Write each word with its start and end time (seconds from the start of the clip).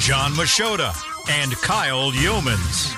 John 0.00 0.32
Machota, 0.32 0.94
and 1.28 1.52
Kyle 1.56 2.12
Youmans. 2.12 2.94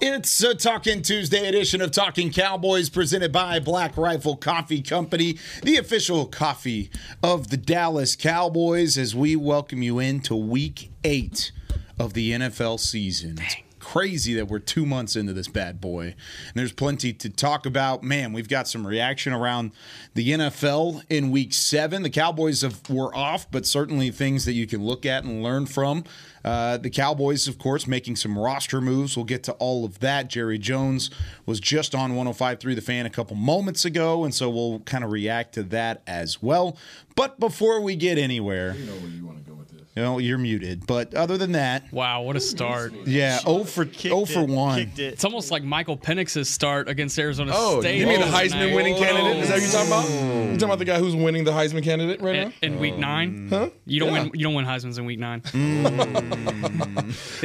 It's 0.00 0.42
a 0.42 0.54
Talking 0.54 1.02
Tuesday 1.02 1.46
edition 1.46 1.82
of 1.82 1.90
Talking 1.90 2.32
Cowboys 2.32 2.88
presented 2.88 3.32
by 3.32 3.60
Black 3.60 3.96
Rifle 3.98 4.34
Coffee 4.34 4.80
Company, 4.80 5.38
the 5.62 5.76
official 5.76 6.24
coffee 6.24 6.90
of 7.22 7.50
the 7.50 7.58
Dallas 7.58 8.16
Cowboys, 8.16 8.96
as 8.96 9.14
we 9.14 9.36
welcome 9.36 9.82
you 9.82 9.98
into 9.98 10.34
week 10.34 10.90
eight 11.04 11.52
of 11.98 12.14
the 12.14 12.32
NFL 12.32 12.80
season. 12.80 13.38
It's 13.40 13.56
crazy 13.86 14.34
that 14.34 14.48
we're 14.48 14.58
two 14.58 14.84
months 14.84 15.14
into 15.14 15.32
this 15.32 15.46
bad 15.46 15.80
boy. 15.80 16.06
And 16.06 16.54
there's 16.54 16.72
plenty 16.72 17.12
to 17.12 17.30
talk 17.30 17.66
about. 17.66 18.02
Man, 18.02 18.32
we've 18.32 18.48
got 18.48 18.66
some 18.66 18.84
reaction 18.84 19.32
around 19.32 19.70
the 20.14 20.28
NFL 20.28 21.04
in 21.08 21.30
week 21.30 21.54
seven. 21.54 22.02
The 22.02 22.10
Cowboys 22.10 22.62
have, 22.62 22.90
were 22.90 23.14
off, 23.14 23.48
but 23.48 23.64
certainly 23.64 24.10
things 24.10 24.44
that 24.44 24.54
you 24.54 24.66
can 24.66 24.84
look 24.84 25.06
at 25.06 25.22
and 25.22 25.40
learn 25.40 25.66
from. 25.66 26.02
Uh, 26.44 26.78
the 26.78 26.90
Cowboys, 26.90 27.46
of 27.46 27.58
course, 27.58 27.86
making 27.86 28.16
some 28.16 28.36
roster 28.36 28.80
moves. 28.80 29.16
We'll 29.16 29.24
get 29.24 29.44
to 29.44 29.52
all 29.52 29.84
of 29.84 30.00
that. 30.00 30.28
Jerry 30.28 30.58
Jones 30.58 31.08
was 31.46 31.60
just 31.60 31.94
on 31.94 32.12
105.3 32.12 32.74
The 32.74 32.80
Fan 32.80 33.06
a 33.06 33.10
couple 33.10 33.36
moments 33.36 33.84
ago, 33.84 34.24
and 34.24 34.34
so 34.34 34.50
we'll 34.50 34.80
kind 34.80 35.04
of 35.04 35.12
react 35.12 35.54
to 35.54 35.62
that 35.62 36.02
as 36.08 36.42
well. 36.42 36.76
But 37.14 37.38
before 37.38 37.80
we 37.80 37.94
get 37.94 38.18
anywhere, 38.18 38.74
you 38.74 38.84
know 38.86 39.55
you 39.96 40.02
want 40.02 40.08
to 40.08 40.12
go 40.12 40.16
with 40.16 40.16
this. 40.16 40.16
You 40.18 40.18
know, 40.18 40.18
you're 40.18 40.38
muted. 40.38 40.86
But 40.86 41.14
other 41.14 41.38
than 41.38 41.52
that, 41.52 41.90
Wow, 41.92 42.22
what 42.22 42.36
a 42.36 42.40
start. 42.40 42.92
yeah, 43.06 43.38
0 43.40 43.64
for 43.64 43.86
0 43.90 44.24
for 44.26 44.44
1. 44.44 44.92
It's 44.96 45.24
almost 45.24 45.50
like 45.50 45.64
Michael 45.64 45.96
Penix's 45.96 46.48
start 46.50 46.88
against 46.88 47.18
Arizona 47.18 47.52
Oh, 47.54 47.80
State. 47.80 47.98
you 47.98 48.06
mean 48.06 48.20
the 48.20 48.26
Heisman 48.26 48.68
night. 48.68 48.74
winning 48.74 48.94
oh. 48.94 48.98
candidate? 48.98 49.36
Is 49.38 49.48
that 49.48 49.54
what 49.54 49.62
you're 49.62 49.72
talking 49.72 49.88
about? 49.88 50.04
Mm. 50.04 50.52
You 50.52 50.58
talking 50.58 50.64
about 50.64 50.78
the 50.78 50.84
guy 50.84 50.98
who's 50.98 51.16
winning 51.16 51.44
the 51.44 51.52
Heisman 51.52 51.82
candidate 51.82 52.20
right 52.20 52.36
In, 52.36 52.48
now? 52.48 52.52
in 52.62 52.78
week 52.78 52.96
nine, 52.96 53.48
mm. 53.48 53.50
Huh? 53.50 53.70
you 53.86 54.00
don't 54.00 54.12
Yeah. 54.12 54.22
win. 54.24 54.30
You 54.34 54.44
don't 54.44 54.54
win 54.54 54.64
Heisman's 54.66 54.98
in 54.98 55.04
week 55.06 55.18
nine. 55.18 55.40
Mm. 55.42 56.76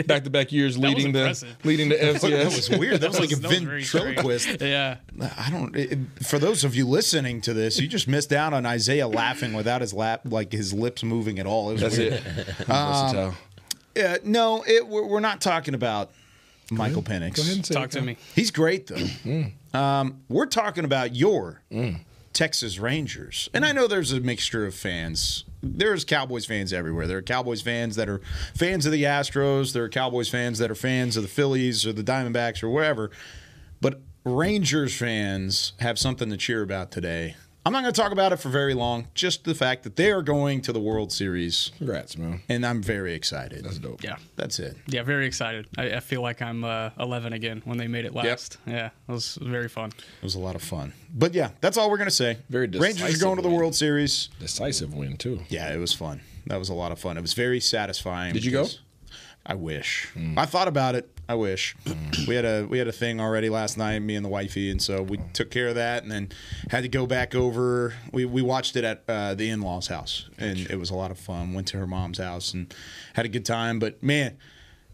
Back 0.08 0.24
to 0.24 0.30
back 0.30 0.52
years 0.52 0.78
leading 0.78 1.12
the 1.12 1.20
impressive. 1.20 1.58
leading 1.64 1.90
the 1.90 1.96
FCS. 1.96 2.22
That 2.42 2.46
was 2.46 2.70
weird. 2.70 3.02
That 3.02 3.10
was 3.12 3.20
like 3.20 3.32
a 3.32 3.36
That 3.36 3.50
was 3.50 3.60
very 3.60 3.84
strange. 3.84 4.16
ventriloquist. 4.16 4.62
Yeah, 4.62 4.98
I 5.38 5.50
don't. 5.52 5.76
It, 5.76 6.00
for 6.24 6.40
those 6.40 6.64
of 6.64 6.76
you 6.76 6.88
listening 6.88 7.42
to 7.42 7.54
this, 7.54 7.80
you 7.80 7.88
just 7.88 8.08
missed 8.08 8.32
out 8.34 8.54
on 8.54 8.66
Isaiah 8.66 9.08
laughing 9.08 9.54
without 9.54 9.82
his 9.82 9.94
lap, 9.94 10.22
like 10.26 10.52
his 10.52 10.74
lips 10.74 11.04
moving 11.04 11.38
at 11.40 11.46
all. 11.46 11.70
It 11.70 11.74
was 11.74 11.82
That's 11.82 11.98
weird. 11.98 12.14
it. 12.14 12.41
Versatile. 12.46 13.28
Um, 13.30 13.38
yeah, 13.96 14.18
no, 14.24 14.64
it, 14.66 14.88
we're, 14.88 15.06
we're 15.06 15.20
not 15.20 15.42
talking 15.42 15.74
about 15.74 16.10
mm-hmm. 16.10 16.78
Michael 16.78 17.04
Penix. 17.04 17.36
Go 17.36 17.42
ahead 17.42 17.56
and 17.56 17.66
say 17.66 17.76
talk 17.76 17.86
it, 17.86 17.92
to 17.92 17.98
Kyle. 18.00 18.06
me. 18.06 18.18
He's 18.36 18.52
great 18.52 18.88
though. 18.88 18.96
Mm. 18.96 19.52
Um, 19.74 20.22
we're 20.30 20.46
talking 20.46 20.86
about 20.86 21.16
your 21.16 21.62
mm. 21.72 22.00
Texas 22.34 22.80
Rangers, 22.80 23.50
and 23.54 23.66
I 23.66 23.72
know 23.72 23.88
there's 23.88 24.12
a 24.12 24.20
mixture 24.20 24.66
of 24.66 24.76
fans. 24.76 25.46
There's 25.64 26.04
Cowboys 26.04 26.46
fans 26.46 26.74
everywhere. 26.74 27.06
There 27.06 27.20
are 27.20 27.22
Cowboys 27.22 27.62
fans 27.62 27.96
that 27.96 28.10
are 28.10 28.20
fans 28.56 28.86
of 28.86 28.92
the 28.92 29.04
Astros. 29.04 29.74
There 29.74 29.84
are 29.84 29.90
Cowboys 29.90 30.28
fans 30.28 30.58
that 30.58 30.72
are 30.72 30.76
fans 30.76 31.18
of 31.18 31.24
the 31.24 31.30
Phillies 31.30 31.86
or 31.86 31.94
the 31.94 32.04
Diamondbacks 32.04 32.64
or 32.64 32.70
wherever. 32.70 33.12
But 33.80 34.02
Rangers 34.24 34.96
fans 34.96 35.74
have 35.80 36.00
something 36.00 36.30
to 36.30 36.38
cheer 36.38 36.62
about 36.62 36.92
today. 36.92 37.36
I'm 37.64 37.74
not 37.74 37.82
going 37.84 37.94
to 37.94 38.02
talk 38.02 38.12
about 38.12 38.34
it 38.34 38.38
for 38.38 38.50
very 38.50 38.74
long. 38.74 39.08
Just 39.14 39.44
the 39.44 39.54
fact 39.54 39.84
that 39.84 39.96
they 39.96 40.10
are 40.12 40.24
going 40.24 40.62
to 40.64 40.74
the 40.74 40.80
World 40.80 41.12
Series, 41.12 41.72
Congrats, 41.78 42.18
man. 42.18 42.42
and 42.50 42.66
I'm 42.66 42.82
very 42.82 43.14
excited. 43.14 43.64
That's 43.64 43.78
dope. 43.78 44.04
Yeah, 44.04 44.16
That's 44.36 44.58
it. 44.58 44.78
yeah, 44.88 45.04
very 45.04 45.28
excited. 45.28 45.68
I, 45.78 45.92
I 45.98 46.00
feel 46.00 46.24
like 46.24 46.42
I'm 46.42 46.64
uh, 46.64 46.90
11 47.00 47.34
again 47.34 47.62
when 47.66 47.78
they 47.78 47.88
made 47.88 48.06
it 48.06 48.16
last. 48.16 48.58
Yeah, 48.66 48.88
it 48.88 49.12
was 49.12 49.38
very 49.40 49.70
fun. 49.70 49.92
It 49.98 50.24
was 50.24 50.34
a 50.34 50.40
lot 50.40 50.56
of 50.56 50.64
fun. 50.64 50.94
But 51.14 51.36
yeah, 51.36 51.52
that's 51.62 51.78
all 51.78 51.92
we're 51.92 51.98
going 51.98 52.10
to 52.10 52.16
say. 52.16 52.40
Very 52.50 52.66
Rangers 52.66 52.82
are 52.82 53.06
decisive 53.06 53.22
going 53.22 53.36
to 53.36 53.42
the 53.44 53.50
win. 53.50 53.58
World 53.58 53.76
Series. 53.76 54.30
Decisive 54.40 54.96
win 54.96 55.18
too. 55.18 55.42
Yeah, 55.50 55.72
it 55.72 55.78
was 55.78 55.94
fun. 55.94 56.22
That 56.48 56.58
was 56.58 56.70
a 56.70 56.74
lot 56.74 56.92
of 56.92 56.98
fun. 57.00 57.16
It 57.16 57.22
was 57.22 57.34
very 57.34 57.60
satisfying. 57.60 58.34
Did 58.34 58.44
you 58.44 58.52
go? 58.52 58.66
I 59.46 59.54
wish. 59.56 60.08
I 60.38 60.46
thought 60.48 60.68
about 60.68 60.96
it. 60.96 61.10
I 61.32 61.36
wish. 61.36 61.78
we 62.28 62.36
had 62.36 62.44
a 62.44 62.66
we 62.70 62.78
had 62.78 62.90
a 62.90 62.92
thing 62.92 63.22
already 63.22 63.48
last 63.48 63.78
night, 63.78 64.00
me 64.00 64.16
and 64.18 64.26
the 64.26 64.30
wifey, 64.30 64.70
and 64.70 64.82
so 64.82 65.02
we 65.02 65.18
took 65.32 65.50
care 65.50 65.70
of 65.70 65.76
that, 65.76 66.04
and 66.04 66.12
then 66.12 66.28
had 66.70 66.82
to 66.82 66.90
go 66.90 67.06
back 67.06 67.34
over. 67.34 67.94
We 68.12 68.26
we 68.26 68.42
watched 68.42 68.76
it 68.76 68.84
at 68.84 69.04
uh, 69.08 69.34
the 69.34 69.50
in 69.50 69.62
laws' 69.62 69.88
house, 69.88 70.30
and 70.38 70.60
it 70.60 70.76
was 70.76 70.90
a 70.90 70.96
lot 70.96 71.10
of 71.10 71.18
fun. 71.18 71.54
Went 71.54 71.70
to 71.70 71.78
her 71.78 71.88
mom's 71.88 72.18
house 72.18 72.54
and 72.54 72.76
had 73.14 73.26
a 73.26 73.30
good 73.30 73.46
time. 73.46 73.80
But 73.80 74.04
man, 74.04 74.38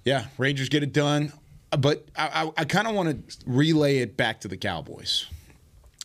yeah, 0.06 0.26
Rangers 0.38 0.70
get 0.70 0.84
it 0.84 0.94
done. 0.94 1.34
But 1.72 2.06
I 2.16 2.52
I, 2.56 2.62
I 2.62 2.66
kind 2.66 2.88
of 2.88 2.94
want 2.94 3.30
to 3.30 3.38
relay 3.47 3.97
it 3.97 4.16
back 4.16 4.40
to 4.42 4.47
the 4.47 4.58
Cowboys 4.58 5.26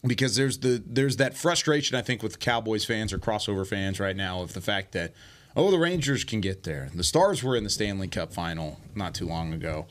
because 0.07 0.35
there's 0.35 0.61
the 0.61 0.83
there's 0.87 1.19
that 1.19 1.37
frustration 1.37 1.95
I 1.95 2.01
think 2.01 2.23
with 2.23 2.39
Cowboys 2.39 2.87
fans 2.87 3.13
or 3.13 3.19
crossover 3.19 3.67
fans 3.67 4.01
right 4.01 4.17
now 4.17 4.41
of 4.41 4.55
the 4.55 4.63
fact 4.63 4.93
that 4.93 5.13
oh 5.55 5.71
the 5.71 5.79
Rangers 5.79 6.25
can 6.25 6.41
get 6.41 6.63
there. 6.63 6.89
The 6.95 7.05
Stars 7.05 7.43
were 7.43 7.55
in 7.55 7.65
the 7.65 7.71
Stanley 7.71 8.09
Cup 8.09 8.33
final 8.33 8.81
not 8.95 9.13
too 9.15 9.27
long 9.27 9.53
ago. 9.53 9.87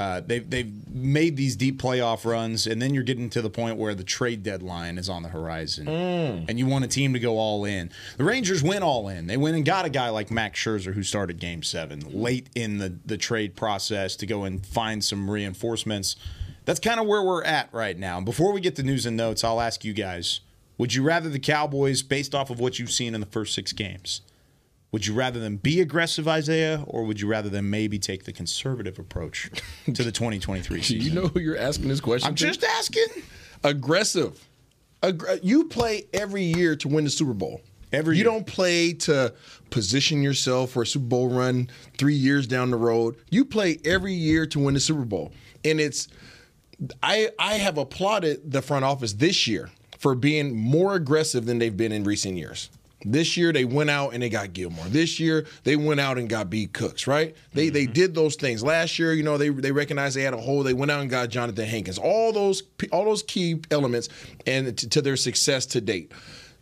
Uh, 0.00 0.22
they've 0.26 0.48
they've 0.48 0.88
made 0.88 1.36
these 1.36 1.56
deep 1.56 1.78
playoff 1.78 2.24
runs, 2.24 2.66
and 2.66 2.80
then 2.80 2.94
you're 2.94 3.02
getting 3.02 3.28
to 3.28 3.42
the 3.42 3.50
point 3.50 3.76
where 3.76 3.94
the 3.94 4.02
trade 4.02 4.42
deadline 4.42 4.96
is 4.96 5.10
on 5.10 5.22
the 5.22 5.28
horizon, 5.28 5.86
and 6.48 6.58
you 6.58 6.64
want 6.66 6.86
a 6.86 6.88
team 6.88 7.12
to 7.12 7.18
go 7.18 7.36
all 7.36 7.66
in. 7.66 7.90
The 8.16 8.24
Rangers 8.24 8.62
went 8.62 8.82
all 8.82 9.08
in. 9.08 9.26
They 9.26 9.36
went 9.36 9.56
and 9.56 9.64
got 9.64 9.84
a 9.84 9.90
guy 9.90 10.08
like 10.08 10.30
Max 10.30 10.58
Scherzer 10.58 10.94
who 10.94 11.02
started 11.02 11.38
Game 11.38 11.62
Seven 11.62 12.00
late 12.14 12.48
in 12.54 12.78
the 12.78 12.96
the 13.04 13.18
trade 13.18 13.56
process 13.56 14.16
to 14.16 14.26
go 14.26 14.44
and 14.44 14.64
find 14.64 15.04
some 15.04 15.30
reinforcements 15.30 16.16
that's 16.64 16.80
kind 16.80 17.00
of 17.00 17.06
where 17.06 17.22
we're 17.22 17.42
at 17.44 17.68
right 17.72 17.98
now. 17.98 18.20
Before 18.20 18.52
we 18.52 18.60
get 18.60 18.76
to 18.76 18.82
news 18.82 19.04
and 19.04 19.16
notes, 19.16 19.44
I'll 19.44 19.60
ask 19.60 19.84
you 19.84 19.92
guys 19.92 20.40
would 20.78 20.94
you 20.94 21.02
rather 21.02 21.28
the 21.28 21.38
Cowboys, 21.38 22.00
based 22.02 22.34
off 22.34 22.48
of 22.48 22.58
what 22.58 22.78
you've 22.78 22.90
seen 22.90 23.14
in 23.14 23.20
the 23.20 23.26
first 23.26 23.54
six 23.54 23.70
games, 23.72 24.22
would 24.92 25.06
you 25.06 25.14
rather 25.14 25.38
them 25.40 25.56
be 25.56 25.80
aggressive, 25.80 26.26
Isaiah, 26.26 26.84
or 26.86 27.04
would 27.04 27.20
you 27.20 27.28
rather 27.28 27.48
them 27.48 27.70
maybe 27.70 27.98
take 27.98 28.24
the 28.24 28.32
conservative 28.32 28.98
approach 28.98 29.50
to 29.86 30.02
the 30.02 30.10
2023 30.12 30.76
Do 30.78 30.82
season? 30.82 31.00
you 31.00 31.20
know 31.20 31.28
who 31.28 31.40
you're 31.40 31.56
asking 31.56 31.88
this 31.88 32.00
question? 32.00 32.28
I'm 32.28 32.34
to? 32.34 32.46
just 32.46 32.64
asking. 32.64 33.06
aggressive. 33.64 34.48
Aggr- 35.02 35.40
you 35.42 35.64
play 35.64 36.06
every 36.12 36.42
year 36.42 36.76
to 36.76 36.88
win 36.88 37.04
the 37.04 37.10
Super 37.10 37.32
Bowl. 37.34 37.60
Every 37.92 38.16
you 38.16 38.22
year. 38.22 38.30
don't 38.32 38.46
play 38.46 38.92
to 38.92 39.34
position 39.70 40.22
yourself 40.22 40.70
for 40.72 40.82
a 40.82 40.86
Super 40.86 41.06
Bowl 41.06 41.28
run 41.28 41.68
three 41.98 42.14
years 42.14 42.46
down 42.46 42.70
the 42.70 42.76
road. 42.76 43.16
You 43.30 43.44
play 43.44 43.78
every 43.84 44.12
year 44.14 44.46
to 44.46 44.58
win 44.60 44.74
the 44.74 44.80
Super 44.80 45.04
Bowl, 45.04 45.32
and 45.64 45.80
it's. 45.80 46.08
I 47.02 47.30
I 47.38 47.54
have 47.54 47.78
applauded 47.78 48.52
the 48.52 48.62
front 48.62 48.84
office 48.84 49.12
this 49.14 49.46
year 49.46 49.70
for 49.98 50.14
being 50.14 50.56
more 50.56 50.94
aggressive 50.94 51.44
than 51.46 51.58
they've 51.58 51.76
been 51.76 51.92
in 51.92 52.04
recent 52.04 52.36
years. 52.36 52.70
This 53.04 53.36
year 53.36 53.52
they 53.52 53.64
went 53.64 53.90
out 53.90 54.12
and 54.12 54.22
they 54.22 54.28
got 54.28 54.52
Gilmore. 54.52 54.84
This 54.86 55.18
year 55.18 55.46
they 55.64 55.76
went 55.76 56.00
out 56.00 56.18
and 56.18 56.28
got 56.28 56.50
B 56.50 56.66
Cooks. 56.66 57.06
Right? 57.06 57.34
They 57.54 57.68
they 57.68 57.84
mm-hmm. 57.84 57.92
did 57.92 58.14
those 58.14 58.36
things 58.36 58.62
last 58.62 58.98
year. 58.98 59.12
You 59.12 59.22
know 59.22 59.38
they 59.38 59.48
they 59.48 59.72
recognized 59.72 60.16
they 60.16 60.22
had 60.22 60.34
a 60.34 60.38
hole. 60.40 60.62
They 60.62 60.74
went 60.74 60.90
out 60.90 61.00
and 61.00 61.10
got 61.10 61.30
Johnathan 61.30 61.66
Hankins. 61.66 61.98
All 61.98 62.32
those 62.32 62.62
all 62.92 63.04
those 63.04 63.22
key 63.22 63.60
elements 63.70 64.08
and 64.46 64.76
to, 64.76 64.88
to 64.88 65.02
their 65.02 65.16
success 65.16 65.66
to 65.66 65.80
date. 65.80 66.12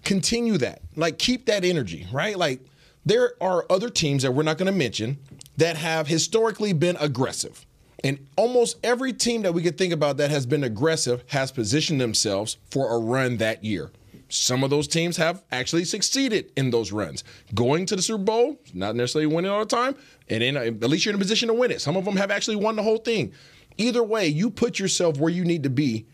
Continue 0.04 0.58
that. 0.58 0.82
Like 0.96 1.18
keep 1.18 1.46
that 1.46 1.64
energy. 1.64 2.06
Right? 2.12 2.36
Like 2.36 2.60
there 3.04 3.32
are 3.40 3.66
other 3.70 3.88
teams 3.88 4.22
that 4.22 4.32
we're 4.32 4.42
not 4.42 4.58
going 4.58 4.72
to 4.72 4.78
mention 4.78 5.18
that 5.56 5.76
have 5.76 6.06
historically 6.06 6.72
been 6.72 6.96
aggressive. 7.00 7.64
And 8.04 8.28
almost 8.36 8.78
every 8.84 9.12
team 9.12 9.42
that 9.42 9.54
we 9.54 9.62
could 9.62 9.76
think 9.76 9.92
about 9.92 10.18
that 10.18 10.30
has 10.30 10.46
been 10.46 10.62
aggressive 10.62 11.24
has 11.28 11.50
positioned 11.50 12.00
themselves 12.00 12.58
for 12.70 12.94
a 12.94 12.98
run 12.98 13.38
that 13.38 13.64
year. 13.64 13.90
Some 14.28 14.62
of 14.62 14.70
those 14.70 14.86
teams 14.86 15.16
have 15.16 15.42
actually 15.50 15.84
succeeded 15.84 16.52
in 16.56 16.70
those 16.70 16.92
runs. 16.92 17.24
Going 17.54 17.86
to 17.86 17.96
the 17.96 18.02
Super 18.02 18.22
Bowl, 18.24 18.58
not 18.74 18.94
necessarily 18.94 19.32
winning 19.34 19.50
all 19.50 19.60
the 19.60 19.66
time, 19.66 19.94
and 20.28 20.42
then 20.42 20.56
uh, 20.56 20.60
at 20.60 20.80
least 20.90 21.04
you're 21.06 21.12
in 21.14 21.16
a 21.16 21.22
position 21.22 21.48
to 21.48 21.54
win 21.54 21.70
it. 21.70 21.80
Some 21.80 21.96
of 21.96 22.04
them 22.04 22.16
have 22.16 22.30
actually 22.30 22.56
won 22.56 22.76
the 22.76 22.82
whole 22.82 22.98
thing. 22.98 23.32
Either 23.78 24.02
way, 24.02 24.26
you 24.26 24.50
put 24.50 24.78
yourself 24.78 25.18
where 25.18 25.32
you 25.32 25.44
need 25.44 25.62
to 25.62 25.70
be 25.70 26.06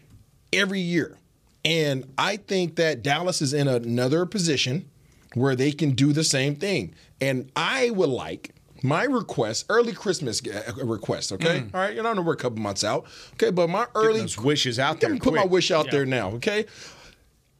every 0.52 0.80
year. 0.80 1.18
And 1.64 2.04
I 2.18 2.36
think 2.36 2.76
that 2.76 3.02
Dallas 3.02 3.40
is 3.40 3.54
in 3.54 3.68
another 3.68 4.26
position 4.26 4.88
where 5.34 5.56
they 5.56 5.72
can 5.72 5.92
do 5.92 6.12
the 6.12 6.22
same 6.24 6.54
thing. 6.56 6.94
And 7.20 7.50
I 7.56 7.90
would 7.90 8.10
like 8.10 8.54
my 8.82 9.04
request, 9.04 9.64
early 9.70 9.92
Christmas 9.94 10.42
uh, 10.46 10.72
request, 10.84 11.32
okay? 11.32 11.64
All 11.72 11.80
right, 11.80 11.94
you 11.94 12.02
know, 12.02 12.10
I 12.10 12.12
know 12.12 12.20
we're 12.20 12.34
a 12.34 12.36
couple 12.36 12.58
months 12.58 12.84
out, 12.84 13.06
okay? 13.32 13.50
But 13.50 13.70
my 13.70 13.86
early 13.94 14.20
those 14.20 14.36
wishes 14.38 14.78
out 14.78 15.00
there 15.00 15.16
put 15.16 15.32
my 15.34 15.44
wish 15.46 15.70
out 15.70 15.86
Yeah. 15.86 15.90
there 15.92 16.06
now, 16.06 16.32
okay? 16.32 16.66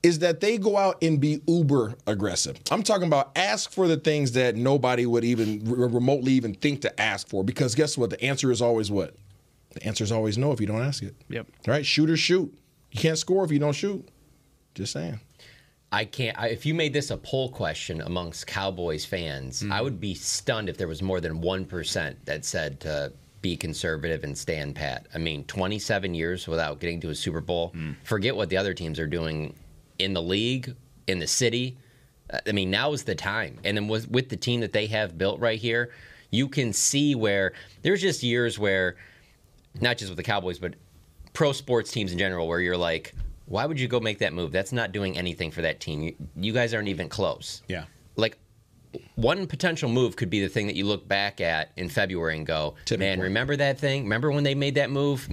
Is 0.05 0.19
that 0.19 0.41
they 0.41 0.59
go 0.59 0.77
out 0.77 1.03
and 1.03 1.19
be 1.19 1.41
uber 1.49 1.95
aggressive. 2.07 2.61
I'm 2.71 2.83
talking 2.83 3.07
about 3.07 3.33
ask 3.37 3.73
for 3.73 3.89
the 3.89 3.97
things 3.97 4.33
that 4.33 4.55
nobody 4.55 5.07
would 5.07 5.25
even 5.25 5.65
re- 5.65 5.89
remotely 5.89 6.33
even 6.33 6.55
think 6.55 6.83
to 6.83 7.01
ask 7.01 7.27
for 7.29 7.43
because 7.43 7.75
guess 7.75 7.97
what? 7.97 8.11
The 8.11 8.23
answer 8.23 8.53
is 8.53 8.61
always 8.61 8.91
what? 8.91 9.17
The 9.71 9.85
answer 9.85 10.05
is 10.05 10.13
always 10.13 10.37
no 10.37 10.53
if 10.53 10.61
you 10.61 10.67
don't 10.67 10.83
ask 10.83 11.03
it. 11.03 11.15
Yep. 11.31 11.47
Right? 11.67 11.85
Shoot 11.85 12.11
or 12.11 12.19
shoot. 12.19 12.55
You 12.91 13.01
can't 13.01 13.19
score 13.19 13.45
if 13.45 13.51
you 13.51 13.59
don't 13.59 13.73
shoot. 13.73 14.07
Just 14.75 14.93
saying. 14.93 15.19
I 15.91 16.05
can't. 16.05 16.39
I, 16.39 16.49
if 16.49 16.67
you 16.67 16.75
made 16.75 16.93
this 16.93 17.11
a 17.11 17.17
poll 17.17 17.51
question 17.51 18.03
amongst 18.03 18.47
Cowboys 18.47 19.05
fans, 19.05 19.63
mm. 19.63 19.73
I 19.73 19.81
would 19.81 20.01
be 20.01 20.15
stunned 20.15 20.69
if 20.69 20.77
there 20.77 20.89
was 20.89 21.03
more 21.03 21.21
than 21.21 21.41
one 21.41 21.65
percent 21.65 22.25
that 22.27 22.45
said 22.45 22.81
to 22.81 23.13
be 23.41 23.57
conservative 23.57 24.25
and 24.25 24.37
stand 24.37 24.75
pat. 24.75 25.07
I 25.15 25.19
mean, 25.19 25.45
27 25.45 26.15
years 26.15 26.49
without 26.49 26.81
getting 26.81 27.01
to 27.03 27.11
a 27.11 27.15
Super 27.15 27.41
Bowl. 27.41 27.73
Mm. 27.77 27.95
Forget 28.03 28.35
what 28.35 28.49
the 28.49 28.57
other 28.57 28.75
teams 28.75 28.99
are 28.99 29.07
doing 29.07 29.55
in 30.05 30.13
the 30.13 30.23
league, 30.23 30.77
in 31.07 31.19
the 31.19 31.27
city. 31.27 31.77
Uh, 32.33 32.39
I 32.47 32.53
mean, 32.53 32.71
now 32.71 32.93
is 32.93 33.05
the 33.05 33.15
time. 33.15 33.59
And 33.65 33.77
then 33.77 33.89
with, 33.89 34.09
with 34.11 34.29
the 34.29 34.37
team 34.37 34.61
that 34.61 34.73
they 34.73 34.87
have 34.87 35.19
built 35.19 35.41
right 35.41 35.59
here, 35.59 35.91
you 36.31 36.49
can 36.49 36.73
see 36.73 37.15
where 37.15 37.53
there's 37.83 38.01
just 38.01 38.23
years 38.23 38.59
where, 38.59 38.97
not 39.81 39.99
just 39.99 40.11
with 40.11 40.17
the 40.17 40.23
Cowboys, 40.23 40.59
but 40.59 40.75
pro 41.33 41.53
sports 41.53 41.91
teams 41.91 42.13
in 42.13 42.19
general, 42.19 42.47
where 42.47 42.61
you're 42.61 42.77
like, 42.77 43.15
why 43.47 43.67
would 43.67 43.79
you 43.79 43.89
go 43.89 44.01
make 44.01 44.19
that 44.21 44.33
move? 44.33 44.53
That's 44.53 44.73
not 44.73 44.93
doing 44.93 45.19
anything 45.19 45.51
for 45.51 45.63
that 45.63 45.81
team. 45.81 46.03
You, 46.03 46.15
you 46.37 46.53
guys 46.53 46.73
aren't 46.73 46.89
even 46.89 47.09
close. 47.09 47.63
Yeah. 47.69 47.85
Like, 48.17 48.39
one 49.17 49.47
potential 49.47 49.89
move 49.89 50.15
could 50.17 50.31
be 50.31 50.41
the 50.41 50.49
thing 50.49 50.69
that 50.69 50.77
you 50.77 50.87
look 50.87 51.07
back 51.09 51.41
at 51.41 51.73
in 51.77 51.89
February 51.89 52.37
and 52.37 52.47
go, 52.47 52.77
man, 52.97 53.19
remember 53.21 53.57
that 53.57 53.79
thing? 53.79 54.05
Remember 54.05 54.31
when 54.31 54.45
they 54.45 54.55
made 54.55 54.77
that 54.77 54.89
move? 54.89 55.29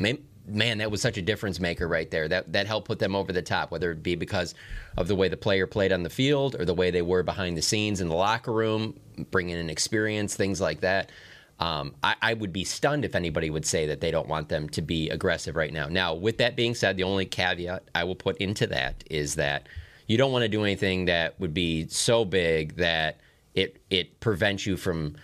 Man, 0.47 0.79
that 0.79 0.91
was 0.91 1.01
such 1.01 1.17
a 1.17 1.21
difference 1.21 1.59
maker 1.59 1.87
right 1.87 2.09
there. 2.09 2.27
That 2.27 2.51
that 2.53 2.67
helped 2.67 2.87
put 2.87 2.99
them 2.99 3.15
over 3.15 3.31
the 3.31 3.41
top, 3.41 3.71
whether 3.71 3.91
it 3.91 4.01
be 4.01 4.15
because 4.15 4.55
of 4.97 5.07
the 5.07 5.15
way 5.15 5.27
the 5.29 5.37
player 5.37 5.67
played 5.67 5.91
on 5.91 6.03
the 6.03 6.09
field 6.09 6.55
or 6.59 6.65
the 6.65 6.73
way 6.73 6.91
they 6.91 7.01
were 7.01 7.23
behind 7.23 7.57
the 7.57 7.61
scenes 7.61 8.01
in 8.01 8.07
the 8.07 8.15
locker 8.15 8.51
room, 8.51 8.99
bringing 9.29 9.57
in 9.57 9.69
experience, 9.69 10.35
things 10.35 10.59
like 10.59 10.81
that. 10.81 11.11
Um, 11.59 11.93
I, 12.01 12.15
I 12.23 12.33
would 12.33 12.51
be 12.51 12.63
stunned 12.63 13.05
if 13.05 13.13
anybody 13.13 13.51
would 13.51 13.67
say 13.67 13.85
that 13.85 14.01
they 14.01 14.09
don't 14.09 14.27
want 14.27 14.49
them 14.49 14.67
to 14.69 14.81
be 14.81 15.11
aggressive 15.11 15.55
right 15.55 15.71
now. 15.71 15.87
Now, 15.87 16.15
with 16.15 16.39
that 16.39 16.55
being 16.55 16.73
said, 16.73 16.97
the 16.97 17.03
only 17.03 17.27
caveat 17.27 17.83
I 17.93 18.03
will 18.03 18.15
put 18.15 18.37
into 18.37 18.65
that 18.67 19.03
is 19.11 19.35
that 19.35 19.67
you 20.07 20.17
don't 20.17 20.31
want 20.31 20.41
to 20.41 20.49
do 20.49 20.63
anything 20.63 21.05
that 21.05 21.39
would 21.39 21.53
be 21.53 21.87
so 21.87 22.25
big 22.25 22.77
that 22.77 23.19
it 23.53 23.81
it 23.89 24.19
prevents 24.19 24.65
you 24.65 24.75
from 24.75 25.15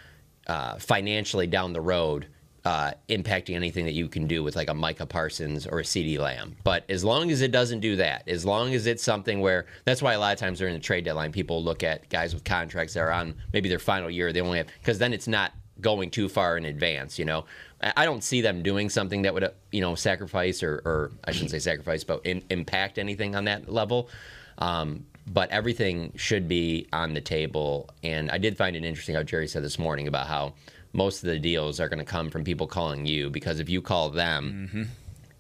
uh, 0.46 0.78
financially 0.78 1.48
down 1.48 1.74
the 1.74 1.82
road 1.82 2.28
uh, 2.68 2.92
impacting 3.08 3.56
anything 3.56 3.86
that 3.86 3.94
you 3.94 4.10
can 4.10 4.28
do 4.28 4.44
with 4.44 4.58
like 4.58 4.68
a 4.68 4.74
Micah 4.74 5.06
Parsons 5.06 5.66
or 5.66 5.80
a 5.80 5.84
CeeDee 5.84 6.20
Lamb. 6.20 6.58
But 6.66 6.84
as 6.90 7.02
long 7.02 7.32
as 7.32 7.40
it 7.40 7.52
doesn't 7.52 7.80
do 7.80 7.96
that, 7.96 8.28
as 8.28 8.44
long 8.44 8.74
as 8.74 8.88
it's 8.88 9.02
something 9.02 9.40
where 9.40 9.68
that's 9.86 10.02
why 10.02 10.12
a 10.12 10.20
lot 10.20 10.34
of 10.34 10.40
times 10.40 10.60
during 10.60 10.74
the 10.74 10.80
trade 10.82 11.06
deadline, 11.06 11.32
people 11.32 11.64
look 11.64 11.82
at 11.82 12.10
guys 12.10 12.34
with 12.34 12.44
contracts 12.44 12.94
that 12.96 13.00
are 13.00 13.12
on 13.12 13.36
maybe 13.54 13.70
their 13.70 13.80
final 13.80 14.10
year. 14.10 14.34
They 14.34 14.42
only 14.42 14.58
have 14.58 14.68
because 14.82 15.00
then 15.00 15.14
it's 15.14 15.30
not 15.30 15.54
going 15.80 16.10
too 16.10 16.28
far 16.28 16.58
in 16.58 16.66
advance. 16.66 17.18
You 17.18 17.24
know, 17.24 17.46
I 17.80 18.04
don't 18.04 18.22
see 18.22 18.42
them 18.42 18.62
doing 18.64 18.90
something 18.90 19.22
that 19.22 19.34
would 19.34 19.46
uh, 19.46 19.52
you 19.72 19.80
know 19.80 19.96
sacrifice 19.96 20.62
or, 20.62 20.82
or 20.84 21.12
I 21.24 21.32
shouldn't 21.32 21.52
say 21.52 21.60
sacrifice, 21.60 22.04
but 22.04 22.26
in, 22.26 22.44
impact 22.50 22.98
anything 22.98 23.34
on 23.34 23.46
that 23.46 23.72
level. 23.72 24.10
Um, 24.58 25.06
but 25.26 25.50
everything 25.52 26.12
should 26.18 26.50
be 26.50 26.88
on 26.92 27.14
the 27.14 27.22
table. 27.22 27.90
And 28.04 28.30
I 28.30 28.38
did 28.38 28.58
find 28.58 28.76
it 28.76 28.84
interesting 28.84 29.16
how 29.16 29.24
Jerry 29.24 29.48
said 29.48 29.64
this 29.64 29.78
morning 29.78 30.08
about 30.08 30.28
how 30.28 30.54
most 30.98 31.24
of 31.24 31.30
the 31.30 31.40
deals 31.40 31.80
are 31.80 31.88
going 31.88 32.00
to 32.00 32.06
come 32.06 32.30
from 32.30 32.44
people 32.44 32.66
calling 32.66 33.06
you 33.06 33.30
because 33.30 33.60
if 33.60 33.70
you 33.70 33.82
call 33.82 34.10
them, 34.10 34.68
mm-hmm. 34.68 34.84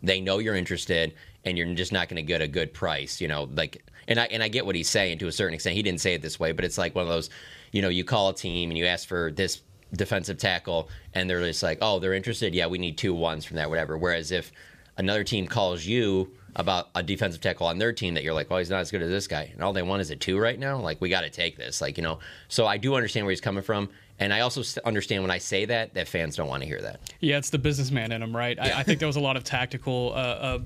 they 0.04 0.22
know 0.22 0.38
you're 0.38 0.56
interested 0.56 1.16
and 1.44 1.58
you're 1.58 1.74
just 1.74 1.92
not 1.92 2.08
going 2.08 2.18
to 2.18 2.22
get 2.22 2.42
a 2.42 2.48
good 2.48 2.74
price. 2.74 3.20
You 3.20 3.28
know, 3.28 3.50
like, 3.52 3.84
and 4.08 4.20
I 4.20 4.26
and 4.26 4.44
I 4.44 4.48
get 4.48 4.66
what 4.66 4.76
he's 4.76 4.90
saying 4.90 5.18
to 5.18 5.28
a 5.28 5.32
certain 5.32 5.56
extent. 5.56 5.76
He 5.76 5.82
didn't 5.82 6.00
say 6.00 6.14
it 6.14 6.22
this 6.22 6.40
way, 6.40 6.52
but 6.52 6.64
it's 6.64 6.78
like 6.78 6.94
one 6.94 7.02
of 7.02 7.10
those, 7.10 7.32
you 7.72 7.82
know, 7.82 7.90
you 7.90 8.04
call 8.04 8.30
a 8.30 8.36
team 8.36 8.70
and 8.70 8.78
you 8.78 8.86
ask 8.86 9.08
for 9.08 9.32
this 9.32 9.62
defensive 9.94 10.38
tackle 10.38 10.90
and 11.14 11.30
they're 11.30 11.44
just 11.44 11.64
like, 11.64 11.80
oh, 11.82 11.98
they're 11.98 12.14
interested. 12.14 12.54
Yeah, 12.54 12.68
we 12.68 12.78
need 12.78 12.98
two 12.98 13.16
ones 13.16 13.44
from 13.44 13.58
that, 13.58 13.70
whatever. 13.70 13.98
Whereas 13.98 14.32
if 14.32 14.52
another 14.98 15.24
team 15.24 15.48
calls 15.48 15.86
you 15.86 16.32
about 16.56 16.90
a 16.96 17.04
defensive 17.04 17.40
tackle 17.40 17.68
on 17.68 17.78
their 17.78 17.94
team 17.94 18.16
that 18.16 18.24
you're 18.24 18.34
like, 18.34 18.50
well, 18.50 18.60
he's 18.60 18.70
not 18.70 18.82
as 18.82 18.92
good 18.92 19.02
as 19.02 19.10
this 19.10 19.28
guy, 19.28 19.50
and 19.54 19.64
all 19.64 19.74
they 19.74 19.84
want 19.84 20.02
is 20.02 20.10
a 20.10 20.16
two 20.16 20.40
right 20.40 20.58
now. 20.58 20.80
Like, 20.80 21.00
we 21.00 21.08
got 21.08 21.22
to 21.22 21.30
take 21.30 21.56
this. 21.56 21.82
Like, 21.82 21.98
you 21.98 22.04
know. 22.04 22.20
So 22.48 22.66
I 22.66 22.78
do 22.78 22.96
understand 22.96 23.26
where 23.26 23.32
he's 23.32 23.42
coming 23.42 23.64
from, 23.64 23.90
and 24.20 24.34
I 24.34 24.42
also 24.42 24.64
understand 24.84 25.24
when 25.24 25.32
I 25.32 25.38
say 25.38 25.66
that 25.66 25.94
that 25.94 26.08
fans 26.08 26.36
don't 26.36 26.48
want 26.48 26.64
to 26.64 26.68
hear 26.68 26.82
that. 26.82 27.00
Yeah, 27.20 27.38
it's 27.38 27.50
the 27.50 27.58
businessman 27.60 28.12
in 28.12 28.22
him, 28.22 28.36
right? 28.36 28.60
I, 28.60 28.80
I 28.80 28.84
think 28.84 29.00
there 29.00 29.08
was 29.08 29.16
a 29.16 29.22
lot 29.22 29.38
of 29.38 29.44
tactical 29.44 30.12
uh, 30.14 30.18
uh, 30.18 30.60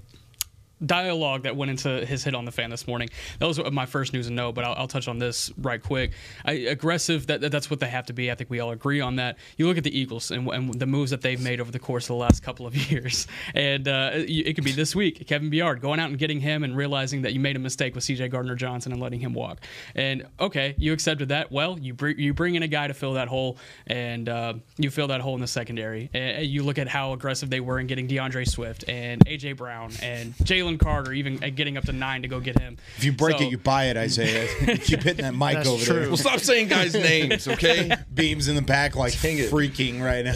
dialogue 0.86 1.44
that 1.44 1.56
went 1.56 1.72
into 1.72 2.06
his 2.06 2.24
hit 2.24 2.36
on 2.36 2.46
the 2.46 2.52
fan 2.52 2.70
this 2.70 2.88
morning. 2.88 3.10
That 3.40 3.48
was 3.48 3.60
my 3.72 3.86
first 3.86 4.14
news 4.14 4.28
and 4.28 4.36
note, 4.36 4.54
but 4.56 4.64
I'll, 4.66 4.74
I'll 4.74 4.88
touch 4.88 5.08
on 5.08 5.20
this 5.20 5.52
right 5.58 5.82
quick. 5.82 6.12
I, 6.46 6.54
aggressive, 6.54 7.28
that, 7.28 7.42
that's 7.52 7.70
what 7.70 7.80
they 7.80 7.88
have 7.90 8.06
to 8.08 8.14
be. 8.14 8.32
I 8.32 8.36
think 8.36 8.50
we 8.50 8.60
all 8.60 8.72
agree 8.72 9.02
on 9.02 9.18
that. 9.18 9.38
You 9.58 9.68
look 9.68 9.78
at 9.78 9.84
the 9.84 9.98
Eagles 9.98 10.32
and, 10.32 10.48
and 10.50 10.74
the 10.74 10.86
moves 10.86 11.12
that 11.12 11.22
they've 11.22 11.42
made 11.42 11.60
over 11.62 11.72
the 11.72 11.80
course 11.80 12.06
of 12.06 12.10
the 12.10 12.16
last 12.16 12.42
couple 12.44 12.66
of 12.66 12.76
years, 12.92 13.28
and 13.54 13.88
uh, 13.88 14.12
you- 14.28 14.44
it 14.46 14.54
could 14.56 14.64
be 14.64 14.72
this 14.72 14.96
week. 14.96 15.28
Kevin 15.28 15.52
Byard 15.52 15.82
going 15.82 16.00
out 16.00 16.10
and 16.10 16.18
getting 16.18 16.40
him 16.40 16.64
and 16.64 16.76
realizing 16.76 17.22
that 17.24 17.34
you 17.34 17.40
made 17.40 17.56
a 17.56 17.60
mistake 17.60 17.94
with 17.96 18.04
C.J. 18.04 18.30
Gardner 18.30 18.56
Johnson 18.56 18.92
and 18.92 19.02
letting 19.02 19.20
him 19.20 19.34
walk. 19.34 19.60
And 19.96 20.26
okay, 20.40 20.76
you 20.78 20.94
accepted 20.94 21.30
that. 21.30 21.52
Well, 21.52 21.78
you 21.80 21.94
br- 21.94 22.10
you 22.10 22.34
bring 22.34 22.56
in 22.56 22.64
a 22.64 22.68
guy 22.68 22.88
to 22.88 22.94
fill 22.94 23.14
that 23.14 23.28
hole, 23.28 23.58
and 23.88 24.28
uh, 24.28 24.54
you 24.78 24.90
fill 24.90 25.08
that 25.08 25.22
hole 25.22 25.36
in 25.36 25.42
the 25.42 25.48
secondary. 25.48 26.10
And 26.14 26.46
you 26.46 26.64
look 26.64 26.78
at 26.80 26.88
how 26.88 27.14
aggressive 27.14 27.50
they 27.50 27.60
were 27.60 27.80
in 27.80 27.88
getting 27.88 28.08
D'Andre 28.08 28.46
Swift 28.46 28.86
and 28.88 29.24
AJ 29.26 29.58
Brown 29.58 29.92
and 30.02 30.36
Jalen 30.38 30.71
Carter, 30.78 31.14
even 31.14 31.44
at 31.44 31.56
getting 31.56 31.78
up 31.78 31.86
to 31.86 31.92
nine 31.94 32.22
to 32.22 32.28
go 32.28 32.40
get 32.40 32.60
him. 32.60 32.78
If 32.98 33.04
you 33.04 33.12
break 33.12 33.38
So- 33.38 33.44
it, 33.46 33.52
you 33.52 33.58
buy 33.58 33.86
it, 33.86 33.98
Isaiah. 33.98 34.48
Keep 34.78 35.04
hitting 35.04 35.24
that 35.26 35.34
mic 35.36 35.56
That's 35.56 35.68
over 35.70 35.84
true. 35.84 36.00
there. 36.02 36.08
Well, 36.10 36.18
stop 36.18 36.40
saying 36.40 36.68
guys' 36.68 36.94
names, 36.94 37.48
okay? 37.48 37.96
Beams 38.14 38.48
in 38.48 38.56
the 38.56 38.62
back 38.62 38.96
like 38.96 39.20
Dang 39.22 39.38
it. 39.38 39.52
freaking 39.52 40.02
right 40.02 40.26
now. 40.26 40.36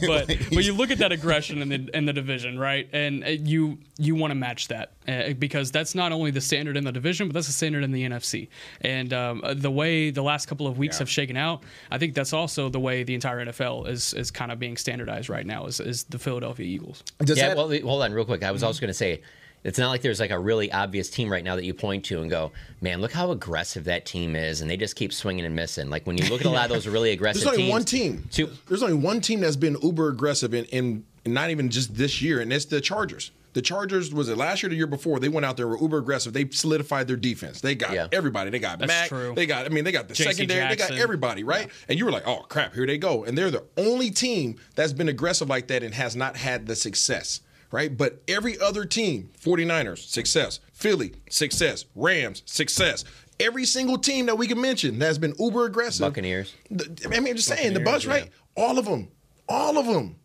but 0.06 0.26
but 0.26 0.64
you 0.64 0.72
look 0.72 0.90
at 0.90 0.98
that 0.98 1.12
aggression 1.12 1.62
in 1.62 1.68
the 1.68 1.96
in 1.96 2.04
the 2.06 2.12
division, 2.12 2.58
right? 2.58 2.88
And 2.92 3.24
uh, 3.24 3.28
you 3.28 3.78
you 3.98 4.14
want 4.14 4.30
to 4.30 4.34
match 4.34 4.68
that 4.68 4.92
uh, 5.08 5.32
because 5.38 5.70
that's 5.70 5.94
not 5.94 6.12
only 6.12 6.30
the 6.30 6.40
standard 6.40 6.76
in 6.76 6.84
the 6.84 6.92
division, 6.92 7.28
but 7.28 7.34
that's 7.34 7.46
the 7.46 7.52
standard 7.52 7.82
in 7.84 7.90
the 7.92 8.04
NFC. 8.08 8.48
And 8.80 9.12
um, 9.12 9.40
uh, 9.44 9.54
the 9.54 9.70
way 9.70 10.10
the 10.10 10.22
last 10.22 10.46
couple 10.46 10.66
of 10.66 10.78
weeks 10.78 10.98
have 10.98 11.08
shaken 11.10 11.36
out, 11.36 11.62
I 11.90 11.98
think 11.98 12.14
that's 12.14 12.32
also 12.32 12.68
the 12.68 12.80
way 12.80 13.02
the 13.02 13.14
entire 13.14 13.44
NFL 13.44 13.88
is 13.88 14.14
is 14.14 14.30
kind 14.30 14.52
of 14.52 14.58
being 14.58 14.76
standardized 14.76 15.28
right 15.28 15.46
now. 15.46 15.66
Is, 15.66 15.80
is 15.80 16.04
the 16.04 16.18
Philadelphia 16.18 16.66
Eagles? 16.66 17.02
Does 17.18 17.38
yeah, 17.38 17.48
that- 17.48 17.56
well, 17.56 17.68
hold 17.82 18.02
on, 18.02 18.12
real 18.12 18.24
quick. 18.24 18.42
I 18.42 18.50
was 18.52 18.62
also 18.62 18.80
going 18.80 18.88
to 18.88 18.94
say, 18.94 19.17
it's 19.64 19.78
not 19.78 19.88
like 19.88 20.02
there's 20.02 20.20
like 20.20 20.30
a 20.30 20.38
really 20.38 20.70
obvious 20.72 21.10
team 21.10 21.30
right 21.30 21.44
now 21.44 21.56
that 21.56 21.64
you 21.64 21.74
point 21.74 22.04
to 22.06 22.20
and 22.20 22.30
go, 22.30 22.52
man, 22.80 23.00
look 23.00 23.12
how 23.12 23.30
aggressive 23.32 23.84
that 23.84 24.06
team 24.06 24.36
is, 24.36 24.60
and 24.60 24.70
they 24.70 24.76
just 24.76 24.96
keep 24.96 25.12
swinging 25.12 25.44
and 25.44 25.54
missing. 25.54 25.90
Like 25.90 26.06
when 26.06 26.16
you 26.16 26.28
look 26.28 26.40
at 26.40 26.46
a 26.46 26.50
lot 26.50 26.64
of 26.66 26.70
those 26.70 26.86
really 26.86 27.10
aggressive 27.12 27.42
There's 27.42 27.52
only 27.52 27.62
teams, 27.64 27.72
one 27.72 27.84
team. 27.84 28.28
Two, 28.30 28.50
There's 28.68 28.82
only 28.82 28.94
one 28.96 29.20
team 29.20 29.40
that's 29.40 29.56
been 29.56 29.76
uber 29.82 30.08
aggressive 30.08 30.54
in, 30.54 30.64
in, 30.66 31.04
in 31.24 31.32
not 31.32 31.50
even 31.50 31.70
just 31.70 31.94
this 31.94 32.22
year, 32.22 32.40
and 32.40 32.52
it's 32.52 32.64
the 32.66 32.80
Chargers. 32.80 33.30
The 33.54 33.62
Chargers 33.62 34.12
was 34.14 34.28
it 34.28 34.36
last 34.36 34.62
year, 34.62 34.68
or 34.68 34.70
the 34.70 34.76
year 34.76 34.86
before? 34.86 35.18
They 35.18 35.30
went 35.30 35.44
out 35.44 35.56
there 35.56 35.66
were 35.66 35.78
uber 35.80 35.98
aggressive. 35.98 36.32
They 36.32 36.48
solidified 36.50 37.08
their 37.08 37.16
defense. 37.16 37.60
They 37.60 37.74
got 37.74 37.92
Yeah. 37.92 38.06
everybody. 38.12 38.50
They 38.50 38.58
got 38.60 38.78
That's 38.78 38.88
Mac. 38.88 39.08
true. 39.08 39.32
They 39.34 39.46
got. 39.46 39.64
I 39.66 39.70
mean, 39.70 39.84
they 39.84 39.90
got 39.90 40.06
the 40.06 40.14
J.C. 40.14 40.32
secondary. 40.34 40.68
They 40.68 40.76
got 40.76 40.92
everybody, 40.92 41.42
right? 41.42 41.68
And 41.88 41.98
you 41.98 42.04
were 42.04 42.12
like, 42.12 42.26
oh 42.28 42.44
crap, 42.48 42.74
here 42.74 42.86
they 42.86 42.98
go. 42.98 43.24
And 43.24 43.36
they're 43.36 43.50
the 43.50 43.64
only 43.76 44.10
team 44.10 44.56
that's 44.76 44.92
been 44.92 45.08
aggressive 45.08 45.48
like 45.48 45.66
that 45.68 45.82
and 45.82 45.94
has 45.94 46.14
not 46.14 46.36
had 46.36 46.66
the 46.66 46.76
success. 46.76 47.40
Right, 47.70 47.94
but 47.94 48.22
every 48.26 48.58
other 48.58 48.86
team, 48.86 49.30
49ers, 49.38 49.98
success, 50.08 50.60
Philly, 50.72 51.12
success, 51.28 51.84
Rams, 51.94 52.42
success. 52.46 53.04
Every 53.38 53.66
single 53.66 53.98
team 53.98 54.24
that 54.26 54.36
we 54.38 54.46
can 54.48 54.58
mention 54.60 54.98
that 55.00 55.06
has 55.06 55.18
been 55.18 55.34
uber 55.38 55.66
aggressive. 55.66 56.00
Buccaneers. 56.00 56.54
The- 56.70 56.96
I 57.04 57.08
mean, 57.20 57.28
I'm 57.28 57.36
just 57.36 57.48
saying 57.48 57.74
the 57.74 57.80
Bucks, 57.80 58.06
Buccaneers, 58.06 58.24
right? 58.24 58.32
All 58.56 58.78
of 58.78 58.86
them, 58.86 59.08
all 59.48 59.76
of 59.76 59.84
them 59.86 60.16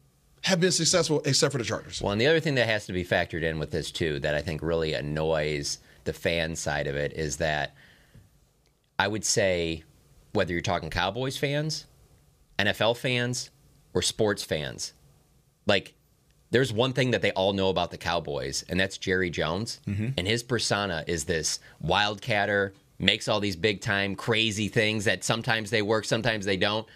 have 0.44 0.60
been 0.62 0.72
successful 0.72 1.22
except 1.26 1.52
for 1.52 1.58
the 1.58 1.64
Chargers. 1.66 2.02
Well, 2.02 2.12
and 2.14 2.20
the 2.22 2.28
other 2.28 2.40
thing 2.40 2.56
that 2.56 2.68
has 2.68 2.86
to 2.86 2.94
be 2.94 3.04
factored 3.04 3.44
in 3.44 3.60
with 3.60 3.72
this 3.72 3.92
too, 3.92 4.20
that 4.22 4.36
I 4.36 4.42
think 4.42 4.62
really 4.62 4.94
annoys 4.94 5.80
the 6.06 6.14
fan 6.14 6.56
side 6.56 6.88
of 6.88 6.96
it, 6.96 7.12
is 7.14 7.38
that 7.38 7.76
I 8.98 9.08
would 9.10 9.26
say 9.26 9.84
whether 10.32 10.54
you're 10.54 10.62
talking 10.62 10.90
Cowboys 10.90 11.38
fans, 11.38 11.86
NFL 12.58 12.98
fans, 12.98 13.50
or 13.94 14.02
sports 14.02 14.44
fans, 14.44 14.94
like 15.68 15.94
there's 16.54 16.72
one 16.72 16.94
thing 16.94 17.10
that 17.12 17.24
they 17.24 17.32
all 17.32 17.52
know 17.52 17.70
about 17.70 17.90
the 17.90 17.98
Cowboys, 17.98 18.64
and 18.70 18.80
that's 18.80 19.00
Jerry 19.00 19.32
Jones, 19.32 19.82
mm-hmm. 19.88 20.10
and 20.16 20.28
his 20.28 20.44
persona 20.44 21.04
is 21.08 21.26
this 21.26 21.60
wildcatter, 21.84 22.74
makes 23.00 23.28
all 23.28 23.40
these 23.40 23.56
big 23.56 23.82
time 23.82 24.16
crazy 24.16 24.68
things 24.68 25.06
that 25.06 25.24
sometimes 25.24 25.72
they 25.72 25.82
work, 25.82 26.06
sometimes 26.06 26.46
they 26.46 26.56
don't. 26.56 26.88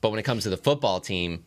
But 0.00 0.08
when 0.08 0.18
it 0.18 0.22
comes 0.22 0.44
to 0.44 0.50
the 0.50 0.56
football 0.56 1.00
team, 1.00 1.44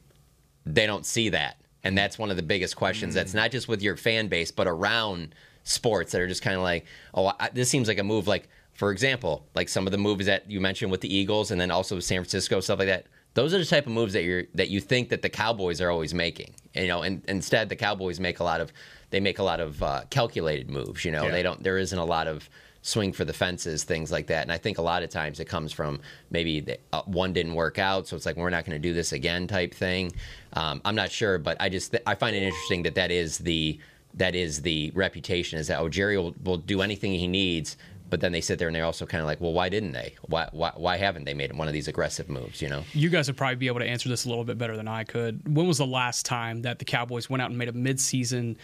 they 0.68 0.86
don't 0.86 1.04
see 1.04 1.30
that. 1.30 1.60
And 1.84 1.98
that's 1.98 2.20
one 2.20 2.30
of 2.30 2.38
the 2.38 2.44
biggest 2.44 2.76
questions. 2.76 3.16
That's 3.16 3.32
mm. 3.32 3.38
not 3.38 3.50
just 3.50 3.68
with 3.68 3.82
your 3.82 3.98
fan 3.98 4.28
base, 4.28 4.52
but 4.52 4.68
around 4.68 5.34
sports 5.64 6.12
that 6.12 6.22
are 6.22 6.28
just 6.28 6.44
kind 6.44 6.58
of 6.58 6.62
like, 6.62 6.86
oh, 7.16 7.34
I, 7.40 7.50
this 7.50 7.70
seems 7.70 7.88
like 7.88 7.98
a 7.98 8.04
move. 8.04 8.28
Like, 8.28 8.50
for 8.74 8.92
example, 8.92 9.48
like 9.56 9.68
some 9.68 9.88
of 9.88 9.92
the 9.92 9.98
moves 9.98 10.28
that 10.28 10.50
you 10.50 10.62
mentioned 10.62 10.92
with 10.92 11.02
the 11.02 11.12
Eagles 11.12 11.50
and 11.50 11.60
then 11.60 11.72
also 11.72 12.00
San 12.00 12.20
Francisco, 12.22 12.60
stuff 12.60 12.78
like 12.78 12.88
that. 12.88 13.08
Those 13.38 13.54
are 13.54 13.60
the 13.60 13.66
type 13.66 13.86
of 13.86 13.92
moves 13.92 14.14
that 14.14 14.24
you're 14.24 14.46
that 14.56 14.70
you 14.70 14.82
think 14.82 15.10
that 15.10 15.22
the 15.22 15.30
Cowboys 15.30 15.80
are 15.80 15.92
always 15.92 16.12
making. 16.12 16.56
You 16.74 16.88
know, 16.88 17.04
and 17.04 17.24
instead 17.28 17.70
the 17.70 17.76
Cowboys 17.76 18.20
make 18.20 18.40
a 18.40 18.44
lot 18.44 18.62
of 18.62 18.74
they 19.12 19.20
make 19.20 19.38
a 19.38 19.44
lot 19.44 19.60
of 19.60 19.84
uh, 19.84 20.02
calculated 20.10 20.72
moves. 20.72 21.06
You 21.06 21.12
know, 21.12 21.26
Yeah. 21.26 21.32
they 21.32 21.44
don't. 21.44 21.62
There 21.62 21.78
isn't 21.78 22.00
a 22.00 22.04
lot 22.04 22.28
of 22.28 22.50
swing 22.82 23.14
for 23.14 23.26
the 23.26 23.34
fences, 23.34 23.84
things 23.84 24.12
like 24.12 24.26
that. 24.28 24.42
And 24.42 24.52
I 24.52 24.58
think 24.58 24.80
a 24.80 24.82
lot 24.82 25.04
of 25.04 25.12
times 25.12 25.40
it 25.40 25.46
comes 25.46 25.72
from 25.72 26.00
maybe 26.32 26.62
the, 26.62 26.80
uh, 26.92 27.04
one 27.04 27.32
didn't 27.32 27.54
work 27.54 27.78
out, 27.78 28.08
so 28.08 28.16
it's 28.16 28.26
like 28.26 28.38
we're 28.38 28.50
not 28.50 28.66
going 28.66 28.82
to 28.82 28.88
do 28.90 28.92
this 28.96 29.12
again 29.12 29.46
type 29.46 29.72
thing. 29.72 30.14
Um, 30.54 30.82
I'm 30.84 30.96
not 30.96 31.12
sure, 31.12 31.38
but 31.38 31.58
I 31.60 31.70
just 31.70 31.92
th- 31.92 32.02
I 32.08 32.16
find 32.16 32.36
it 32.36 32.42
interesting 32.42 32.82
that 32.84 32.96
that 32.96 33.12
is 33.12 33.38
the 33.38 33.80
that 34.16 34.34
is 34.34 34.64
the 34.64 34.92
reputation 34.96 35.60
is 35.60 35.68
that 35.68 35.78
oh 35.80 35.90
Jerry 35.90 36.18
will, 36.18 36.34
will 36.44 36.58
do 36.58 36.82
anything 36.82 37.14
he 37.14 37.28
needs. 37.28 37.78
But 38.10 38.22
then 38.22 38.32
they 38.32 38.40
sit 38.42 38.58
there 38.60 38.68
and 38.70 38.76
they're 38.76 38.86
also 38.86 39.06
kind 39.06 39.22
of 39.22 39.28
like, 39.28 39.42
well, 39.42 39.52
why 39.54 39.68
didn't 39.70 39.92
they? 39.92 40.16
Why, 40.22 40.48
why, 40.52 40.72
why 40.76 40.96
haven't 40.98 41.26
they 41.26 41.34
made 41.34 41.54
one 41.54 41.68
of 41.68 41.74
these 41.74 41.88
aggressive 41.90 42.30
moves? 42.30 42.62
You 42.62 42.70
know, 42.70 42.84
You 42.94 43.10
guys 43.10 43.28
would 43.28 43.36
probably 43.36 43.56
be 43.56 43.68
able 43.68 43.80
to 43.80 43.86
answer 43.86 44.08
this 44.08 44.26
a 44.26 44.30
little 44.30 44.46
bit 44.46 44.58
better 44.58 44.78
than 44.78 44.88
I 44.88 45.04
could. 45.04 45.42
When 45.56 45.68
was 45.68 45.78
the 45.80 45.86
last 45.86 46.26
time 46.26 46.62
that 46.62 46.80
the 46.80 46.86
Cowboys 46.86 47.30
went 47.30 47.42
out 47.42 47.50
and 47.50 47.58
made 47.58 47.68
a 47.70 47.74
midseason 47.74 48.56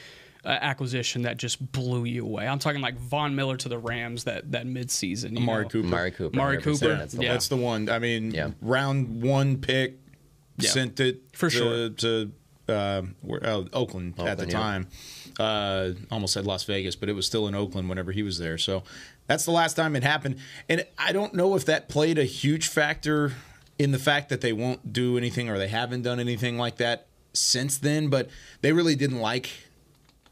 uh, 0.45 0.49
acquisition 0.61 1.23
that 1.23 1.37
just 1.37 1.71
blew 1.73 2.05
you 2.05 2.25
away? 2.25 2.47
I'm 2.47 2.59
talking 2.59 2.79
like 2.81 2.97
Von 2.97 3.35
Miller 3.35 3.57
to 3.57 3.69
the 3.69 3.77
Rams 3.77 4.23
that 4.25 4.51
that 4.51 4.65
midseason. 4.65 5.31
you 5.31 5.37
Amari 5.39 5.63
know? 5.63 5.69
Cooper. 5.69 5.87
Amari 5.87 6.11
Cooper, 6.11 6.35
Amari 6.39 6.61
Cooper, 6.61 6.95
That's 6.95 7.13
the 7.13 7.21
yeah. 7.23 7.27
one. 7.29 7.33
That's 7.35 7.47
the 7.49 7.57
one. 7.57 7.89
I 7.89 7.99
mean, 7.99 8.31
Yeah. 8.31 8.51
round 8.61 9.21
one 9.21 9.57
pick 9.57 9.99
Yeah. 10.57 10.69
sent 10.69 10.99
it 10.99 11.21
For 11.33 11.49
to, 11.49 11.55
sure. 11.55 11.89
to 11.89 12.31
uh, 12.67 13.03
where, 13.21 13.45
uh, 13.45 13.63
Oakland, 13.73 14.19
at 14.19 14.37
the 14.37 14.45
yeah. 14.45 14.51
time. 14.51 14.87
Uh, 15.39 15.91
almost 16.11 16.33
said 16.33 16.45
Las 16.45 16.63
Vegas, 16.63 16.95
but 16.95 17.09
it 17.09 17.13
was 17.13 17.25
still 17.25 17.47
in 17.47 17.55
Oakland 17.55 17.89
whenever 17.89 18.11
he 18.11 18.23
was 18.23 18.37
there. 18.37 18.57
So 18.57 18.83
that's 19.27 19.45
the 19.45 19.51
last 19.51 19.73
time 19.73 19.95
it 19.95 20.03
happened. 20.03 20.37
And 20.69 20.85
I 20.97 21.11
don't 21.11 21.33
know 21.33 21.55
if 21.55 21.65
that 21.65 21.89
played 21.89 22.17
a 22.17 22.23
huge 22.23 22.67
factor 22.67 23.33
in 23.79 23.91
the 23.91 23.99
fact 23.99 24.29
that 24.29 24.41
they 24.41 24.53
won't 24.53 24.93
do 24.93 25.17
anything 25.17 25.49
or 25.49 25.57
they 25.57 25.67
haven't 25.67 26.03
done 26.03 26.19
anything 26.19 26.57
like 26.57 26.77
that 26.77 27.07
since 27.33 27.77
then. 27.77 28.09
But 28.09 28.29
they 28.61 28.73
really 28.73 28.95
didn't 28.95 29.19
like 29.19 29.49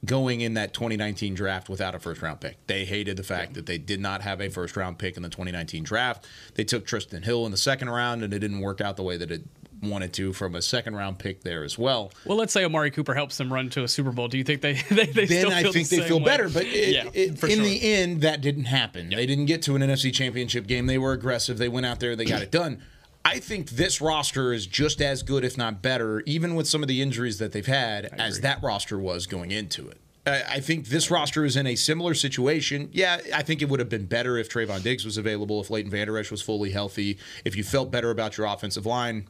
going 0.04 0.42
in 0.42 0.56
that 0.56 0.74
2019 0.74 1.36
draft 1.36 1.70
without 1.70 1.94
a 1.94 2.00
first 2.00 2.22
round 2.22 2.42
pick. 2.42 2.58
They 2.68 2.86
hated 2.86 3.18
the 3.18 3.24
fact 3.24 3.54
that 3.54 3.66
they 3.66 3.78
did 3.78 4.00
not 4.00 4.22
have 4.22 4.42
a 4.42 4.50
first 4.50 4.76
round 4.76 4.98
pick 4.98 5.16
in 5.16 5.24
the 5.24 5.30
2019 5.30 5.84
draft. 5.84 6.26
They 6.56 6.64
took 6.64 6.86
Trysten 6.86 7.24
Hill 7.24 7.46
in 7.46 7.52
the 7.52 7.58
second 7.58 7.90
round, 7.90 8.24
and 8.24 8.34
it 8.34 8.40
didn't 8.40 8.62
work 8.62 8.82
out 8.82 8.98
the 8.98 9.04
way 9.04 9.18
that 9.18 9.32
it 9.32 9.44
wanted 9.82 10.14
to 10.14 10.34
from 10.34 10.56
a 10.56 10.62
second 10.62 10.96
round 10.96 11.20
pick 11.20 11.42
there 11.44 11.64
as 11.64 11.78
well. 11.78 12.12
Well, 12.26 12.38
let's 12.38 12.54
say 12.54 12.64
Amari 12.64 12.92
Cooper 12.92 13.14
helps 13.14 13.38
them 13.38 13.52
run 13.52 13.70
to 13.72 13.84
a 13.84 13.88
Super 13.88 14.12
Bowl. 14.12 14.28
Do 14.28 14.38
you 14.38 14.44
think 14.44 14.62
they 14.62 14.74
they, 14.90 15.06
they 15.08 15.26
Then 15.26 15.52
I 15.52 15.64
feel 15.64 15.74
think 15.74 15.90
the 15.90 15.98
they 16.02 16.08
feel 16.08 16.20
way? 16.20 16.26
better, 16.26 16.50
but 16.50 16.66
it, 16.66 16.90
yeah, 16.94 17.10
it- 17.14 17.30
in 17.30 17.36
sure. 17.36 17.64
the 17.66 17.94
end, 17.94 18.22
that 18.22 18.42
didn't 18.42 18.66
happen. 18.66 19.10
They 19.10 19.26
didn't 19.26 19.46
get 19.46 19.62
to 19.64 19.76
an 19.76 19.82
NFC 19.82 20.14
championship 20.14 20.68
game. 20.68 20.86
They 20.86 20.98
were 20.98 21.14
aggressive. 21.14 21.58
They 21.58 21.70
went 21.70 21.86
out 21.86 22.00
there, 22.00 22.16
they 22.16 22.26
got 22.26 22.42
it 22.42 22.52
done. 22.52 22.82
I 23.24 23.38
think 23.40 23.70
this 23.72 24.02
roster 24.02 24.52
is 24.52 24.66
just 24.66 25.00
as 25.00 25.22
good, 25.22 25.44
if 25.44 25.56
not 25.58 25.82
better, 25.84 26.22
even 26.26 26.56
with 26.56 26.68
some 26.68 26.82
of 26.82 26.88
the 26.88 27.02
injuries 27.04 27.38
that 27.38 27.52
they've 27.52 27.66
had, 27.66 28.06
as 28.06 28.40
that 28.42 28.64
roster 28.64 28.98
was 28.98 29.28
going 29.28 29.52
into 29.52 29.88
it. 29.88 29.98
I 30.26 30.44
I 30.56 30.60
think 30.60 30.88
this 30.88 31.12
roster 31.12 31.46
is 31.46 31.56
in 31.56 31.68
a 31.68 31.76
similar 31.76 32.14
situation. 32.16 32.90
Yeah, 32.92 33.20
I 33.34 33.44
think 33.44 33.62
it 33.62 33.70
would 33.70 33.80
have 33.80 33.90
been 33.90 34.06
better 34.08 34.38
if 34.38 34.50
Trevon 34.50 34.82
Diggs 34.82 35.06
was 35.06 35.18
available, 35.18 35.62
if 35.62 35.70
Leighton 35.70 35.92
Vander 35.92 36.18
Esch 36.18 36.32
was 36.32 36.42
fully 36.42 36.72
healthy, 36.72 37.18
if 37.46 37.56
you 37.56 37.64
felt 37.64 37.92
better 37.92 38.10
about 38.10 38.38
your 38.38 38.48
offensive 38.48 38.86
line. 38.88 39.28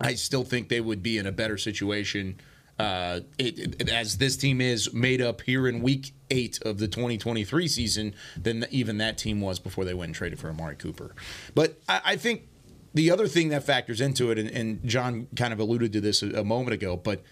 I 0.00 0.14
still 0.14 0.44
think 0.44 0.68
they 0.68 0.80
would 0.80 1.02
be 1.02 1.18
in 1.18 1.26
a 1.26 1.32
better 1.32 1.58
situation 1.58 2.40
uh, 2.78 3.20
it, 3.38 3.58
it- 3.82 3.90
as 3.90 4.16
this 4.16 4.36
team 4.38 4.60
is 4.60 4.94
made 4.94 5.20
up 5.20 5.42
here 5.42 5.68
in 5.68 5.82
week 5.82 6.12
eight 6.30 6.58
of 6.62 6.78
the 6.78 6.88
2023 6.88 7.68
season 7.68 8.14
than 8.40 8.64
even 8.70 8.96
that 8.98 9.18
team 9.18 9.40
was 9.42 9.58
before 9.58 9.84
they 9.84 9.92
went 9.92 10.08
and 10.08 10.14
traded 10.14 10.38
for 10.38 10.48
Amari 10.48 10.76
Cooper. 10.76 11.14
But 11.54 11.78
I, 11.88 12.00
I 12.04 12.16
think 12.16 12.48
the 12.94 13.10
other 13.10 13.28
thing 13.28 13.50
that 13.50 13.64
factors 13.64 14.00
into 14.00 14.30
it, 14.30 14.38
and, 14.38 14.48
and 14.50 14.82
John 14.88 15.26
kind 15.36 15.52
of 15.52 15.58
alluded 15.60 15.92
to 15.92 16.00
this 16.00 16.22
a, 16.22 16.40
a 16.40 16.44
moment 16.44 16.72
ago, 16.72 16.96
but 16.96 17.22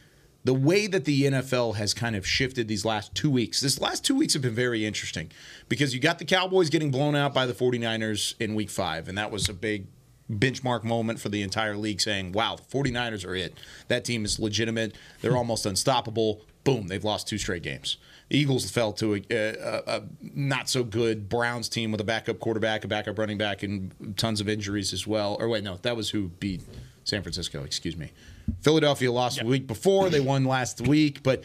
the 0.44 0.52
way 0.54 0.86
that 0.86 1.04
the 1.06 1.22
NFL 1.22 1.76
has 1.76 1.94
kind 1.94 2.14
of 2.14 2.26
shifted 2.26 2.68
these 2.68 2.84
last 2.84 3.14
two 3.14 3.30
weeks, 3.30 3.60
this 3.60 3.80
last 3.80 4.04
two 4.04 4.14
weeks 4.14 4.34
have 4.34 4.42
been 4.42 4.54
very 4.54 4.84
interesting 4.84 5.30
because 5.68 5.94
you 5.94 6.00
got 6.00 6.18
the 6.18 6.24
Cowboys 6.26 6.68
getting 6.68 6.90
blown 6.90 7.16
out 7.16 7.32
by 7.32 7.46
the 7.46 7.54
49ers 7.54 8.34
in 8.38 8.54
week 8.54 8.70
five, 8.70 9.08
and 9.08 9.16
that 9.16 9.30
was 9.30 9.48
a 9.48 9.54
big 9.54 9.86
benchmark 10.30 10.84
moment 10.84 11.20
for 11.20 11.28
the 11.28 11.42
entire 11.42 11.76
league 11.76 12.00
saying, 12.00 12.32
wow, 12.32 12.56
the 12.56 12.62
49ers 12.62 13.26
are 13.26 13.34
it. 13.34 13.54
That 13.88 14.04
team 14.04 14.24
is 14.24 14.38
legitimate. 14.38 14.94
They're 15.20 15.32
hmm. 15.32 15.38
almost 15.38 15.66
unstoppable. 15.66 16.42
Boom, 16.64 16.88
they've 16.88 17.04
lost 17.04 17.28
two 17.28 17.38
straight 17.38 17.62
games. 17.62 17.96
The 18.28 18.38
Eagles 18.38 18.70
fell 18.70 18.92
to 18.94 19.14
a, 19.14 19.22
a, 19.30 19.82
a 19.86 20.02
not 20.20 20.68
so 20.68 20.84
good 20.84 21.28
Browns 21.28 21.68
team 21.68 21.90
with 21.90 22.00
a 22.00 22.04
backup 22.04 22.40
quarterback, 22.40 22.84
a 22.84 22.88
backup 22.88 23.18
running 23.18 23.38
back, 23.38 23.62
and 23.62 24.14
tons 24.18 24.40
of 24.40 24.48
injuries 24.48 24.92
as 24.92 25.06
well. 25.06 25.36
Or 25.40 25.48
wait, 25.48 25.64
no, 25.64 25.78
that 25.82 25.96
was 25.96 26.10
who 26.10 26.28
beat 26.28 26.60
San 27.04 27.22
Francisco, 27.22 27.64
excuse 27.64 27.96
me. 27.96 28.12
Philadelphia 28.60 29.10
lost 29.10 29.38
the 29.38 29.46
week 29.46 29.66
before. 29.66 30.10
They 30.10 30.20
won 30.20 30.44
last 30.44 30.86
week. 30.86 31.22
But 31.22 31.42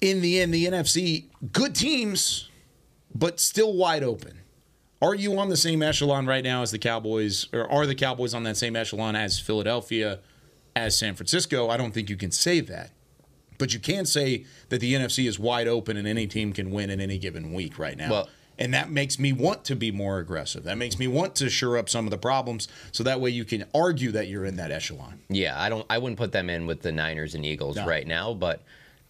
in 0.00 0.20
the 0.20 0.40
end, 0.40 0.54
the 0.54 0.66
NFC, 0.66 1.26
good 1.52 1.74
teams, 1.74 2.48
but 3.14 3.40
still 3.40 3.72
wide 3.74 4.04
open. 4.04 4.39
Are 5.02 5.14
you 5.14 5.38
on 5.38 5.48
the 5.48 5.56
same 5.56 5.82
echelon 5.82 6.26
right 6.26 6.44
now 6.44 6.62
as 6.62 6.70
the 6.72 6.78
Cowboys, 6.78 7.46
or 7.52 7.70
are 7.70 7.86
the 7.86 7.94
Cowboys 7.94 8.34
on 8.34 8.42
that 8.42 8.56
same 8.56 8.76
echelon 8.76 9.16
as 9.16 9.38
Philadelphia, 9.38 10.18
as 10.76 10.96
San 10.98 11.14
Francisco? 11.14 11.68
I 11.70 11.76
don't 11.78 11.92
think 11.92 12.10
you 12.10 12.16
can 12.16 12.30
say 12.30 12.60
that. 12.60 12.90
But 13.58 13.72
you 13.74 13.80
can 13.80 14.04
say 14.06 14.44
that 14.68 14.80
the 14.80 14.94
NFC 14.94 15.26
is 15.26 15.38
wide 15.38 15.68
open 15.68 15.96
and 15.96 16.06
any 16.06 16.26
team 16.26 16.52
can 16.52 16.70
win 16.70 16.90
in 16.90 17.00
any 17.00 17.18
given 17.18 17.52
week 17.54 17.78
right 17.78 17.96
now. 17.96 18.10
Well- 18.10 18.28
and 18.58 18.74
that 18.74 18.90
makes 18.90 19.18
me 19.18 19.32
want 19.32 19.64
to 19.64 19.74
be 19.74 19.90
more 19.90 20.18
aggressive. 20.18 20.64
That 20.64 20.76
makes 20.76 20.98
me 20.98 21.06
want 21.08 21.34
to 21.36 21.48
shore 21.48 21.78
up 21.78 21.88
some 21.88 22.04
of 22.04 22.10
the 22.10 22.18
problems 22.18 22.68
so 22.92 23.02
that 23.04 23.18
way 23.18 23.30
you 23.30 23.46
can 23.46 23.64
argue 23.74 24.12
that 24.12 24.28
you're 24.28 24.44
in 24.44 24.56
that 24.56 24.70
echelon. 24.70 25.20
Yeah, 25.30 25.58
I 25.58 25.70
don't. 25.70 25.86
I 25.88 25.96
wouldn't 25.96 26.18
put 26.18 26.32
them 26.32 26.50
in 26.50 26.66
with 26.66 26.82
the 26.82 26.92
Niners 26.92 27.34
and 27.34 27.42
Eagles 27.46 27.76
No. 27.76 27.86
right 27.86 28.06
now. 28.06 28.34
But 28.34 28.62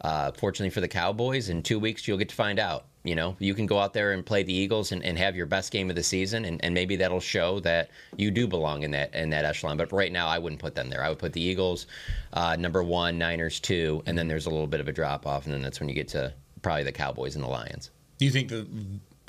uh, 0.03 0.31
fortunately 0.31 0.71
for 0.71 0.81
the 0.81 0.87
Cowboys, 0.87 1.49
in 1.49 1.65
two 1.65 1.81
weeks 1.81 2.07
you'll 2.07 2.17
get 2.19 2.29
to 2.29 2.35
find 2.37 2.61
out. 2.61 2.85
You 3.02 3.14
know, 3.14 3.35
you 3.38 3.54
can 3.54 3.64
go 3.64 3.78
out 3.78 3.95
there 3.95 4.12
and 4.12 4.26
play 4.26 4.42
the 4.42 4.52
Eagles 4.52 4.92
and, 4.92 5.02
and 5.02 5.16
have 5.16 5.35
your 5.35 5.47
best 5.47 5.73
game 5.73 5.88
of 5.88 5.97
the 5.97 6.02
season, 6.02 6.45
and, 6.45 6.62
and 6.62 6.75
maybe 6.75 6.97
that'll 6.97 7.19
show 7.19 7.59
that 7.61 7.88
you 8.19 8.30
do 8.30 8.47
belong 8.47 8.83
in 8.83 8.90
that 8.90 9.14
in 9.14 9.30
that 9.30 9.47
echelon. 9.47 9.78
But 9.78 9.90
right 9.90 10.12
now, 10.12 10.28
I 10.28 10.38
wouldn't 10.38 10.61
put 10.61 10.75
them 10.75 10.90
there. 10.90 11.02
I 11.02 11.09
would 11.09 11.19
put 11.19 11.33
the 11.33 11.40
Eagles 11.40 11.87
uh, 12.35 12.57
number 12.57 12.83
one, 12.83 13.16
Niners 13.16 13.59
two, 13.59 14.02
and 14.04 14.19
then 14.19 14.28
there's 14.28 14.45
a 14.45 14.50
little 14.50 14.66
bit 14.66 14.80
of 14.80 14.88
a 14.88 14.92
drop 14.92 15.26
off, 15.26 15.47
and 15.47 15.54
then 15.54 15.62
that's 15.62 15.80
when 15.80 15.88
you 15.88 15.95
get 15.95 16.09
to 16.09 16.35
probably 16.61 16.85
the 16.85 16.92
Cowboys 16.92 17.37
and 17.37 17.42
the 17.42 17.49
Lions. 17.49 17.90
Do 18.19 18.26
you 18.26 18.30
think 18.30 18.50
the 18.50 18.66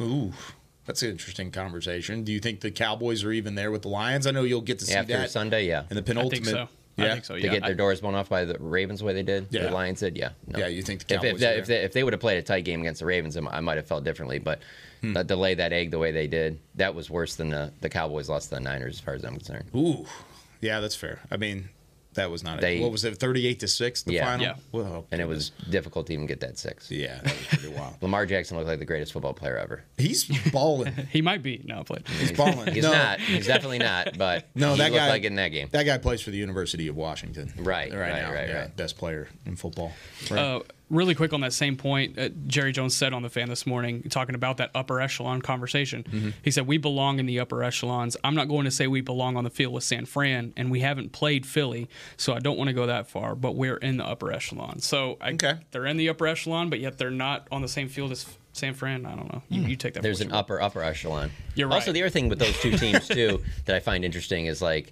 ooh, 0.01 0.33
that's 0.85 1.01
an 1.01 1.11
interesting 1.11 1.49
conversation. 1.49 2.25
Do 2.25 2.33
you 2.33 2.41
think 2.41 2.59
the 2.59 2.71
Cowboys 2.71 3.23
are 3.23 3.31
even 3.31 3.55
there 3.55 3.71
with 3.71 3.83
the 3.83 3.87
Lions? 3.87 4.27
I 4.27 4.31
know 4.31 4.43
you'll 4.43 4.59
get 4.59 4.79
to 4.79 4.85
see 4.85 4.95
After 4.95 5.13
that 5.13 5.31
Sunday, 5.31 5.65
yeah. 5.65 5.83
in 5.89 5.95
the 5.95 6.01
I 6.01 6.03
penultimate. 6.03 6.43
think 6.43 6.57
so. 6.57 6.67
Yeah. 6.97 7.05
I 7.05 7.09
think 7.13 7.25
so. 7.25 7.35
to 7.35 7.41
get 7.41 7.61
their 7.61 7.71
I- 7.71 7.73
doors 7.73 8.01
blown 8.01 8.15
off 8.15 8.29
by 8.29 8.45
the 8.45 8.57
Ravens 8.59 8.99
the 8.99 9.05
way 9.05 9.13
they 9.13 9.23
did, 9.23 9.47
Yeah. 9.49 9.63
the 9.63 9.71
Lions 9.71 9.99
did, 10.01 10.17
yeah. 10.17 10.31
No. 10.47 10.59
Yeah, 10.59 10.67
you 10.67 10.81
think 10.83 11.07
the 11.07 11.15
if, 11.15 11.21
Cowboys 11.21 11.31
if, 11.31 11.35
are 11.35 11.39
they, 11.53 11.59
if, 11.59 11.65
they, 11.67 11.75
if 11.83 11.93
they 11.93 12.03
would 12.03 12.13
have 12.13 12.19
played 12.19 12.37
a 12.37 12.41
tight 12.41 12.65
game 12.65 12.81
against 12.81 12.99
the 12.99 13.05
Ravens, 13.05 13.37
I 13.37 13.59
might 13.61 13.77
have 13.77 13.87
felt 13.87 14.03
differently. 14.03 14.39
But 14.39 14.59
Hmm. 15.01 15.13
that 15.13 15.25
delay 15.25 15.55
that 15.55 15.73
egg 15.73 15.89
the 15.89 15.97
way 15.97 16.11
they 16.11 16.27
did, 16.27 16.59
that 16.75 16.93
was 16.93 17.09
worse 17.09 17.35
than 17.35 17.49
the, 17.49 17.73
the 17.81 17.89
Cowboys 17.89 18.29
lost 18.29 18.49
to 18.49 18.55
the 18.55 18.61
Niners, 18.61 18.97
as 18.97 18.99
far 18.99 19.15
as 19.15 19.23
I'm 19.23 19.33
concerned. 19.35 19.69
Ooh, 19.75 20.05
yeah, 20.59 20.79
that's 20.79 20.95
fair. 20.95 21.19
I 21.31 21.37
mean, 21.37 21.69
that 22.15 22.29
was 22.29 22.43
not. 22.43 22.59
They- 22.61 22.79
a, 22.79 22.81
what 22.81 22.91
was 22.91 23.05
it? 23.05 23.17
Thirty-eight 23.17 23.59
to 23.61 23.67
six. 23.67 24.03
The 24.03 24.13
Yeah. 24.13 24.25
final. 24.25 24.45
Yeah. 24.45 24.55
Whoa, 24.71 25.05
And 25.11 25.21
it 25.21 25.27
was 25.27 25.51
difficult 25.69 26.07
to 26.07 26.13
even 26.13 26.25
get 26.25 26.39
that 26.41 26.57
six. 26.57 26.89
Yeah, 26.91 27.19
that 27.23 27.23
was 27.37 27.47
pretty 27.47 27.67
wild. 27.75 27.95
Lamar 28.01 28.25
Jackson 28.25 28.57
looked 28.57 28.67
like 28.69 28.79
the 28.79 28.85
greatest 28.85 29.13
football 29.13 29.33
player 29.33 29.57
ever. 29.57 29.83
He's 29.97 30.25
balling. 30.51 30.93
He 31.11 31.21
might 31.21 31.41
be. 31.43 31.61
No, 31.65 31.83
but 31.87 32.07
He's 32.07 32.31
balling. 32.31 32.73
He's 32.73 32.83
no, 32.83 32.91
not. 32.91 33.19
He's 33.19 33.47
definitely 33.47 33.79
not. 33.79 34.17
But 34.17 34.47
No, 34.55 34.71
he 34.73 34.77
that 34.79 34.91
looked 34.91 34.95
guy 34.99 35.09
like 35.09 35.23
in 35.23 35.35
that 35.35 35.49
game. 35.49 35.69
That 35.71 35.83
guy 35.83 35.97
plays 35.97 36.21
for 36.21 36.31
the 36.31 36.37
University 36.37 36.87
of 36.87 36.95
Washington. 36.95 37.51
Right, 37.57 37.91
Right, 37.91 37.99
right, 37.99 38.21
now. 38.21 38.33
right, 38.33 38.49
yeah, 38.49 38.59
right. 38.61 38.75
Best 38.77 38.97
player 38.97 39.27
in 39.45 39.55
football. 39.55 39.91
Uh, 40.29 40.59
really 40.91 41.15
quick 41.15 41.33
on 41.33 41.41
that 41.41 41.53
same 41.53 41.77
point, 41.77 42.19
uh, 42.19 42.29
Jerry 42.47 42.71
Jones 42.71 42.95
said 42.95 43.13
on 43.13 43.23
the 43.23 43.29
fan 43.29 43.49
this 43.49 43.65
morning, 43.65 44.03
talking 44.09 44.35
about 44.35 44.57
that 44.57 44.69
upper 44.75 44.99
echelon 45.01 45.41
conversation. 45.41 46.03
Mm-hmm. 46.03 46.29
He 46.43 46.51
said, 46.51 46.67
We 46.67 46.77
belong 46.77 47.19
in 47.19 47.25
the 47.25 47.39
upper 47.39 47.63
echelons. 47.63 48.17
I'm 48.23 48.35
not 48.35 48.47
going 48.47 48.65
to 48.65 48.71
say 48.71 48.87
we 48.87 49.01
belong 49.01 49.37
on 49.37 49.43
the 49.43 49.49
field 49.49 49.73
with 49.73 49.83
San 49.83 50.05
Fran, 50.05 50.53
and 50.57 50.69
we 50.69 50.81
haven't 50.81 51.11
played 51.13 51.45
Philly, 51.45 51.89
so 52.17 52.33
I 52.33 52.39
don't 52.39 52.57
want 52.57 52.67
to 52.67 52.73
go 52.73 52.85
that 52.85 53.07
far, 53.09 53.33
but 53.35 53.55
we're 53.55 53.77
in 53.77 53.97
the 53.97 54.05
upper 54.05 54.31
echelon. 54.31 54.79
So 54.79 55.17
I, 55.21 55.31
Okay. 55.31 55.55
they're 55.71 55.85
in 55.87 55.97
the 55.97 56.09
upper 56.09 56.27
echelon, 56.27 56.69
but 56.69 56.79
yet 56.79 56.97
they're 56.97 57.09
not 57.09 57.47
on 57.51 57.61
the 57.61 57.67
same 57.67 57.87
field 57.87 58.11
as 58.11 58.25
San 58.53 58.73
Fran. 58.73 59.05
I 59.05 59.15
don't 59.15 59.31
know. 59.31 59.41
You, 59.49 59.61
you 59.63 59.75
take 59.77 59.93
that. 59.93 60.03
There's 60.03 60.19
for 60.19 60.25
an 60.25 60.33
upper 60.33 60.61
upper 60.61 60.83
echelon. 60.83 61.31
You're 61.55 61.69
right. 61.69 61.75
Also, 61.75 61.91
the 61.93 62.01
other 62.03 62.09
thing 62.09 62.27
with 62.29 62.39
those 62.39 62.59
two 62.59 62.77
teams 62.77 63.07
too 63.07 63.41
that 63.65 63.75
I 63.75 63.79
find 63.79 64.03
interesting 64.03 64.45
is 64.47 64.61
like 64.61 64.91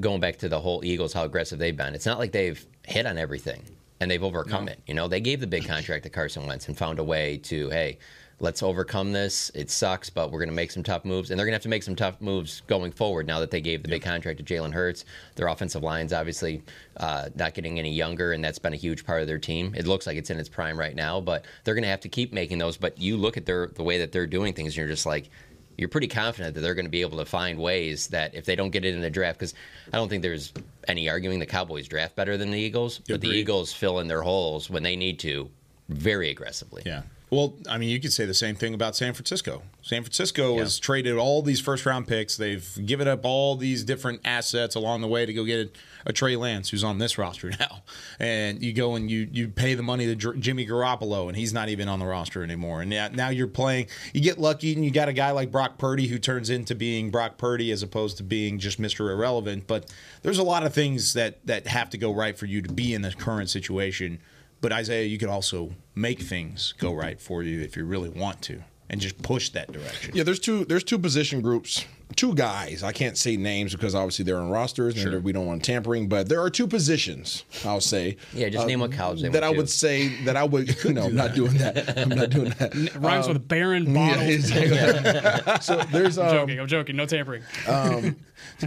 going 0.00 0.20
back 0.20 0.36
to 0.38 0.48
the 0.48 0.60
whole 0.60 0.84
Eagles, 0.84 1.12
how 1.12 1.24
aggressive 1.24 1.58
they've 1.58 1.76
been. 1.76 1.94
It's 1.94 2.06
not 2.06 2.18
like 2.18 2.32
they've 2.32 2.64
hit 2.86 3.06
on 3.06 3.16
everything 3.18 3.62
and 4.02 4.10
they've 4.10 4.22
overcome 4.22 4.68
it. 4.68 4.80
You 4.86 4.94
know, 4.94 5.08
they 5.08 5.20
gave 5.20 5.40
the 5.40 5.46
big 5.46 5.66
contract 5.66 6.02
to 6.04 6.10
Carson 6.10 6.46
Wentz 6.46 6.68
and 6.68 6.76
found 6.76 6.98
a 6.98 7.04
way 7.04 7.38
to 7.44 7.70
hey. 7.70 7.98
Let's 8.40 8.60
overcome 8.60 9.12
this. 9.12 9.52
It 9.54 9.70
sucks, 9.70 10.10
but 10.10 10.32
we're 10.32 10.40
going 10.40 10.48
to 10.48 10.54
make 10.54 10.72
some 10.72 10.82
tough 10.82 11.04
moves, 11.04 11.30
and 11.30 11.38
they're 11.38 11.46
going 11.46 11.52
to 11.52 11.56
have 11.56 11.62
to 11.62 11.68
make 11.68 11.84
some 11.84 11.94
tough 11.94 12.20
moves 12.20 12.62
going 12.62 12.90
forward. 12.90 13.24
Now 13.24 13.38
that 13.38 13.52
they 13.52 13.60
gave 13.60 13.84
the 13.84 13.88
big 13.88 14.02
contract 14.02 14.44
to 14.44 14.44
Jalen 14.44 14.72
Hurts, 14.72 15.04
their 15.36 15.46
offensive 15.46 15.84
line's 15.84 16.12
obviously 16.12 16.60
uh, 16.96 17.28
not 17.36 17.54
getting 17.54 17.78
any 17.78 17.92
younger, 17.92 18.32
and 18.32 18.42
that's 18.42 18.58
been 18.58 18.72
a 18.72 18.76
huge 18.76 19.06
part 19.06 19.20
of 19.20 19.28
their 19.28 19.38
team. 19.38 19.72
It 19.76 19.86
looks 19.86 20.08
like 20.08 20.16
it's 20.16 20.30
in 20.30 20.40
its 20.40 20.48
prime 20.48 20.76
right 20.76 20.96
now, 20.96 21.20
but 21.20 21.44
they're 21.62 21.74
going 21.74 21.84
to 21.84 21.90
have 21.90 22.00
to 22.00 22.08
keep 22.08 22.32
making 22.32 22.58
those. 22.58 22.76
But 22.76 23.00
you 23.00 23.16
look 23.16 23.36
at 23.36 23.46
their 23.46 23.68
the 23.68 23.84
way 23.84 23.98
that 23.98 24.10
they're 24.10 24.26
doing 24.26 24.54
things, 24.54 24.70
and 24.70 24.78
you're 24.78 24.88
just 24.88 25.06
like, 25.06 25.30
you're 25.76 25.88
pretty 25.88 26.08
confident 26.08 26.54
that 26.54 26.60
they're 26.60 26.74
going 26.74 26.86
to 26.86 26.90
be 26.90 27.02
able 27.02 27.18
to 27.18 27.24
find 27.24 27.58
ways 27.58 28.08
that 28.08 28.34
if 28.34 28.44
they 28.44 28.56
don't 28.56 28.70
get 28.70 28.84
it 28.84 28.94
in 28.94 29.00
the 29.00 29.10
draft, 29.10 29.38
because 29.38 29.54
I 29.92 29.96
don't 29.96 30.08
think 30.08 30.22
there's 30.22 30.52
any 30.86 31.08
arguing 31.08 31.38
the 31.38 31.46
Cowboys 31.46 31.88
draft 31.88 32.16
better 32.16 32.36
than 32.36 32.50
the 32.50 32.58
Eagles, 32.58 33.00
but 33.08 33.20
the 33.20 33.28
Eagles 33.28 33.72
fill 33.72 33.98
in 33.98 34.08
their 34.08 34.22
holes 34.22 34.68
when 34.68 34.82
they 34.82 34.96
need 34.96 35.18
to 35.20 35.50
very 35.88 36.30
aggressively. 36.30 36.82
Yeah. 36.84 37.02
Well, 37.32 37.54
I 37.66 37.78
mean, 37.78 37.88
you 37.88 37.98
could 37.98 38.12
say 38.12 38.26
the 38.26 38.34
same 38.34 38.56
thing 38.56 38.74
about 38.74 38.94
San 38.94 39.14
Francisco. 39.14 39.62
San 39.80 40.02
Francisco 40.02 40.58
has 40.58 40.78
traded 40.78 41.16
all 41.16 41.40
these 41.40 41.62
first 41.62 41.86
round 41.86 42.06
picks. 42.06 42.36
They've 42.36 42.68
given 42.84 43.08
up 43.08 43.24
all 43.24 43.56
these 43.56 43.84
different 43.84 44.20
assets 44.22 44.74
along 44.74 45.00
the 45.00 45.08
way 45.08 45.24
to 45.24 45.32
go 45.32 45.42
get 45.44 45.66
a, 46.04 46.10
a 46.10 46.12
Trey 46.12 46.36
Lance, 46.36 46.68
who's 46.68 46.84
on 46.84 46.98
this 46.98 47.16
roster 47.16 47.50
now. 47.58 47.84
And 48.18 48.62
you 48.62 48.74
go 48.74 48.96
and 48.96 49.10
you 49.10 49.30
you 49.32 49.48
pay 49.48 49.72
the 49.72 49.82
money 49.82 50.14
to 50.14 50.34
Jimmy 50.34 50.66
Garoppolo, 50.66 51.28
and 51.28 51.34
he's 51.34 51.54
not 51.54 51.70
even 51.70 51.88
on 51.88 52.00
the 52.00 52.04
roster 52.04 52.44
anymore. 52.44 52.82
And 52.82 52.90
now, 52.90 53.08
now 53.08 53.30
you're 53.30 53.46
playing. 53.46 53.86
You 54.12 54.20
get 54.20 54.38
lucky, 54.38 54.74
and 54.74 54.84
you 54.84 54.90
got 54.90 55.08
a 55.08 55.14
guy 55.14 55.30
like 55.30 55.50
Brock 55.50 55.78
Purdy 55.78 56.08
who 56.08 56.18
turns 56.18 56.50
into 56.50 56.74
being 56.74 57.10
Brock 57.10 57.38
Purdy 57.38 57.70
as 57.70 57.82
opposed 57.82 58.18
to 58.18 58.24
being 58.24 58.58
just 58.58 58.78
Mr. 58.78 59.10
Irrelevant. 59.10 59.66
But 59.66 59.90
there's 60.20 60.36
a 60.36 60.42
lot 60.42 60.66
of 60.66 60.74
things 60.74 61.14
that 61.14 61.46
that 61.46 61.66
have 61.66 61.88
to 61.90 61.96
go 61.96 62.12
right 62.12 62.36
for 62.36 62.44
you 62.44 62.60
to 62.60 62.70
be 62.70 62.92
in 62.92 63.00
the 63.00 63.12
current 63.12 63.48
situation. 63.48 64.20
But 64.62 64.72
Isaiah, 64.72 65.04
you 65.06 65.18
could 65.18 65.28
also 65.28 65.72
make 65.94 66.20
things 66.20 66.72
go 66.78 66.94
right 66.94 67.20
for 67.20 67.42
you 67.42 67.60
if 67.60 67.76
you 67.76 67.84
really 67.84 68.08
want 68.08 68.40
to, 68.42 68.62
and 68.88 69.00
just 69.00 69.20
push 69.20 69.50
that 69.50 69.70
direction. 69.72 70.12
Yeah, 70.14 70.22
there's 70.22 70.38
two 70.38 70.64
there's 70.64 70.84
two 70.84 71.00
position 71.00 71.40
groups, 71.42 71.84
two 72.14 72.32
guys. 72.34 72.84
I 72.84 72.92
can't 72.92 73.18
say 73.18 73.36
names 73.36 73.72
because 73.72 73.96
obviously 73.96 74.24
they're 74.24 74.38
on 74.38 74.50
rosters 74.50 75.02
and 75.02 75.24
we 75.24 75.32
don't 75.32 75.46
want 75.46 75.64
tampering. 75.64 76.08
But 76.08 76.28
there 76.28 76.40
are 76.40 76.48
two 76.48 76.68
positions. 76.68 77.44
I'll 77.64 77.80
say. 77.80 78.16
Yeah, 78.32 78.50
just 78.50 78.68
name 78.68 78.80
uh, 78.80 78.86
what 78.86 78.92
college 78.96 79.22
they 79.22 79.30
that 79.30 79.42
I 79.42 79.50
to. 79.50 79.56
would 79.56 79.68
say 79.68 80.08
that 80.24 80.36
I 80.36 80.44
would. 80.44 80.76
No, 80.92 81.04
I'm 81.06 81.14
not 81.16 81.34
doing 81.34 81.54
that. 81.54 81.98
I'm 81.98 82.10
not 82.10 82.30
doing 82.30 82.50
that. 82.58 82.94
Rhymes 82.96 83.26
um, 83.26 83.32
with 83.32 83.48
Baron 83.48 83.92
Yeah, 83.94 84.20
exactly. 84.20 85.54
so 85.60 85.82
there's 85.90 86.18
I'm 86.18 86.28
um, 86.28 86.34
joking. 86.34 86.60
I'm 86.60 86.66
joking. 86.68 86.96
No 86.96 87.06
tampering. 87.06 87.42
Um, 87.66 88.16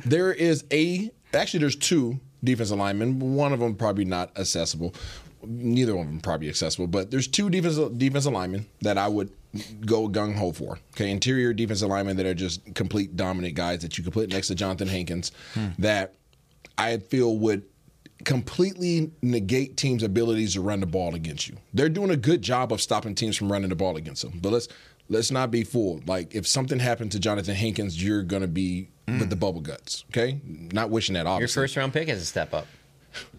there 0.04 0.34
is 0.34 0.66
a 0.72 1.12
actually 1.34 1.60
there's 1.62 1.75
two 1.75 2.20
defensive 2.44 2.78
linemen. 2.78 3.36
One 3.36 3.54
of 3.54 3.60
them 3.60 3.75
probably 3.75 4.06
not 4.06 4.38
accessible. 4.38 4.94
Neither 5.48 5.98
of 5.98 6.06
them 6.06 6.20
probably 6.20 6.50
accessible, 6.50 6.88
but 6.88 7.12
there's 7.12 7.28
two 7.28 7.50
defensive 7.50 7.98
defensive 7.98 8.34
linemen 8.34 8.66
that 8.82 8.98
I 8.98 9.08
would 9.08 9.32
go 9.86 10.08
gung 10.08 10.36
ho 10.36 10.52
for. 10.52 10.80
Okay, 10.94 11.10
interior 11.10 11.54
defensive 11.54 11.90
linemen 11.90 12.18
that 12.18 12.25
are 12.25 12.34
just 12.34 12.75
complete 12.75 13.16
dominant 13.16 13.56
guys 13.56 13.82
that 13.82 13.98
you 13.98 14.04
could 14.04 14.14
put 14.14 14.30
next 14.30 14.48
to 14.48 14.56
Johnathan 14.56 14.88
Hankins 14.88 15.32
that 15.80 16.16
I 16.78 16.98
feel 16.98 17.38
would 17.38 17.64
completely 18.24 19.12
negate 19.22 19.78
teams' 19.78 20.04
abilities 20.04 20.54
to 20.54 20.62
run 20.62 20.80
the 20.80 20.86
ball 20.86 21.16
against 21.16 21.48
you. 21.48 21.58
They're 21.74 21.90
doing 21.90 22.10
a 22.10 22.18
good 22.18 22.42
job 22.42 22.72
of 22.72 22.82
stopping 22.82 23.16
teams 23.16 23.36
from 23.38 23.52
running 23.52 23.70
the 23.70 23.75
ball 23.75 23.98
against 23.98 24.22
them. 24.22 24.40
But 24.42 24.52
let's 24.52 24.68
let's 25.10 25.32
not 25.32 25.52
be 25.52 25.64
fooled. 25.64 26.08
Like 26.08 26.34
if 26.36 26.48
something 26.48 26.80
happened 26.80 27.12
to 27.14 27.20
Johnathan 27.20 27.54
Hankins, 27.54 28.02
you're 28.02 28.24
gonna 28.24 28.48
be 28.48 28.90
with 29.08 29.30
the 29.30 29.36
mm. 29.36 29.40
bubble 29.40 29.62
guts. 29.62 30.04
Okay, 30.10 30.40
not 30.46 30.90
wishing 30.90 31.14
that 31.14 31.28
Obviously, 31.28 31.60
Your 31.60 31.68
first 31.68 31.78
round 31.78 31.94
pick 31.94 32.08
has 32.08 32.22
a 32.22 32.25
step 32.25 32.54
up. 32.54 32.68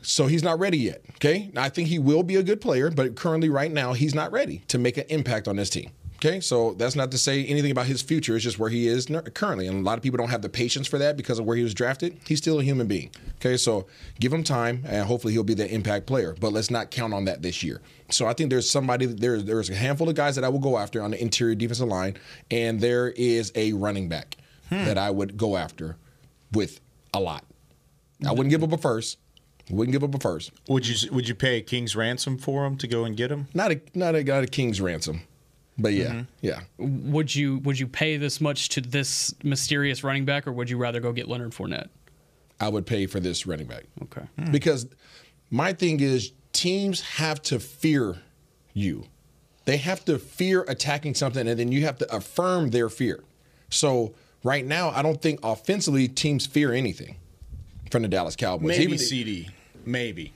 So 0.03 0.27
he's 0.27 0.43
not 0.43 0.59
ready 0.59 0.79
yet. 0.79 1.03
Okay. 1.17 1.51
I 1.57 1.69
think 1.69 1.89
he 1.89 1.99
will 1.99 2.23
be 2.23 2.37
a 2.37 2.43
good 2.43 2.61
player, 2.61 2.91
but 2.91 3.17
currently, 3.17 3.49
right 3.49 3.71
now, 3.71 3.93
he's 3.93 4.15
not 4.15 4.33
ready 4.33 4.63
to 4.69 4.79
make 4.79 4.97
an 4.97 5.05
impact 5.09 5.49
on 5.49 5.57
this 5.57 5.71
team. 5.71 5.91
Okay. 6.17 6.41
So 6.41 6.73
that's 6.73 6.97
not 6.97 7.11
to 7.11 7.19
say 7.19 7.45
anything 7.45 7.71
about 7.71 7.87
his 7.87 8.01
future. 8.01 8.37
It's 8.37 8.45
just 8.45 8.59
where 8.59 8.71
he 8.71 8.87
is 8.87 9.07
currently. 9.35 9.67
And 9.67 9.81
a 9.81 9.83
lot 9.83 9.99
of 9.99 10.03
people 10.03 10.17
don't 10.17 10.31
have 10.31 10.43
the 10.43 10.49
patience 10.49 10.87
for 10.87 10.99
that 10.99 11.17
because 11.17 11.39
of 11.39 11.45
where 11.45 11.57
he 11.57 11.63
was 11.63 11.75
drafted. 11.75 12.19
He's 12.27 12.39
still 12.39 12.59
a 12.59 12.63
human 12.63 12.87
being. 12.87 13.11
Okay. 13.37 13.57
So 13.57 13.87
give 14.19 14.33
him 14.33 14.43
time 14.43 14.83
and 14.87 15.07
hopefully 15.07 15.35
he'll 15.35 15.45
be 15.45 15.55
the 15.55 15.71
impact 15.73 16.07
player. 16.07 16.35
But 16.41 16.53
let's 16.53 16.71
not 16.71 16.91
count 16.91 17.13
on 17.13 17.27
that 17.27 17.43
this 17.43 17.63
year. 17.63 17.83
So 18.11 18.27
I 18.27 18.33
think 18.33 18.51
there's 18.51 18.69
somebody, 18.69 19.07
there's, 19.07 19.45
there's 19.45 19.69
a 19.69 19.75
handful 19.75 20.09
of 20.09 20.15
guys 20.15 20.37
that 20.37 20.45
I 20.45 20.49
will 20.49 20.59
go 20.59 20.79
after 20.79 21.03
on 21.03 21.11
the 21.11 21.21
interior 21.21 21.55
defensive 21.55 21.89
line. 21.89 22.17
And 22.51 22.81
there 22.81 23.11
is 23.11 23.53
a 23.55 23.75
running 23.75 24.09
back 24.09 24.37
hmm. 24.71 24.85
that 24.85 24.97
I 24.97 25.11
would 25.11 25.37
go 25.37 25.57
after 25.57 25.97
with 26.53 26.81
a 27.13 27.21
lot. 27.21 27.45
I 28.27 28.31
wouldn't 28.31 28.51
give 28.51 28.63
up 28.63 28.73
a 28.73 28.79
first. 28.79 29.19
Wouldn't 29.71 29.93
give 29.93 30.05
up 30.05 30.15
a 30.15 30.19
first. 30.19 30.53
Would 30.69 30.87
you 30.87 31.11
would 31.13 31.29
you 31.29 31.35
pay 31.35 31.57
a 31.59 31.61
king's 31.61 31.97
ransom 31.97 32.39
for 32.39 32.65
him 32.65 32.77
to 32.79 32.87
go 32.87 33.05
and 33.05 33.17
get 33.17 33.31
him? 33.33 33.49
Not 33.55 33.73
a 33.73 33.81
not 33.95 34.15
a 34.15 34.23
not 34.23 34.45
a 34.45 34.47
king's 34.47 34.81
ransom, 34.81 35.23
but 35.77 35.93
yeah, 35.93 36.05
Mm-hmm. 36.07 36.21
yeah. 36.41 36.61
Would 36.79 37.35
you 37.35 37.59
would 37.59 37.79
you 37.79 37.87
pay 37.89 38.17
this 38.17 38.41
much 38.41 38.69
to 38.71 38.81
this 38.81 39.35
mysterious 39.43 40.05
running 40.05 40.25
back, 40.25 40.47
or 40.47 40.53
would 40.53 40.71
you 40.71 40.77
rather 40.79 41.01
go 41.01 41.13
get 41.13 41.27
Leonard 41.29 41.51
Fournette? 41.53 41.89
I 42.61 42.69
would 42.69 42.87
pay 42.87 43.07
for 43.07 43.19
this 43.21 43.47
running 43.47 43.67
back 43.67 43.85
Okay. 44.05 44.23
because 44.51 44.87
my 45.51 45.73
thing 45.73 46.01
is 46.01 46.33
teams 46.53 47.01
have 47.03 47.43
to 47.43 47.59
fear 47.59 48.17
you. 48.73 49.07
They 49.67 49.77
have 49.79 50.05
to 50.07 50.19
fear 50.19 50.63
attacking 50.69 51.15
something, 51.17 51.47
and 51.49 51.59
then 51.59 51.73
you 51.73 51.85
have 51.87 51.99
to 51.99 52.15
affirm 52.15 52.71
their 52.71 52.89
fear. 52.89 53.25
So 53.69 54.15
right 54.45 54.65
now, 54.65 54.91
I 54.91 55.03
don't 55.03 55.21
think 55.21 55.41
offensively 55.43 56.07
teams 56.09 56.47
fear 56.47 56.73
anything 56.73 57.17
from 57.91 58.03
the 58.03 58.09
Dallas 58.09 58.37
Cowboys. 58.37 58.69
Maybe 58.69 58.85
Even- 58.95 58.99
CeeDee, 58.99 59.51
maybe. 59.87 60.33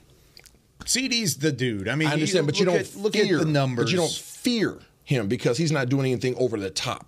CeeDee's 0.85 1.37
the 1.37 1.51
dude. 1.51 1.87
I 1.87 1.95
mean, 1.95 2.07
I 2.07 2.13
understand, 2.13 2.45
but 2.45 2.59
you 2.59 2.65
don't 2.65 2.77
at, 2.77 2.95
look 2.95 3.13
fear, 3.13 3.39
at 3.39 3.45
the 3.45 3.51
numbers. 3.51 3.85
But 3.85 3.91
you 3.91 3.97
don't 3.97 4.11
fear 4.11 4.79
him 5.03 5.27
because 5.27 5.57
he's 5.57 5.71
not 5.71 5.89
doing 5.89 6.11
anything 6.11 6.35
over 6.37 6.57
the 6.57 6.69
top, 6.69 7.05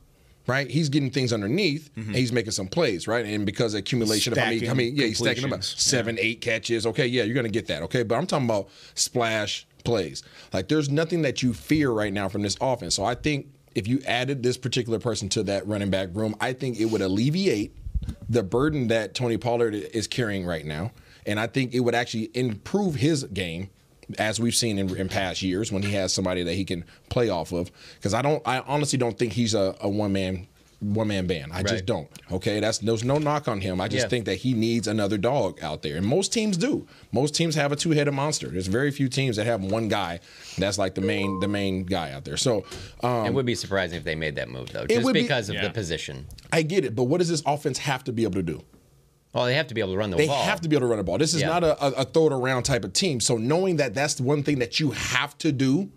right? 0.47 0.69
He's 0.69 0.89
getting 0.89 1.09
things 1.09 1.33
underneath 1.33 1.89
mm-hmm. 1.95 2.09
and 2.09 2.15
he's 2.15 2.31
making 2.31 2.51
some 2.51 2.67
plays, 2.67 3.07
right? 3.07 3.25
And 3.25 3.45
because 3.45 3.73
of 3.73 3.79
accumulation 3.79 4.33
of 4.33 4.37
how 4.37 4.45
many, 4.45 4.57
Stacking 4.57 4.69
how 4.69 4.75
many 4.75 4.89
yeah, 4.89 5.07
he's 5.07 5.17
stacking 5.17 5.45
about 5.45 5.63
seven, 5.63 6.17
eight 6.19 6.41
catches. 6.41 6.85
Okay, 6.85 7.07
yeah, 7.07 7.23
you're 7.23 7.35
gonna 7.35 7.49
get 7.49 7.67
that. 7.67 7.81
Okay, 7.83 8.03
but 8.03 8.15
I'm 8.15 8.27
talking 8.27 8.45
about 8.45 8.69
splash 8.93 9.65
plays. 9.83 10.23
Like 10.51 10.67
there's 10.67 10.89
nothing 10.89 11.23
that 11.23 11.41
you 11.41 11.53
fear 11.53 11.91
right 11.91 12.13
now 12.13 12.29
from 12.29 12.41
this 12.41 12.57
offense. 12.61 12.95
So 12.95 13.05
I 13.05 13.15
think 13.15 13.47
if 13.75 13.87
you 13.87 14.01
added 14.05 14.43
this 14.43 14.57
particular 14.57 14.99
person 14.99 15.29
to 15.29 15.43
that 15.43 15.67
running 15.67 15.89
back 15.89 16.09
room, 16.13 16.35
I 16.39 16.53
think 16.53 16.79
it 16.79 16.85
would 16.85 17.01
alleviate 17.01 17.75
the 18.29 18.43
burden 18.43 18.87
that 18.89 19.15
Tony 19.15 19.37
Pollard 19.37 19.73
is 19.73 20.07
carrying 20.07 20.45
right 20.45 20.65
now. 20.65 20.91
And 21.25 21.39
I 21.39 21.47
think 21.47 21.73
it 21.73 21.79
would 21.81 21.95
actually 21.95 22.29
improve 22.33 22.95
his 22.95 23.23
game 23.25 23.69
as 24.19 24.39
we've 24.39 24.55
seen 24.55 24.77
in, 24.77 24.95
in 24.97 25.07
past 25.09 25.41
years 25.41 25.71
when 25.71 25.81
he 25.83 25.93
has 25.93 26.13
somebody 26.13 26.43
that 26.43 26.53
he 26.53 26.65
can 26.65 26.83
play 27.09 27.29
off 27.29 27.51
of. 27.53 27.71
Because 27.95 28.13
I 28.13 28.21
don't, 28.21 28.45
I 28.47 28.59
honestly 28.59 28.97
don't 28.99 29.17
think 29.17 29.33
he's 29.33 29.53
a, 29.53 29.75
a 29.81 29.89
one 29.89 30.11
man 30.13 30.47
one 30.81 31.07
man 31.07 31.25
band. 31.27 31.53
I 31.53 31.63
just 31.63 31.85
don't. 31.85 32.09
Okay, 32.29 32.59
that's 32.59 32.79
there's 32.79 33.05
no 33.05 33.17
knock 33.17 33.47
on 33.47 33.61
him. 33.61 33.79
I 33.79 33.87
just 33.87 34.03
Yeah. 34.03 34.09
think 34.09 34.25
that 34.25 34.35
he 34.35 34.53
needs 34.53 34.85
another 34.85 35.17
dog 35.17 35.63
out 35.63 35.81
there, 35.81 35.95
and 35.95 36.05
most 36.05 36.33
teams 36.33 36.57
do. 36.57 36.85
Most 37.13 37.33
teams 37.35 37.55
have 37.55 37.71
a 37.71 37.77
two 37.77 37.91
headed 37.91 38.13
monster. 38.13 38.49
There's 38.49 38.67
very 38.67 38.91
few 38.91 39.07
teams 39.07 39.37
that 39.37 39.45
have 39.45 39.63
one 39.63 39.87
guy 39.87 40.19
that's 40.57 40.77
like 40.77 40.93
the 40.95 40.99
main 40.99 41.39
the 41.39 41.47
main 41.47 41.85
guy 41.85 42.11
out 42.11 42.25
there. 42.25 42.35
So 42.35 42.65
um, 43.01 43.25
it 43.25 43.33
would 43.33 43.45
be 43.45 43.55
surprising 43.55 43.97
if 43.97 44.03
they 44.03 44.15
made 44.15 44.35
that 44.35 44.49
move, 44.49 44.73
though, 44.73 44.85
just 44.85 45.05
would 45.05 45.13
be- 45.13 45.21
because 45.21 45.47
of 45.47 45.55
Yeah. 45.55 45.63
the 45.63 45.69
position. 45.69 46.25
I 46.51 46.63
get 46.63 46.83
it, 46.83 46.95
but 46.95 47.03
what 47.05 47.19
does 47.19 47.29
this 47.29 47.43
offense 47.45 47.77
have 47.77 48.03
to 48.03 48.11
be 48.11 48.23
able 48.23 48.33
to 48.35 48.43
do? 48.43 48.61
Well, 49.33 49.45
they 49.45 49.55
have 49.55 49.67
to 49.67 49.73
be 49.73 49.81
able 49.81 49.93
to 49.93 49.97
run 49.97 50.11
the 50.11 50.17
They 50.17 50.27
ball. 50.27 50.39
They 50.39 50.45
have 50.45 50.61
to 50.61 50.69
be 50.69 50.75
able 50.75 50.87
to 50.87 50.89
run 50.89 50.97
the 50.97 51.03
ball. 51.03 51.17
This 51.17 51.33
is 51.33 51.41
Yeah. 51.41 51.47
not 51.47 51.63
a, 51.63 51.83
a, 51.83 51.89
a 52.01 52.05
throw 52.05 52.27
it 52.27 52.33
around 52.33 52.63
type 52.63 52.83
of 52.85 52.93
team. 52.93 53.19
So 53.19 53.37
knowing 53.37 53.77
that 53.77 53.93
that's 53.93 54.13
the 54.15 54.23
one 54.23 54.43
thing 54.43 54.59
that 54.59 54.79
you 54.79 54.91
have 54.91 55.37
to 55.39 55.51
do, 55.51 55.89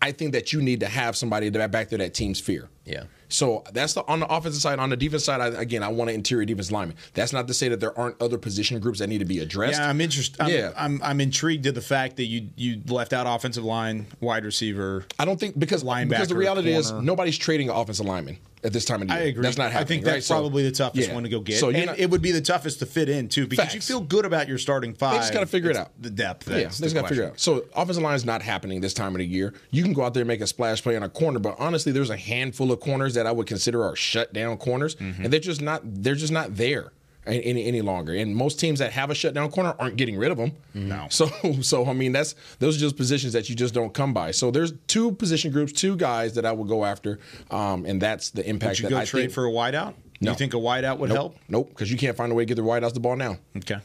I 0.00 0.12
think 0.12 0.32
that 0.32 0.52
you 0.52 0.62
need 0.62 0.80
to 0.80 0.86
have 0.86 1.16
somebody 1.16 1.48
that 1.48 1.70
back 1.70 1.88
there 1.88 1.98
that 1.98 2.14
team's 2.14 2.38
fear. 2.38 2.68
Yeah. 2.84 3.04
So 3.28 3.64
that's 3.72 3.94
the 3.94 4.04
on 4.06 4.20
the 4.20 4.32
offensive 4.32 4.62
side. 4.62 4.78
On 4.78 4.88
the 4.88 4.96
defense 4.96 5.24
side, 5.24 5.40
I, 5.40 5.48
again, 5.60 5.82
I 5.82 5.88
want 5.88 6.10
an 6.10 6.14
interior 6.14 6.44
defense 6.44 6.70
lineman. 6.70 6.96
That's 7.14 7.32
not 7.32 7.48
to 7.48 7.54
say 7.54 7.68
that 7.70 7.80
there 7.80 7.98
aren't 7.98 8.22
other 8.22 8.38
position 8.38 8.78
groups 8.78 9.00
that 9.00 9.08
need 9.08 9.18
to 9.18 9.24
be 9.24 9.40
addressed. 9.40 9.80
Yeah, 9.80 9.88
I'm 9.88 10.00
interested. 10.00 10.40
I'm, 10.40 10.50
Yeah. 10.50 10.70
I'm 10.76 11.00
I'm 11.02 11.20
intrigued 11.20 11.64
to 11.64 11.72
the 11.72 11.80
fact 11.80 12.16
that 12.18 12.26
you 12.26 12.50
you 12.54 12.82
left 12.86 13.12
out 13.12 13.26
offensive 13.26 13.64
line, 13.64 14.06
wide 14.20 14.44
receiver. 14.44 15.06
I 15.18 15.24
don't 15.24 15.40
think 15.40 15.58
because 15.58 15.82
linebacker, 15.82 16.08
because 16.10 16.28
the 16.28 16.34
Linebacker, 16.36 16.38
reality 16.38 16.72
is 16.72 16.92
nobody's 16.92 17.36
trading 17.36 17.68
an 17.68 17.74
offensive 17.74 18.06
lineman 18.06 18.38
at 18.66 18.72
this 18.72 18.84
time 18.84 19.00
of 19.00 19.08
the 19.08 19.14
year. 19.14 19.22
I 19.22 19.26
agree. 19.26 19.42
That's 19.42 19.56
not 19.56 19.72
happening. 19.72 19.84
I 19.84 19.88
think 19.88 20.04
right? 20.06 20.12
that's 20.14 20.26
So- 20.26 20.34
probably 20.34 20.64
the 20.64 20.72
toughest 20.72 21.08
yeah. 21.08 21.14
one 21.14 21.22
to 21.22 21.28
go 21.28 21.40
get. 21.40 21.58
So 21.58 21.70
and 21.70 21.86
not- 21.86 21.98
it 21.98 22.10
would 22.10 22.20
be 22.20 22.32
the 22.32 22.40
toughest 22.40 22.80
to 22.80 22.86
fit 22.86 23.08
in 23.08 23.28
too, 23.28 23.46
because 23.46 23.72
you 23.74 23.80
feel 23.80 24.00
good 24.00 24.24
about 24.26 24.48
your 24.48 24.58
starting 24.58 24.92
five. 24.92 25.12
They 25.12 25.18
just 25.18 25.32
got 25.32 25.40
to 25.40 25.46
figure 25.46 25.70
it 25.70 25.76
out. 25.76 25.90
The 26.00 26.10
depth. 26.10 26.48
Yeah, 26.48 26.54
they 26.56 26.62
just 26.64 26.80
the 26.80 26.90
got 26.92 27.02
to 27.02 27.08
figure 27.08 27.24
it 27.24 27.26
out. 27.28 27.40
So 27.40 27.64
offensive 27.74 28.02
line 28.02 28.16
is 28.16 28.24
not 28.24 28.42
happening 28.42 28.80
this 28.80 28.92
time 28.94 29.14
of 29.14 29.18
the 29.20 29.26
year. 29.26 29.54
You 29.70 29.82
can 29.82 29.92
go 29.92 30.02
out 30.04 30.12
there 30.12 30.22
and 30.22 30.28
make 30.28 30.40
a 30.40 30.46
splash 30.46 30.82
play 30.82 30.96
on 30.96 31.02
a 31.02 31.08
corner, 31.08 31.38
but 31.38 31.54
honestly, 31.58 31.92
there's 31.92 32.10
a 32.10 32.16
handful 32.16 32.72
of 32.72 32.80
corners 32.80 33.14
that 33.14 33.26
I 33.26 33.32
would 33.32 33.46
consider 33.46 33.84
are 33.84 33.96
shut 33.96 34.32
down 34.32 34.56
corners, 34.58 34.96
Mm-hmm. 34.96 35.24
and 35.24 35.32
they're 35.32 35.40
just 35.40 35.60
not. 35.62 35.80
They're 35.84 36.14
just 36.16 36.32
not 36.32 36.56
there 36.56 36.92
any, 37.26 37.44
any 37.44 37.64
any 37.66 37.80
longer. 37.82 38.14
And 38.14 38.34
most 38.36 38.58
teams 38.60 38.78
that 38.78 38.92
have 38.92 39.10
a 39.10 39.14
shutdown 39.14 39.50
corner 39.50 39.74
aren't 39.78 39.96
getting 39.96 40.16
rid 40.16 40.30
of 40.30 40.38
them. 40.38 40.52
No. 40.74 41.06
So 41.10 41.28
so 41.62 41.86
I 41.86 41.92
mean 41.92 42.12
that's 42.12 42.34
those 42.58 42.76
are 42.76 42.80
just 42.80 42.96
positions 42.96 43.32
that 43.32 43.48
you 43.48 43.54
just 43.56 43.74
don't 43.74 43.92
come 43.94 44.12
by. 44.14 44.30
So 44.30 44.50
there's 44.50 44.72
two 44.86 45.12
position 45.12 45.50
groups, 45.52 45.72
two 45.72 45.96
guys 45.96 46.34
that 46.34 46.44
I 46.46 46.52
would 46.52 46.68
go 46.68 46.84
after, 46.84 47.18
um, 47.50 47.84
and 47.84 48.00
that's 48.00 48.30
the 48.30 48.48
impact 48.48 48.70
Would 48.70 48.78
you 48.78 48.82
that 48.84 48.90
go 48.94 48.98
I 49.00 49.04
trade 49.04 49.20
think, 49.22 49.32
for 49.32 49.46
a 49.46 49.50
wideout? 49.50 49.94
No. 50.20 50.30
You 50.30 50.36
think 50.36 50.54
a 50.54 50.58
wideout 50.58 50.98
would 50.98 51.08
Nope, 51.10 51.16
help? 51.16 51.36
nope, 51.48 51.68
because 51.70 51.90
you 51.90 51.98
can't 51.98 52.16
find 52.16 52.32
a 52.32 52.34
way 52.34 52.44
to 52.44 52.46
get 52.46 52.54
the 52.54 52.62
wideouts 52.62 52.94
the 52.94 53.00
ball 53.00 53.16
now. 53.16 53.36
Okay. 53.58 53.76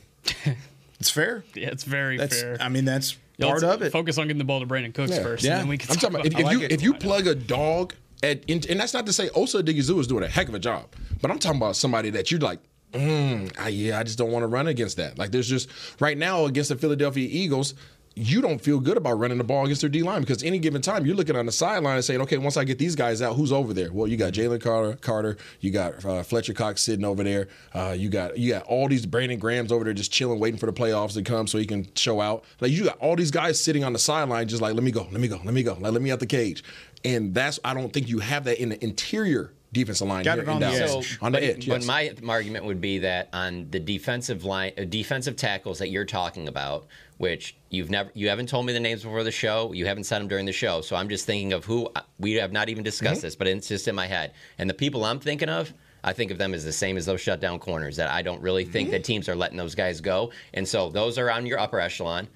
it's 0.99 1.10
fair. 1.10 1.43
Yeah, 1.56 1.69
it's 1.69 1.84
very 1.84 2.17
That's. 2.17 2.39
fair. 2.41 2.58
I 2.60 2.69
mean, 2.69 2.86
that's 2.86 3.17
Yeah, 3.38 3.47
part 3.47 3.62
let's 3.63 3.75
of 3.75 3.82
it. 3.82 3.91
Focus 3.91 4.17
on 4.17 4.27
getting 4.27 4.38
the 4.38 4.45
ball 4.45 4.60
to 4.62 4.65
Brandin 4.65 4.93
Cooks 4.93 5.17
first, 5.19 5.43
Yeah. 5.43 5.54
and 5.54 5.62
then 5.62 5.67
we 5.67 5.77
can 5.77 5.89
I'm 5.91 5.97
talking 5.97 6.15
about 6.15 6.25
if, 6.25 6.34
about 6.34 6.39
if 6.39 6.45
like 6.45 6.58
you 6.58 6.62
it. 6.65 6.71
if 6.71 6.82
you 6.82 6.93
plug 6.93 7.27
a 7.27 7.36
dog 7.36 7.95
at 8.23 8.43
and, 8.49 8.65
and 8.67 8.80
that's 8.80 8.93
not 8.93 9.06
to 9.08 9.13
say 9.13 9.30
Osa 9.36 9.62
Digizu 9.63 9.99
is 9.99 10.08
doing 10.08 10.23
a 10.23 10.27
heck 10.27 10.47
of 10.47 10.54
a 10.56 10.60
job, 10.60 10.86
but 11.21 11.32
I'm 11.32 11.39
talking 11.39 11.58
about 11.60 11.75
somebody 11.75 12.12
that 12.12 12.32
you're 12.32 12.39
like, 12.39 12.60
mm, 12.91 13.51
I, 13.60 13.69
yeah, 13.69 13.99
I 13.99 14.04
just 14.04 14.17
don't 14.17 14.32
want 14.32 14.43
to 14.43 14.47
run 14.47 14.67
against 14.67 14.97
that. 14.97 15.17
Like 15.17 15.32
there's 15.32 15.49
just 15.49 15.69
right 15.99 16.17
now 16.17 16.45
against 16.45 16.69
the 16.69 16.75
Philadelphia 16.75 17.27
Eagles. 17.30 17.73
You 18.13 18.41
don't 18.41 18.60
feel 18.60 18.82
good 18.82 18.97
about 18.97 19.19
running 19.19 19.38
the 19.38 19.45
ball 19.45 19.63
against 19.63 19.80
their 19.80 19.89
D 19.89 20.04
line 20.04 20.19
because 20.19 20.43
any 20.43 20.60
given 20.60 20.82
time 20.82 21.06
you're 21.06 21.15
looking 21.15 21.38
on 21.38 21.45
the 21.45 21.51
sideline 21.54 21.95
and 21.95 22.04
saying, 22.04 22.19
okay, 22.21 22.38
once 22.38 22.58
I 22.58 22.65
get 22.65 22.77
these 22.77 22.93
guys 22.93 23.21
out, 23.21 23.38
who's 23.38 23.54
over 23.54 23.73
there? 23.73 23.89
Well, 23.93 24.06
you 24.06 24.17
got 24.17 24.34
Jalen 24.34 24.62
Carter, 24.62 24.97
Carter, 24.97 25.38
you 25.62 25.71
got 25.71 26.04
uh, 26.04 26.21
Fletcher 26.21 26.54
Cox 26.54 26.82
sitting 26.82 27.06
over 27.06 27.23
there, 27.23 27.47
uh, 27.73 27.95
you 27.97 28.10
got 28.10 28.38
you 28.38 28.51
got 28.51 28.63
all 28.63 28.89
these 28.89 29.06
Brandon 29.06 29.39
Grahams 29.39 29.71
over 29.71 29.86
there 29.86 29.93
just 29.93 30.12
chilling, 30.12 30.39
waiting 30.39 30.60
for 30.60 30.65
the 30.65 30.73
playoffs 30.73 31.13
to 31.13 31.21
come 31.21 31.47
so 31.47 31.58
he 31.58 31.65
can 31.65 31.88
show 31.95 32.19
out. 32.19 32.43
Like 32.60 32.71
you 32.71 32.84
got 32.84 32.97
all 32.97 33.15
these 33.15 33.32
guys 33.32 33.63
sitting 33.63 33.86
on 33.86 33.93
the 33.93 33.99
sideline, 33.99 34.49
just 34.49 34.62
like 34.62 34.73
let 34.73 34.84
me 34.84 34.91
go, 34.91 35.08
let 35.10 35.21
me 35.21 35.30
go, 35.30 35.39
let 35.45 35.54
me 35.54 35.63
go, 35.63 35.75
like 35.80 35.93
let 35.93 36.01
me 36.01 36.12
out 36.12 36.19
the 36.19 36.25
cage. 36.25 36.65
and 37.06 37.34
that's 37.34 37.60
I 37.63 37.73
don't 37.73 37.93
think 37.93 38.10
you 38.10 38.19
have 38.19 38.43
that 38.43 38.62
in 38.62 38.69
the 38.69 38.84
interior 38.84 39.54
defensive 39.73 40.07
line. 40.07 40.23
Got 40.23 40.36
here 40.39 40.43
it 40.43 40.47
in 40.47 40.53
on 40.55 40.60
the 40.60 40.65
Dallas. 40.67 40.95
edge. 41.13 41.19
on 41.21 41.31
the 41.31 41.38
but, 41.38 41.43
edge. 41.43 41.67
But 41.67 41.81
yes. 41.81 41.86
my 41.86 42.13
argument 42.34 42.65
would 42.65 42.81
be 42.81 42.99
that 42.99 43.29
on 43.34 43.67
the 43.71 43.79
defensive 43.79 44.43
line, 44.43 44.73
uh, 44.77 44.84
defensive 44.84 45.36
tackles 45.36 45.79
that 45.79 45.89
you're 45.89 46.05
talking 46.05 46.47
about, 46.47 46.88
which 47.17 47.55
you've 47.69 47.89
never, 47.89 48.10
you 48.13 48.29
haven't 48.29 48.49
told 48.49 48.65
me 48.65 48.73
the 48.73 48.79
names 48.79 49.03
before 49.03 49.23
the 49.23 49.31
show, 49.31 49.71
you 49.73 49.86
haven't 49.86 50.03
said 50.05 50.19
them 50.19 50.27
during 50.27 50.45
the 50.45 50.51
show, 50.51 50.81
so 50.81 50.95
I'm 50.95 51.07
just 51.10 51.25
thinking 51.25 51.53
of 51.53 51.63
who 51.65 51.89
we 52.19 52.34
have 52.34 52.51
not 52.51 52.69
even 52.69 52.84
discussed 52.84 53.19
Mm-hmm. 53.19 53.27
this, 53.27 53.36
but 53.36 53.47
it's 53.47 53.67
just 53.67 53.88
in 53.88 53.95
my 53.95 54.07
head, 54.07 54.34
and 54.57 54.69
the 54.69 54.73
people 54.73 55.05
I'm 55.05 55.19
thinking 55.19 55.49
of. 55.49 55.73
I 56.03 56.13
think 56.13 56.31
of 56.31 56.39
them 56.39 56.55
as 56.55 56.65
the 56.65 56.71
same 56.71 56.97
as 56.97 57.05
those 57.05 57.21
shutdown 57.21 57.60
corners. 57.60 57.95
That 57.97 58.10
I 58.10 58.23
don't 58.23 58.41
really 58.41 58.65
think 58.65 58.88
Mm-hmm. 58.88 58.93
that 58.93 59.03
teams 59.03 59.29
are 59.29 59.36
letting 59.36 59.57
those 59.57 59.75
guys 59.75 60.01
go, 60.01 60.31
and 60.55 60.67
so 60.67 60.89
those 60.89 61.19
are 61.19 61.29
on 61.29 61.45
your 61.45 61.60
upper 61.60 61.79
echelon. 61.79 62.27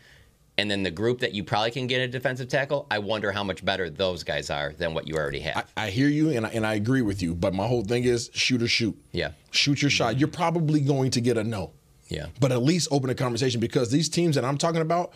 And 0.57 0.71
then 0.71 0.83
the 0.83 0.91
group 0.91 1.19
that 1.19 1.33
you 1.33 1.43
probably 1.43 1.71
can 1.71 1.85
get 1.85 1.99
a 1.99 2.07
defensive 2.07 2.47
tackle, 2.47 2.87
I 2.89 2.99
wonder 2.99 3.31
how 3.31 3.43
much 3.43 3.65
better 3.65 3.89
those 3.89 4.23
guys 4.23 4.49
are 4.49 4.73
than 4.77 4.93
what 4.93 5.07
you 5.07 5.15
already 5.15 5.41
have. 5.41 5.69
I 5.75 5.89
hear 5.89 6.07
you 6.07 6.29
and 6.29 6.45
I, 6.45 6.49
and 6.49 6.65
I 6.65 6.75
agree 6.75 7.01
with 7.01 7.21
you, 7.21 7.35
but 7.35 7.53
my 7.53 7.67
whole 7.67 7.83
thing 7.83 8.05
is 8.05 8.29
shoot 8.33 8.61
or 8.61 8.67
shoot. 8.67 8.97
Yeah. 9.11 9.31
Shoot 9.51 9.81
your 9.81 9.91
shot. 9.91 10.17
You're 10.17 10.29
probably 10.29 10.79
going 10.79 11.11
to 11.11 11.21
get 11.21 11.37
a 11.37 11.43
no. 11.43 11.73
Yeah. 12.07 12.27
But 12.39 12.51
at 12.51 12.61
least 12.61 12.87
open 12.91 13.09
a 13.09 13.15
conversation 13.15 13.59
because 13.59 13.91
these 13.91 14.07
teams 14.07 14.35
that 14.35 14.45
I'm 14.45 14.57
talking 14.57 14.81
about, 14.81 15.13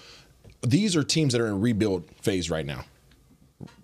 these 0.62 0.96
are 0.96 1.04
teams 1.04 1.32
that 1.34 1.42
are 1.42 1.48
in 1.48 1.62
rebuild 1.62 2.10
phase 2.22 2.50
right 2.50 2.66
now. 2.66 2.84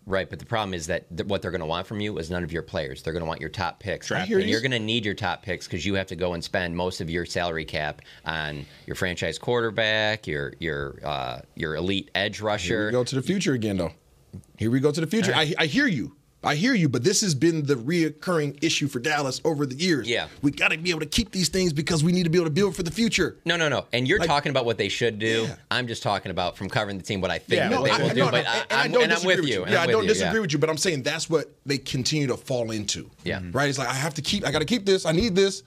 Right, 0.08 0.30
but 0.30 0.38
the 0.38 0.46
problem 0.46 0.76
is 0.76 0.86
that 0.88 1.10
th- 1.18 1.28
what 1.28 1.42
they're 1.42 1.50
going 1.50 1.62
to 1.62 1.66
want 1.68 1.88
from 1.88 2.00
you 2.00 2.16
is 2.20 2.30
none 2.30 2.44
of 2.44 2.52
your 2.52 2.62
players. 2.62 3.02
They're 3.02 3.14
going 3.14 3.24
to 3.24 3.28
want 3.28 3.42
your 3.42 3.50
top 3.50 3.80
picks. 3.80 4.12
I 4.12 4.20
and 4.20 4.30
you. 4.30 4.38
you're 4.40 4.62
going 4.62 4.70
to 4.72 4.80
need 4.80 5.04
your 5.04 5.16
top 5.16 5.42
picks 5.42 5.66
because 5.66 5.84
you 5.84 5.96
have 5.96 6.06
to 6.08 6.16
go 6.16 6.34
and 6.34 6.44
spend 6.44 6.78
most 6.78 7.02
of 7.02 7.10
your 7.10 7.26
salary 7.26 7.66
cap 7.66 8.04
on 8.24 8.68
your 8.86 8.96
franchise 8.96 9.40
quarterback, 9.40 10.28
your 10.28 10.54
your 10.60 11.00
uh, 11.04 11.42
your 11.56 11.76
elite 11.76 12.12
edge 12.14 12.38
Here 12.38 12.46
rusher. 12.46 12.86
we 12.88 12.92
go 12.92 13.04
to 13.04 13.16
the 13.16 13.24
future 13.24 13.54
again, 13.54 13.78
though. 13.78 13.94
Here 14.58 14.70
we 14.70 14.80
go 14.80 14.92
to 14.92 15.02
the 15.02 15.08
future. 15.08 15.34
I, 15.34 15.54
I 15.58 15.66
hear 15.66 15.88
you. 15.88 16.16
I 16.46 16.56
hear 16.56 16.74
you, 16.74 16.88
but 16.88 17.04
this 17.04 17.22
has 17.22 17.34
been 17.34 17.66
the 17.66 17.74
reoccurring 17.76 18.64
issue 18.64 18.88
for 18.88 19.00
Dallas 19.00 19.42
over 19.44 19.66
the 19.66 19.76
years. 19.76 20.08
Yeah. 20.08 20.28
We 20.42 20.52
got 20.52 20.70
to 20.72 20.78
be 20.78 20.92
able 20.92 21.00
to 21.02 21.06
keep 21.08 21.32
these 21.32 21.50
things 21.50 21.74
because 21.74 22.04
we 22.04 22.12
need 22.12 22.24
to 22.24 22.30
be 22.30 22.38
able 22.38 22.46
to 22.46 22.52
build 22.54 22.76
for 22.76 22.84
the 22.84 22.92
future. 22.92 23.38
No, 23.46 23.58
no, 23.58 23.68
no. 23.68 23.86
And 23.92 24.08
you're 24.08 24.20
Like- 24.20 24.28
talking 24.28 24.52
about 24.52 24.66
what 24.66 24.78
they 24.78 24.88
should 24.90 25.18
do. 25.20 25.46
Yeah. 25.48 25.56
I'm 25.72 25.88
just 25.88 26.04
talking 26.04 26.30
about 26.32 26.56
from 26.56 26.70
covering 26.70 26.98
the 26.98 27.04
team 27.04 27.20
what 27.20 27.32
I 27.32 27.40
think 27.40 27.58
Yeah, 27.58 27.70
that 27.70 27.76
no, 27.76 27.84
they 27.84 27.90
I- 27.90 27.98
will 27.98 28.06
I- 28.06 28.14
do. 28.14 28.20
no, 28.20 28.26
no, 28.26 28.32
but 28.32 28.46
and, 28.46 28.48
I, 28.48 28.82
I 28.84 28.88
don't 28.88 29.04
and 29.04 29.12
I'm 29.12 29.16
disagree 29.22 29.36
with 29.38 29.50
you. 29.50 29.64
and 29.64 29.72
Yeah, 29.72 29.82
I'm 29.82 29.90
I 29.90 29.92
don't 29.92 30.04
you, 30.04 30.10
disagree 30.10 30.38
yeah. 30.38 30.42
with 30.42 30.54
you, 30.54 30.60
but 30.60 30.70
I'm 30.70 30.78
saying 30.78 31.04
that's 31.04 31.30
what 31.30 31.52
they 31.66 31.78
continue 31.80 32.28
to 32.28 32.38
fall 32.38 32.72
into. 32.72 33.10
Yeah. 33.24 33.40
Mm-hmm. 33.40 33.52
Right? 33.52 33.68
It's 33.70 33.78
like 33.80 33.88
I 33.90 33.94
have 33.94 34.14
to 34.14 34.22
keep. 34.22 34.46
I 34.46 34.52
got 34.52 34.60
to 34.60 34.66
keep 34.66 34.86
this. 34.86 35.06
I 35.06 35.12
need 35.12 35.36
this. 35.36 35.64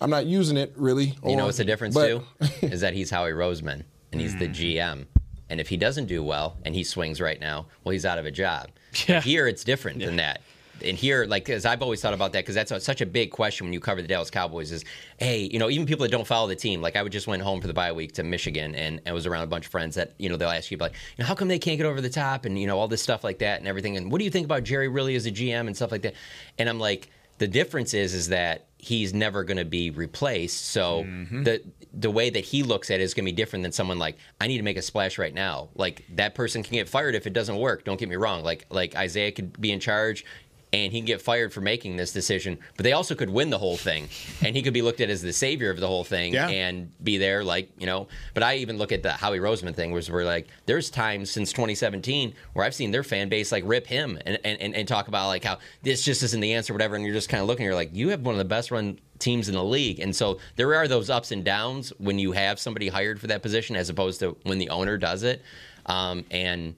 I'm 0.00 0.10
not 0.10 0.26
using 0.26 0.56
it 0.56 0.72
really. 0.76 1.14
You 1.24 1.36
know 1.36 1.44
what's 1.46 1.58
the 1.58 1.64
difference 1.64 1.94
but- 1.94 2.08
too? 2.08 2.24
is 2.66 2.80
that 2.80 2.94
he's 2.94 3.10
Howie 3.10 3.32
Roseman 3.32 3.82
and 4.12 4.20
he's 4.20 4.36
the 4.36 4.48
mm. 4.48 4.76
GM. 4.76 5.06
And 5.52 5.60
if 5.60 5.68
he 5.68 5.76
doesn't 5.76 6.06
do 6.06 6.22
well 6.24 6.56
and 6.64 6.74
he 6.74 6.82
swings 6.82 7.20
right 7.20 7.38
now, 7.38 7.66
well, 7.84 7.92
he's 7.92 8.06
out 8.06 8.18
of 8.18 8.24
a 8.24 8.30
job. 8.30 8.70
Yeah. 9.06 9.20
Here, 9.20 9.46
it's 9.46 9.64
different 9.64 10.00
than 10.00 10.16
that. 10.16 10.40
And 10.82 10.96
here, 10.96 11.26
like, 11.26 11.50
as 11.50 11.66
I've 11.66 11.82
always 11.82 12.00
thought 12.00 12.14
about 12.14 12.32
that, 12.32 12.38
because 12.38 12.54
that's 12.54 12.70
a, 12.70 12.80
such 12.80 13.02
a 13.02 13.06
big 13.06 13.30
question 13.30 13.66
when 13.66 13.74
you 13.74 13.78
cover 13.78 14.00
the 14.00 14.08
Dallas 14.08 14.30
Cowboys 14.30 14.72
is, 14.72 14.82
hey, 15.18 15.50
you 15.52 15.58
know, 15.58 15.68
even 15.68 15.84
people 15.84 16.04
that 16.04 16.10
don't 16.10 16.26
follow 16.26 16.48
the 16.48 16.56
team, 16.56 16.80
like 16.80 16.96
I 16.96 17.02
would 17.02 17.12
just 17.12 17.26
went 17.26 17.42
home 17.42 17.60
for 17.60 17.66
the 17.66 17.74
bye 17.74 17.92
week 17.92 18.12
to 18.14 18.22
Michigan 18.22 18.74
and 18.74 19.02
I 19.06 19.12
was 19.12 19.26
around 19.26 19.44
a 19.44 19.46
bunch 19.46 19.66
of 19.66 19.70
friends 19.70 19.94
that, 19.96 20.14
you 20.18 20.30
know, 20.30 20.38
they'll 20.38 20.48
ask 20.48 20.70
you, 20.70 20.78
like, 20.78 20.92
you 20.92 21.22
know, 21.22 21.26
how 21.26 21.34
come 21.34 21.48
they 21.48 21.58
can't 21.58 21.76
get 21.76 21.84
over 21.84 22.00
the 22.00 22.08
top 22.08 22.46
and, 22.46 22.58
you 22.58 22.66
know, 22.66 22.78
all 22.78 22.88
this 22.88 23.02
stuff 23.02 23.22
like 23.22 23.38
that 23.40 23.58
and 23.58 23.68
everything. 23.68 23.98
And 23.98 24.10
what 24.10 24.20
do 24.20 24.24
you 24.24 24.30
think 24.30 24.46
about 24.46 24.64
Jerry 24.64 24.88
really 24.88 25.14
as 25.16 25.26
a 25.26 25.30
GM 25.30 25.66
and 25.66 25.76
stuff 25.76 25.92
like 25.92 26.02
that? 26.02 26.14
And 26.58 26.66
I'm 26.66 26.80
like, 26.80 27.10
the 27.36 27.46
difference 27.46 27.92
is, 27.92 28.14
is 28.14 28.28
that 28.28 28.68
he's 28.82 29.14
never 29.14 29.44
going 29.44 29.58
to 29.58 29.64
be 29.64 29.90
replaced. 29.90 30.66
So 30.66 31.04
mm-hmm. 31.04 31.44
the 31.44 31.62
the 31.94 32.10
way 32.10 32.30
that 32.30 32.44
he 32.44 32.64
looks 32.64 32.90
at 32.90 32.98
it 33.00 33.04
is 33.04 33.14
going 33.14 33.24
to 33.24 33.30
be 33.30 33.36
different 33.36 33.62
than 33.62 33.70
someone 33.70 33.98
like 33.98 34.16
I 34.40 34.48
need 34.48 34.56
to 34.56 34.64
make 34.64 34.76
a 34.76 34.82
splash 34.82 35.18
right 35.18 35.32
now. 35.32 35.68
Like 35.76 36.04
that 36.16 36.34
person 36.34 36.64
can 36.64 36.72
get 36.72 36.88
fired 36.88 37.14
if 37.14 37.26
it 37.26 37.32
doesn't 37.32 37.56
work. 37.56 37.84
Don't 37.84 37.98
get 37.98 38.08
me 38.08 38.16
wrong. 38.16 38.42
Like 38.42 38.66
like 38.70 38.96
Isaiah 38.96 39.30
could 39.30 39.58
be 39.60 39.70
in 39.70 39.78
charge. 39.78 40.24
And 40.74 40.90
he 40.90 41.00
can 41.00 41.06
get 41.06 41.20
fired 41.20 41.52
for 41.52 41.60
making 41.60 41.96
this 41.96 42.12
decision, 42.14 42.58
but 42.78 42.84
they 42.84 42.92
also 42.92 43.14
could 43.14 43.28
win 43.28 43.50
the 43.50 43.58
whole 43.58 43.76
thing, 43.76 44.08
and 44.42 44.56
he 44.56 44.62
could 44.62 44.72
be 44.72 44.80
looked 44.80 45.02
at 45.02 45.10
as 45.10 45.20
the 45.20 45.30
savior 45.32 45.68
of 45.68 45.78
the 45.78 45.86
whole 45.86 46.02
thing, 46.02 46.32
Yeah. 46.32 46.48
and 46.48 46.90
be 47.04 47.18
there, 47.18 47.44
like 47.44 47.68
you 47.78 47.84
know. 47.84 48.08
But 48.32 48.42
I 48.42 48.56
even 48.56 48.78
look 48.78 48.90
at 48.90 49.02
the 49.02 49.12
Howie 49.12 49.38
Roseman 49.38 49.74
thing, 49.74 49.92
was 49.92 50.10
where 50.10 50.24
like 50.24 50.48
there's 50.64 50.88
times 50.88 51.30
since 51.30 51.52
2017 51.52 52.32
where 52.54 52.64
I've 52.64 52.74
seen 52.74 52.90
their 52.90 53.02
fan 53.04 53.28
base 53.28 53.52
like 53.52 53.64
rip 53.66 53.86
him 53.86 54.18
and 54.24 54.38
and, 54.44 54.74
and, 54.74 54.88
talk 54.88 55.08
about 55.08 55.26
like 55.28 55.44
how 55.44 55.58
this 55.82 56.02
just 56.02 56.22
isn't 56.22 56.40
the 56.40 56.54
answer, 56.54 56.72
whatever, 56.72 56.96
and 56.96 57.04
you're 57.04 57.12
just 57.14 57.28
kind 57.28 57.42
of 57.42 57.48
looking, 57.48 57.66
you're 57.66 57.74
like, 57.74 57.90
you 57.92 58.08
have 58.08 58.22
one 58.22 58.34
of 58.34 58.38
the 58.38 58.44
best 58.46 58.70
run 58.70 58.98
teams 59.18 59.48
in 59.50 59.54
the 59.54 59.62
league, 59.62 60.00
and 60.00 60.16
so 60.16 60.38
there 60.56 60.74
are 60.74 60.88
those 60.88 61.10
ups 61.10 61.32
and 61.32 61.44
downs 61.44 61.92
when 61.98 62.18
you 62.18 62.32
have 62.32 62.58
somebody 62.58 62.88
hired 62.88 63.20
for 63.20 63.26
that 63.26 63.42
position 63.42 63.76
as 63.76 63.90
opposed 63.90 64.20
to 64.20 64.38
when 64.44 64.56
the 64.56 64.70
owner 64.70 64.96
does 64.96 65.22
it, 65.22 65.42
um, 65.84 66.24
and. 66.30 66.76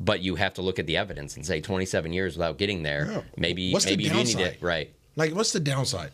But 0.00 0.20
you 0.22 0.36
have 0.36 0.54
to 0.54 0.62
look 0.62 0.78
at 0.78 0.86
the 0.86 0.96
evidence 0.96 1.36
and 1.36 1.44
say 1.44 1.60
27 1.60 2.12
years 2.12 2.36
without 2.36 2.56
getting 2.56 2.82
there. 2.82 3.06
Yeah. 3.10 3.22
Maybe 3.36 3.70
What's 3.70 3.84
the 3.84 3.92
maybe 3.92 4.04
you 4.04 4.10
do 4.10 4.24
need 4.24 4.38
it 4.40 4.58
right. 4.62 4.90
Like, 5.14 5.34
what's 5.34 5.52
the 5.52 5.60
downside? 5.60 6.10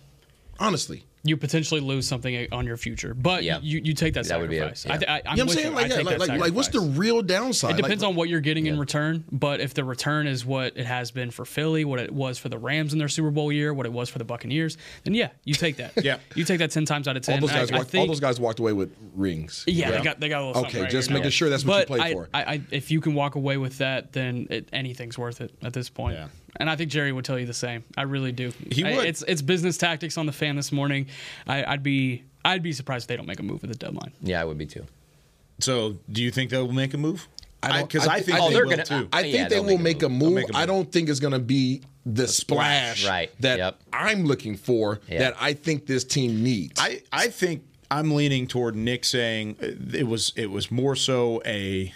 Honestly. 0.59 1.05
You 1.29 1.37
potentially 1.37 1.81
lose 1.81 2.07
something 2.07 2.47
on 2.53 2.67
your 2.67 2.77
future, 2.77 3.15
but 3.15 3.43
Yeah. 3.45 3.59
you, 3.63 3.81
you 3.85 3.95
take 3.95 4.15
that 4.15 4.27
That 4.27 4.41
would 4.41 4.51
be 4.51 4.59
a- 4.59 4.73
yeah. 4.87 4.93
I, 4.93 4.95
I, 4.95 4.97
I'm 4.97 4.99
You 4.99 5.05
know 5.05 5.21
what 5.27 5.41
I'm 5.41 5.49
saying? 5.49 5.67
you. 5.67 5.73
Like, 5.75 5.85
I 5.93 5.97
yeah, 5.97 6.03
like, 6.03 6.19
like, 6.19 6.41
like, 6.41 6.53
what's 6.53 6.69
the 6.69 6.81
real 6.81 7.23
downside? 7.23 7.73
It 7.73 7.77
depends 7.83 8.03
Like, 8.03 8.11
on 8.11 8.17
what 8.17 8.29
you're 8.29 8.41
getting 8.41 8.67
in 8.67 8.79
return, 8.79 9.25
but 9.33 9.61
if 9.61 9.75
the 9.75 9.85
return 9.85 10.27
is 10.27 10.45
what 10.45 10.77
it 10.77 10.87
has 10.87 11.11
been 11.11 11.31
for 11.31 11.45
Philly, 11.45 11.85
what 11.85 11.99
it 12.01 12.13
was 12.13 12.39
for 12.39 12.49
the 12.49 12.59
Rams 12.59 12.93
in 12.93 12.99
their 12.99 13.09
Super 13.09 13.31
Bowl 13.31 13.51
year, 13.53 13.73
what 13.75 13.87
it 13.87 13.93
was 13.93 14.09
for 14.09 14.19
the 14.19 14.25
Buccaneers, 14.25 14.77
then 15.05 15.15
yeah, 15.15 15.31
you 15.45 15.55
take 15.55 15.77
that. 15.77 15.93
Yeah. 16.05 16.19
you 16.35 16.45
take 16.45 16.59
that 16.59 16.71
ten 16.71 16.85
times 16.85 17.09
out 17.09 17.17
of 17.17 17.23
ten. 17.23 17.35
all 17.37 17.41
those 17.41 17.51
guys, 17.51 17.71
I 17.71 17.77
walked, 17.77 17.87
all 17.87 17.91
think- 17.91 18.09
those 18.09 18.21
guys 18.21 18.39
walked 18.41 18.59
away 18.61 18.73
with 18.73 18.95
rings. 19.15 19.65
Yeah, 19.67 19.91
they 19.91 20.03
got 20.03 20.21
they 20.21 20.29
got 20.29 20.43
a 20.43 20.47
little. 20.47 20.67
Okay, 20.67 20.83
right 20.83 20.91
just 20.91 21.11
making 21.11 21.31
sure 21.31 21.49
that's 21.49 21.65
what 21.65 21.75
you 21.75 21.81
But 21.81 21.87
played 21.89 22.01
I, 22.01 22.13
for. 22.13 22.29
I, 22.35 22.43
I, 22.45 22.61
if 22.71 22.91
you 22.91 23.01
can 23.01 23.15
walk 23.15 23.35
away 23.35 23.57
with 23.57 23.79
that, 23.79 24.13
then 24.13 24.47
it, 24.51 24.69
anything's 24.73 25.19
worth 25.19 25.41
it 25.41 25.53
at 25.63 25.73
this 25.73 25.89
point. 25.89 26.17
Yeah. 26.59 26.63
And 26.63 26.71
I 26.71 26.77
think 26.77 26.91
Jerry 26.91 27.13
would 27.13 27.25
tell 27.25 27.39
you 27.39 27.47
the 27.47 27.55
same. 27.55 27.85
I 27.97 28.03
really 28.03 28.33
do. 28.33 28.53
He 28.71 28.85
I- 28.85 28.97
would. 28.97 29.07
it's 29.07 29.23
it's 29.23 29.43
business 29.43 29.77
tactics 29.79 30.17
on 30.19 30.27
the 30.27 30.33
fan 30.33 30.57
this 30.57 30.73
morning. 30.73 31.07
I, 31.47 31.65
I'd 31.65 31.83
be 31.83 32.23
I'd 32.45 32.63
be 32.63 32.73
surprised 32.73 33.05
if 33.05 33.09
they 33.09 33.17
don't 33.17 33.27
make 33.27 33.41
a 33.41 33.43
move 33.43 33.63
at 33.65 33.71
the 33.71 33.77
deadline. 33.77 34.13
Yeah, 34.23 34.41
I 34.41 34.45
would 34.45 34.59
be 34.59 34.67
too. 34.67 34.85
So, 35.59 35.97
do 36.11 36.23
you 36.23 36.31
think 36.31 36.51
they'll 36.51 36.71
make 36.71 36.93
a 36.95 36.99
move? 36.99 37.29
I 37.63 37.83
Because 37.83 38.07
I, 38.07 38.15
I 38.15 38.19
thi- 38.21 38.25
think 38.33 38.39
I 38.39 38.49
they 38.49 38.55
they're 38.55 38.65
will 38.65 38.71
gonna- 38.71 38.85
too. 38.85 39.09
I 39.13 39.23
think 39.23 39.49
they 39.49 39.55
they'll 39.57 39.65
will 39.65 39.79
make 39.79 40.01
make 40.01 40.03
a 40.03 40.07
a 40.07 40.09
move. 40.11 40.21
move. 40.21 40.35
make 40.35 40.45
a 40.51 40.53
move. 40.53 40.63
I 40.63 40.67
don't 40.67 40.91
think 40.93 41.09
it's 41.09 41.19
going 41.21 41.33
to 41.33 41.39
be 41.39 41.83
the 42.05 42.29
splash, 42.29 43.07
Right. 43.09 43.31
that 43.41 43.59
Yep. 43.59 43.81
I'm 43.93 44.25
looking 44.27 44.57
for 44.57 45.01
Yeah. 45.09 45.19
that 45.21 45.37
I 45.41 45.55
think 45.55 45.87
this 45.87 46.05
team 46.05 46.43
needs. 46.45 46.79
I, 46.81 47.03
I 47.13 47.29
think 47.29 47.65
I'm 47.91 48.15
leaning 48.15 48.47
toward 48.47 48.77
Nick 48.77 49.05
saying 49.05 49.57
uh, 49.61 49.67
it 49.97 50.07
was 50.07 50.33
it 50.37 50.51
was 50.51 50.71
more 50.71 50.95
so 50.95 51.43
a 51.47 51.93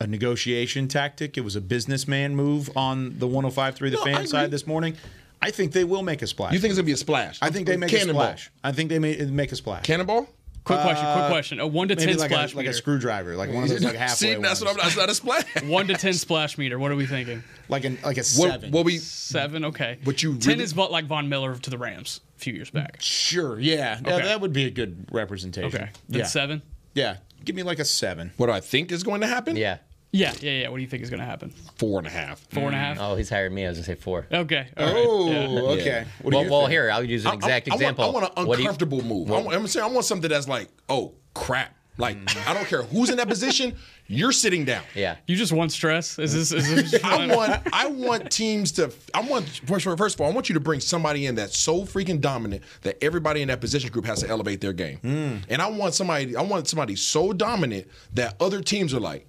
a 0.00 0.06
negotiation 0.06 0.88
tactic. 0.88 1.36
It 1.36 1.42
was 1.42 1.56
a 1.56 1.60
businessman 1.60 2.34
move 2.34 2.70
on 2.76 3.18
the 3.18 3.28
105.3 3.28 3.78
The 3.78 3.90
No, 3.90 4.04
Fan 4.04 4.26
side 4.26 4.50
this 4.50 4.66
morning. 4.66 4.96
I 5.42 5.50
think 5.50 5.72
they 5.72 5.84
will 5.84 6.02
make 6.02 6.22
a 6.22 6.26
splash. 6.26 6.52
you 6.52 6.58
think 6.58 6.70
it's 6.70 6.78
going 6.78 6.84
to 6.84 6.90
be 6.90 6.92
a 6.92 6.96
splash? 6.96 7.38
I 7.40 7.50
think 7.50 7.66
they 7.66 7.76
make 7.76 7.90
Cannonball. 7.90 8.22
a 8.22 8.24
splash. 8.26 8.50
I 8.62 8.72
think 8.72 8.90
they 8.90 8.98
may 8.98 9.16
make 9.26 9.52
a 9.52 9.56
splash. 9.56 9.84
Cannonball? 9.84 10.28
Quick 10.64 10.80
question. 10.80 11.04
Quick 11.06 11.24
uh, 11.24 11.28
question. 11.30 11.60
A 11.60 11.66
one 11.66 11.88
to 11.88 11.96
Maybe 11.96 12.12
ten 12.12 12.18
like 12.18 12.30
splash 12.30 12.52
a, 12.52 12.56
like 12.58 12.66
a 12.66 12.74
screwdriver, 12.74 13.34
like 13.34 13.50
one 13.50 13.62
of 13.62 13.70
those 13.70 13.82
like 13.82 13.94
halfway 13.96 14.14
See, 14.14 14.34
that's 14.34 14.60
ones. 14.60 14.62
what 14.62 14.70
I'm. 14.70 14.76
That's 14.76 14.96
not 14.96 15.08
a 15.08 15.14
splash. 15.14 15.62
one 15.64 15.86
to 15.86 15.94
ten 15.94 16.12
splash 16.12 16.58
meter. 16.58 16.78
What 16.78 16.90
are 16.90 16.96
we 16.96 17.06
thinking? 17.06 17.42
like 17.70 17.84
an 17.84 17.98
like 18.04 18.18
a 18.18 18.20
What, 18.20 18.24
seven. 18.52 18.70
what 18.70 18.84
we? 18.84 18.98
Seven. 18.98 19.64
Okay. 19.64 19.98
What 20.04 20.22
you 20.22 20.36
ten 20.36 20.52
really- 20.52 20.64
is 20.64 20.72
about 20.72 20.92
like 20.92 21.06
Von 21.06 21.30
Miller 21.30 21.56
to 21.56 21.70
the 21.70 21.78
Rams 21.78 22.20
a 22.36 22.40
few 22.40 22.52
years 22.52 22.68
back. 22.70 22.98
sure, 23.00 23.58
yeah, 23.58 23.98
yeah, 24.04 24.18
that 24.18 24.42
would 24.42 24.52
be 24.52 24.66
a 24.66 24.70
good 24.70 25.06
representation. 25.10 25.68
Okay. 25.74 25.90
Then 26.10 26.20
yeah, 26.20 26.26
seven. 26.26 26.62
yeah. 26.94 27.16
Give 27.42 27.56
me 27.56 27.62
like 27.62 27.78
a 27.78 27.84
seven. 27.86 28.32
What 28.36 28.46
do 28.46 28.52
I 28.52 28.60
think 28.60 28.92
is 28.92 29.02
going 29.02 29.22
to 29.22 29.26
happen? 29.26 29.56
Yeah. 29.56 29.78
Yeah, 30.12 30.32
yeah, 30.40 30.50
yeah. 30.62 30.68
What 30.68 30.76
do 30.78 30.82
you 30.82 30.88
think 30.88 31.02
is 31.04 31.10
going 31.10 31.20
to 31.20 31.26
happen? 31.26 31.50
four 31.76 31.98
and 31.98 32.06
a 32.06 32.10
half. 32.10 32.40
Four 32.50 32.64
and 32.64 32.74
a 32.74 32.78
half. 32.78 32.98
Oh, 33.00 33.14
he's 33.14 33.30
hired 33.30 33.52
me. 33.52 33.64
I 33.64 33.68
was 33.68 33.78
gonna 33.78 33.84
say 33.86 33.94
four. 33.94 34.26
Okay. 34.32 34.66
all 34.76 34.86
right, 34.86 34.94
Oh, 34.96 35.30
yeah. 35.30 35.60
okay. 35.80 36.04
What 36.22 36.30
do 36.32 36.36
well, 36.36 36.44
you 36.44 36.50
well, 36.50 36.60
think? 36.62 36.70
here 36.72 36.90
I'll 36.90 37.04
use 37.04 37.24
an 37.24 37.28
I- 37.28 37.32
I- 37.32 37.36
exact 37.36 37.68
I, 37.68 37.70
want- 37.70 37.82
example. 37.82 38.04
I 38.04 38.08
want, 38.10 38.32
an 38.38 38.46
What 38.46 38.56
do 38.56 38.62
you- 38.62 38.68
uncomfortable 38.68 39.04
move. 39.04 39.30
I 39.30 39.40
want, 39.40 39.54
I'm 39.56 39.66
saying 39.68 39.84
I 39.84 39.88
want 39.88 40.04
something 40.04 40.28
that's 40.28 40.48
like, 40.48 40.68
oh 40.88 41.14
crap. 41.34 41.74
Like 41.98 42.16
I 42.48 42.54
don't 42.54 42.66
care 42.66 42.82
who's 42.82 43.10
in 43.10 43.18
that 43.18 43.28
position. 43.28 43.76
You're 44.06 44.32
sitting 44.32 44.64
down. 44.64 44.82
Yeah. 44.94 45.16
You 45.26 45.36
just 45.36 45.52
want 45.52 45.70
stress? 45.70 46.18
Is 46.18 46.32
this? 46.32 46.50
Is 46.50 46.90
this 46.92 47.04
I 47.04 47.26
want 47.34 47.60
I 47.74 47.86
want 47.88 48.30
teams 48.30 48.72
to 48.72 48.90
I 49.12 49.20
want 49.20 49.46
first 49.66 49.84
first 49.84 50.14
of 50.14 50.20
all 50.22 50.30
I 50.30 50.34
want 50.34 50.48
you 50.48 50.54
to 50.54 50.60
bring 50.60 50.80
somebody 50.80 51.26
in 51.26 51.34
that's 51.34 51.58
so 51.58 51.82
freaking 51.82 52.18
dominant 52.20 52.62
that 52.82 52.96
everybody 53.04 53.42
in 53.42 53.48
that 53.48 53.60
position 53.60 53.90
group 53.90 54.06
has 54.06 54.20
to 54.20 54.28
elevate 54.30 54.62
their 54.62 54.72
game. 54.72 54.96
Hmm. 54.98 55.36
And 55.50 55.60
I 55.60 55.68
want 55.68 55.92
somebody 55.94 56.34
I 56.36 56.42
want 56.42 56.68
somebody 56.68 56.96
so 56.96 57.34
dominant 57.34 57.86
that 58.14 58.34
other 58.40 58.62
teams 58.62 58.94
are 58.94 59.00
like, 59.00 59.26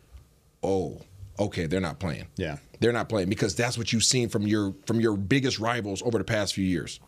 "Oh, 0.63 1.01
okay, 1.39 1.65
they're 1.65 1.79
not 1.81 1.99
playing." 1.99 2.27
Yeah. 2.37 2.57
They're 2.79 2.91
not 2.93 3.09
playing 3.09 3.29
because 3.29 3.55
that's 3.55 3.77
what 3.77 3.93
you've 3.93 4.03
seen 4.03 4.29
from 4.29 4.47
your 4.47 4.73
from 4.85 4.99
your 4.99 5.15
biggest 5.17 5.59
rivals 5.59 6.01
over 6.01 6.17
the 6.17 6.23
past 6.23 6.53
few 6.55 6.65
years. 6.65 6.99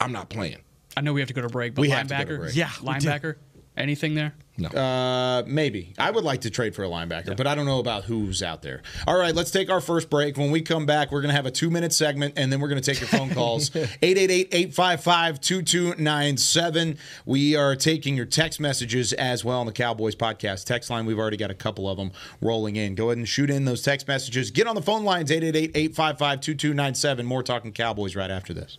I'm 0.00 0.12
not 0.12 0.28
playing. 0.30 0.58
I 0.96 1.00
know 1.00 1.12
we 1.12 1.20
have 1.20 1.28
to 1.28 1.34
go 1.34 1.42
to 1.42 1.48
break, 1.48 1.74
but 1.74 1.82
We 1.82 1.90
have 1.90 2.06
to 2.08 2.14
go 2.16 2.24
to 2.24 2.38
break. 2.38 2.54
yeah, 2.56 2.68
linebacker, 2.80 3.36
anything 3.76 4.14
there? 4.14 4.34
No. 4.58 4.68
Uh, 4.70 5.44
maybe. 5.46 5.94
I 5.98 6.10
would 6.10 6.24
like 6.24 6.40
to 6.40 6.50
trade 6.50 6.74
for 6.74 6.82
a 6.82 6.88
linebacker, 6.88 7.36
but 7.36 7.46
I 7.46 7.54
don't 7.54 7.64
know 7.66 7.78
about 7.78 8.04
who's 8.04 8.42
out 8.42 8.60
there. 8.62 8.82
All 9.06 9.16
right, 9.16 9.32
let's 9.34 9.52
take 9.52 9.70
our 9.70 9.80
first 9.80 10.10
break. 10.10 10.36
When 10.36 10.50
we 10.50 10.62
come 10.62 10.84
back, 10.84 11.12
we're 11.12 11.20
going 11.20 11.30
to 11.30 11.36
have 11.36 11.46
a 11.46 11.50
two 11.52 11.70
minute 11.70 11.92
segment, 11.92 12.34
and 12.36 12.52
then 12.52 12.60
we're 12.60 12.68
going 12.68 12.82
to 12.82 12.92
take 12.92 13.00
your 13.00 13.08
phone 13.08 13.30
calls 13.30 13.74
888 13.76 14.48
855 14.52 15.40
2297. 15.40 16.98
We 17.24 17.54
are 17.54 17.76
taking 17.76 18.16
your 18.16 18.26
text 18.26 18.58
messages 18.58 19.12
as 19.12 19.44
well 19.44 19.60
on 19.60 19.66
the 19.66 19.72
Cowboys 19.72 20.16
podcast 20.16 20.64
text 20.64 20.90
line. 20.90 21.06
We've 21.06 21.18
already 21.18 21.36
got 21.36 21.52
a 21.52 21.54
couple 21.54 21.88
of 21.88 21.96
them 21.96 22.10
rolling 22.40 22.74
in. 22.74 22.96
Go 22.96 23.06
ahead 23.06 23.18
and 23.18 23.28
shoot 23.28 23.50
in 23.50 23.64
those 23.64 23.82
text 23.82 24.08
messages. 24.08 24.50
Get 24.50 24.66
on 24.66 24.74
the 24.74 24.82
phone 24.82 25.04
lines 25.04 25.30
888 25.30 25.70
855 25.76 26.40
2297. 26.40 27.24
More 27.26 27.42
talking 27.44 27.72
Cowboys 27.72 28.16
right 28.16 28.30
after 28.30 28.52
this. 28.52 28.78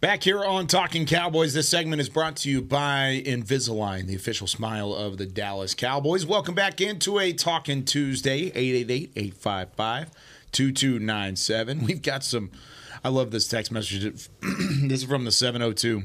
Back 0.00 0.22
here 0.22 0.44
on 0.44 0.68
Talking 0.68 1.06
Cowboys, 1.06 1.54
this 1.54 1.68
segment 1.68 2.00
is 2.00 2.08
brought 2.08 2.36
to 2.36 2.48
you 2.48 2.62
by 2.62 3.20
Invisalign, 3.26 4.06
the 4.06 4.14
official 4.14 4.46
smile 4.46 4.94
of 4.94 5.18
the 5.18 5.26
Dallas 5.26 5.74
Cowboys. 5.74 6.24
Welcome 6.24 6.54
back 6.54 6.80
into 6.80 7.18
a 7.18 7.32
Talking 7.32 7.84
Tuesday, 7.84 8.52
888 8.54 9.10
855 9.16 10.10
2297. 10.52 11.84
We've 11.84 12.00
got 12.00 12.22
some, 12.22 12.52
I 13.02 13.08
love 13.08 13.32
this 13.32 13.48
text 13.48 13.72
message. 13.72 14.28
this 14.40 15.02
is 15.02 15.04
from 15.04 15.24
the 15.24 15.32
702. 15.32 16.04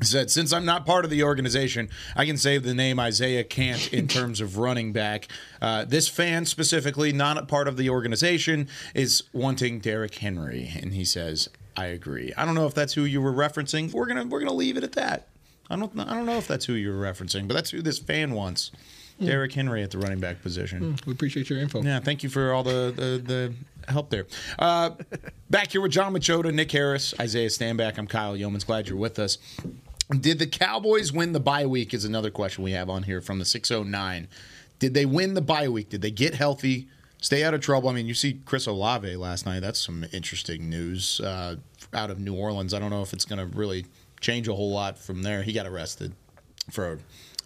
It 0.00 0.06
said, 0.06 0.30
since 0.30 0.52
I'm 0.52 0.66
not 0.66 0.84
part 0.84 1.06
of 1.06 1.10
the 1.10 1.22
organization, 1.22 1.88
I 2.14 2.26
can 2.26 2.36
save 2.36 2.62
the 2.62 2.74
name 2.74 3.00
Isaiah 3.00 3.44
Kant 3.44 3.90
in 3.90 4.06
terms 4.06 4.42
of 4.42 4.58
running 4.58 4.92
back. 4.92 5.28
Uh, 5.62 5.86
this 5.86 6.08
fan 6.08 6.44
specifically, 6.44 7.10
not 7.10 7.38
a 7.38 7.46
part 7.46 7.68
of 7.68 7.78
the 7.78 7.88
organization, 7.88 8.68
is 8.94 9.22
wanting 9.32 9.78
Derrick 9.78 10.16
Henry. 10.16 10.70
And 10.78 10.92
he 10.92 11.06
says, 11.06 11.48
I 11.76 11.86
agree. 11.86 12.32
I 12.36 12.44
don't 12.44 12.54
know 12.54 12.66
if 12.66 12.74
that's 12.74 12.92
who 12.92 13.04
you 13.04 13.20
were 13.20 13.32
referencing. 13.32 13.92
We're 13.92 14.06
gonna 14.06 14.26
we're 14.26 14.40
gonna 14.40 14.52
leave 14.52 14.76
it 14.76 14.84
at 14.84 14.92
that. 14.92 15.28
I 15.70 15.76
don't 15.76 15.98
I 15.98 16.14
don't 16.14 16.26
know 16.26 16.36
if 16.36 16.46
that's 16.46 16.64
who 16.64 16.74
you 16.74 16.90
were 16.90 17.02
referencing, 17.02 17.48
but 17.48 17.54
that's 17.54 17.70
who 17.70 17.82
this 17.82 17.98
fan 17.98 18.32
wants. 18.32 18.70
Hmm. 19.18 19.26
Derrick 19.26 19.52
Henry 19.52 19.82
at 19.82 19.90
the 19.90 19.98
running 19.98 20.20
back 20.20 20.42
position. 20.42 20.96
We 21.06 21.12
appreciate 21.12 21.48
your 21.48 21.60
info. 21.60 21.82
Yeah, 21.82 22.00
thank 22.00 22.22
you 22.22 22.28
for 22.28 22.52
all 22.52 22.62
the 22.62 22.92
the, 22.94 23.22
the 23.24 23.90
help 23.90 24.10
there. 24.10 24.26
Uh, 24.58 24.90
back 25.50 25.72
here 25.72 25.80
with 25.80 25.92
John 25.92 26.12
Machota, 26.12 26.52
Nick 26.52 26.70
Harris, 26.72 27.14
Isaiah 27.20 27.48
Stanback. 27.48 27.98
I'm 27.98 28.06
Kyle 28.06 28.36
Youmans. 28.36 28.66
Glad 28.66 28.88
you're 28.88 28.98
with 28.98 29.18
us. 29.18 29.38
Did 30.20 30.38
the 30.38 30.46
Cowboys 30.46 31.12
win 31.12 31.32
the 31.32 31.40
bye 31.40 31.66
week? 31.66 31.94
Is 31.94 32.04
another 32.04 32.30
question 32.30 32.62
we 32.62 32.72
have 32.72 32.90
on 32.90 33.04
here 33.04 33.20
from 33.20 33.38
the 33.38 33.44
609. 33.44 34.28
Did 34.78 34.92
they 34.94 35.06
win 35.06 35.34
the 35.34 35.40
bye 35.40 35.68
week? 35.68 35.88
Did 35.88 36.02
they 36.02 36.10
get 36.10 36.34
healthy? 36.34 36.88
Stay 37.24 37.42
out 37.42 37.54
of 37.54 37.62
trouble. 37.62 37.88
I 37.88 37.94
mean, 37.94 38.06
you 38.06 38.12
see 38.12 38.38
Chris 38.44 38.66
Olave 38.66 39.16
last 39.16 39.46
night. 39.46 39.60
That's 39.60 39.80
some 39.82 40.04
interesting 40.12 40.68
news 40.68 41.20
uh, 41.20 41.56
out 41.94 42.10
of 42.10 42.18
New 42.20 42.34
Orleans. 42.34 42.74
I 42.74 42.78
don't 42.78 42.90
know 42.90 43.00
if 43.00 43.14
it's 43.14 43.24
going 43.24 43.38
to 43.38 43.46
really 43.56 43.86
change 44.20 44.46
a 44.46 44.52
whole 44.54 44.70
lot 44.70 44.98
from 44.98 45.22
there. 45.22 45.42
He 45.42 45.54
got 45.54 45.66
arrested 45.66 46.12
for 46.70 46.98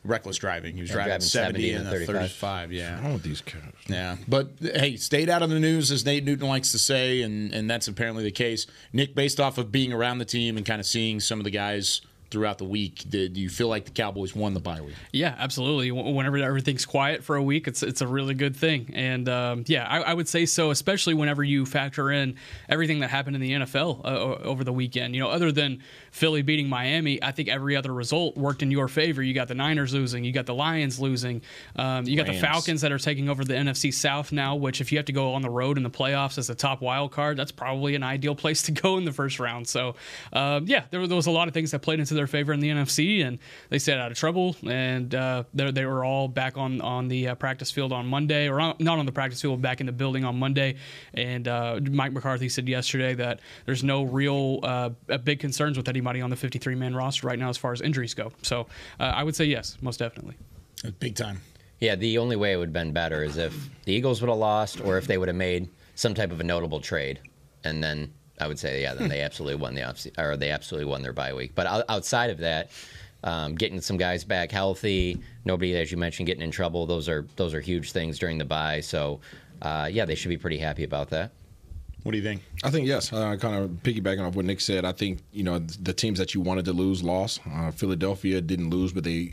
reckless 0.03 0.37
driving. 0.37 0.75
He 0.75 0.81
was 0.81 0.91
Yeah, 0.91 0.95
driving, 0.97 1.11
driving 1.11 1.27
70, 1.29 1.61
70 1.61 1.71
and 1.75 1.81
in 1.83 1.87
a 1.87 1.91
a 1.91 2.07
35. 2.07 2.21
35. 2.23 2.73
Yeah. 2.73 3.01
All 3.05 3.14
of 3.14 3.23
these 3.23 3.41
guys. 3.41 3.62
Yeah, 3.87 4.17
but 4.27 4.51
hey, 4.61 4.97
stayed 4.97 5.31
out 5.31 5.43
of 5.43 5.51
the 5.51 5.61
news 5.61 5.93
as 5.93 6.05
Nate 6.05 6.25
Newton 6.25 6.49
likes 6.49 6.73
to 6.73 6.79
say, 6.81 7.23
and 7.23 7.55
and 7.55 7.71
that's 7.71 7.87
apparently 7.87 8.25
the 8.25 8.33
case. 8.33 8.67
Nick, 8.93 9.14
based 9.14 9.38
off 9.38 9.59
of 9.59 9.71
being 9.71 9.93
around 9.93 10.19
the 10.19 10.25
team 10.25 10.57
and 10.57 10.67
kind 10.67 10.81
of 10.81 10.87
seeing 10.87 11.21
some 11.21 11.38
of 11.38 11.45
the 11.45 11.53
guys 11.53 12.01
throughout 12.31 12.59
the 12.59 12.64
week, 12.64 13.05
did 13.09 13.37
you 13.37 13.49
feel 13.49 13.69
like 13.69 13.85
the 13.87 13.91
Cowboys 13.91 14.35
won 14.35 14.55
the 14.55 14.61
bye 14.61 14.81
week? 14.81 14.95
Yeah, 15.12 15.35
absolutely. 15.38 15.91
Whenever 15.91 16.37
everything's 16.38 16.85
quiet 16.85 17.25
for 17.25 17.37
a 17.37 17.43
week, 17.43 17.67
it's 17.67 17.83
it's 17.83 18.01
a 18.01 18.07
really 18.07 18.35
good 18.35 18.55
thing. 18.55 18.91
And 18.95 19.29
um, 19.29 19.64
yeah, 19.67 19.87
I, 19.88 20.01
I 20.01 20.14
would 20.14 20.29
say 20.29 20.47
so, 20.47 20.71
especially 20.71 21.14
whenever 21.14 21.43
you 21.43 21.64
factor 21.64 22.11
in 22.11 22.37
everything 22.69 23.01
that 23.01 23.11
happened 23.11 23.37
in 23.37 23.43
the 23.43 23.53
NFL 23.53 24.05
uh, 24.05 24.09
over 24.45 24.64
the 24.64 24.73
weekend. 24.73 25.14
You 25.14 25.23
know, 25.23 25.31
other 25.31 25.53
than 25.53 25.83
Philly 26.11 26.43
beating 26.43 26.69
Miami, 26.69 27.23
I 27.23 27.33
think 27.33 27.49
every 27.49 27.77
other 27.77 27.93
result 27.93 28.37
worked 28.37 28.62
in 28.62 28.71
your 28.71 28.88
favor. 28.88 29.23
You 29.23 29.35
got 29.35 29.49
the 29.49 29.55
Niners 29.55 29.95
losing, 29.95 30.25
you 30.25 30.33
got 30.33 30.47
the 30.47 30.55
Lions 30.55 31.01
losing, 31.01 31.43
um, 31.77 32.07
you 32.07 32.17
got 32.17 32.29
Rams. 32.29 32.41
the 32.41 32.47
Falcons 32.47 32.81
that 32.83 32.93
are 32.93 32.99
taking 32.99 33.29
over 33.29 33.45
the 33.45 33.55
NFC 33.55 33.93
South 33.93 34.33
now. 34.33 34.55
Which, 34.57 34.81
if 34.81 34.93
you 34.93 34.99
have 34.99 35.07
to 35.07 35.12
go 35.12 35.33
on 35.35 35.43
the 35.43 35.51
road 35.51 35.77
in 35.77 35.83
the 35.83 35.91
playoffs 35.91 36.38
as 36.38 36.51
a 36.51 36.55
top 36.55 36.83
wild 36.83 37.12
card, 37.12 37.37
that's 37.37 37.53
probably 37.53 37.95
an 37.95 38.03
ideal 38.03 38.35
place 38.35 38.62
to 38.62 38.73
go 38.73 38.99
in 38.99 39.05
the 39.05 39.12
first 39.12 39.41
round. 39.41 39.67
So, 39.67 39.95
um, 40.33 40.67
yeah, 40.67 40.85
there, 40.91 41.07
there 41.07 41.17
was 41.17 41.27
a 41.27 41.31
lot 41.31 41.49
of 41.49 41.55
things 41.55 41.71
that 41.71 41.81
played 41.81 42.01
into 42.01 42.14
their 42.18 42.26
favor 42.26 42.52
in 42.52 42.61
the 42.61 42.68
NFC, 42.68 43.24
and 43.24 43.38
they 43.70 43.78
stayed 43.78 43.98
out 43.98 44.11
of 44.11 44.18
trouble. 44.18 44.57
And 44.66 45.14
uh, 45.14 45.44
they 45.54 45.70
they 45.70 45.87
were 45.87 46.04
all 46.04 46.28
back 46.28 46.59
on 46.59 46.81
on 46.81 47.09
the 47.09 47.28
uh, 47.28 47.35
practice 47.35 47.70
field 47.70 47.92
on 47.92 48.07
Monday, 48.07 48.48
or 48.48 48.61
on, 48.61 48.76
not 48.78 48.98
on 48.98 49.07
the 49.07 49.12
practice 49.12 49.40
field, 49.40 49.62
back 49.62 49.81
in 49.81 49.87
the 49.87 49.92
building 49.92 50.24
on 50.24 50.38
Monday. 50.38 50.76
And 51.14 51.48
uh, 51.48 51.81
Mike 51.90 52.12
McCarthy 52.12 52.48
said 52.48 52.68
yesterday 52.68 53.14
that 53.14 53.40
there's 53.64 53.83
no 53.83 54.02
real 54.02 54.61
uh, 54.62 54.90
uh, 55.09 55.18
big 55.18 55.40
concerns 55.40 55.76
with 55.76 55.88
anybody 55.88 56.20
on 56.20 56.31
the 56.31 56.37
53 56.37 56.74
man 56.74 56.94
roster 56.94 57.26
right 57.26 57.38
now 57.38 57.48
as 57.48 57.57
far 57.57 57.72
as 57.72 57.81
injuries 57.81 58.14
go. 58.14 58.33
So, 58.42 58.66
uh, 59.00 59.04
I 59.04 59.22
would 59.22 59.37
say 59.37 59.44
yes, 59.44 59.78
most 59.81 59.98
definitely. 59.98 60.37
Big 61.00 61.16
time. 61.16 61.40
Yeah, 61.81 61.94
the 61.94 62.18
only 62.18 62.37
way 62.37 62.52
it 62.52 62.57
would 62.57 62.68
have 62.68 62.72
been 62.72 62.92
better 62.92 63.22
is 63.22 63.37
if 63.37 63.54
the 63.85 63.92
Eagles 63.92 64.20
would 64.20 64.28
have 64.28 64.38
lost 64.38 64.81
or 64.81 64.98
if 64.98 65.07
they 65.07 65.16
would 65.16 65.28
have 65.28 65.37
made 65.37 65.68
some 65.94 66.14
type 66.14 66.33
of 66.33 66.40
a 66.40 66.44
notable 66.44 66.81
trade. 66.81 67.20
And 67.64 67.83
then 67.83 68.12
I 68.40 68.46
would 68.46 68.59
say, 68.59 68.83
yeah, 68.83 68.94
then 68.94 69.09
they 69.09 69.20
absolutely 69.20 69.57
won 69.57 69.74
the 69.74 69.83
off 69.83 70.07
or 70.18 70.37
they 70.37 70.51
absolutely 70.51 70.90
won 70.90 71.03
their 71.03 71.12
bye 71.12 71.33
week. 71.33 71.55
But 71.55 71.85
outside 71.88 72.31
of 72.31 72.38
that, 72.38 72.70
um, 73.24 73.55
getting 73.55 73.81
some 73.81 73.96
guys 73.96 74.24
back 74.24 74.51
healthy. 74.51 75.20
Nobody, 75.44 75.77
as 75.77 75.90
you 75.90 75.98
mentioned, 75.98 76.27
getting 76.27 76.42
in 76.42 76.51
trouble. 76.51 76.87
Those 76.87 77.09
are 77.09 77.27
those 77.37 77.55
are 77.55 77.61
huge 77.61 77.92
things 77.92 78.18
during 78.18 78.38
the 78.38 78.44
bye. 78.44 78.81
So, 78.81 79.20
uh, 79.62 79.88
yeah, 79.90 80.05
they 80.05 80.14
should 80.14 80.29
be 80.29 80.38
pretty 80.38 80.59
happy 80.59 80.85
about 80.85 81.11
that. 81.11 81.33
What 82.05 82.12
do 82.12 82.18
you 82.18 82.24
think? 82.24 82.42
I 82.62 82.70
think 82.70 82.87
yes. 82.87 83.12
Uh, 83.12 83.37
kind 83.37 83.57
of 83.57 83.70
piggybacking 83.83 84.27
off 84.27 84.37
what 84.37 84.44
Nick 84.44 84.61
said. 84.61 84.85
I 84.85 84.92
think 84.92 85.20
you 85.33 85.42
know 85.42 85.59
the 85.59 85.92
teams 85.92 86.18
that 86.18 86.33
you 86.35 86.40
wanted 86.40 86.64
to 86.66 86.72
lose 86.72 87.03
lost. 87.03 87.40
Uh, 87.51 87.70
Philadelphia 87.72 88.40
didn't 88.40 88.70
lose, 88.70 88.92
but 88.92 89.05
they 89.05 89.11
the 89.14 89.33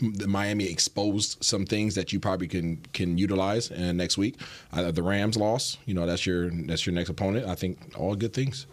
Miami 0.00 0.64
exposed 0.64 1.38
some 1.42 1.66
things 1.66 1.94
that 1.94 2.12
you 2.12 2.20
probably 2.20 2.48
can 2.48 2.78
can 2.92 3.18
utilize. 3.18 3.70
And 3.70 3.98
next 3.98 4.18
week, 4.18 4.40
uh, 4.72 4.90
the 4.90 5.02
Rams 5.02 5.36
lost. 5.36 5.78
You 5.86 5.94
know 5.94 6.06
that's 6.06 6.26
your 6.26 6.50
that's 6.50 6.86
your 6.86 6.94
next 6.94 7.10
opponent. 7.10 7.46
I 7.46 7.54
think 7.54 7.78
all 7.96 8.14
good 8.14 8.32
things. 8.32 8.66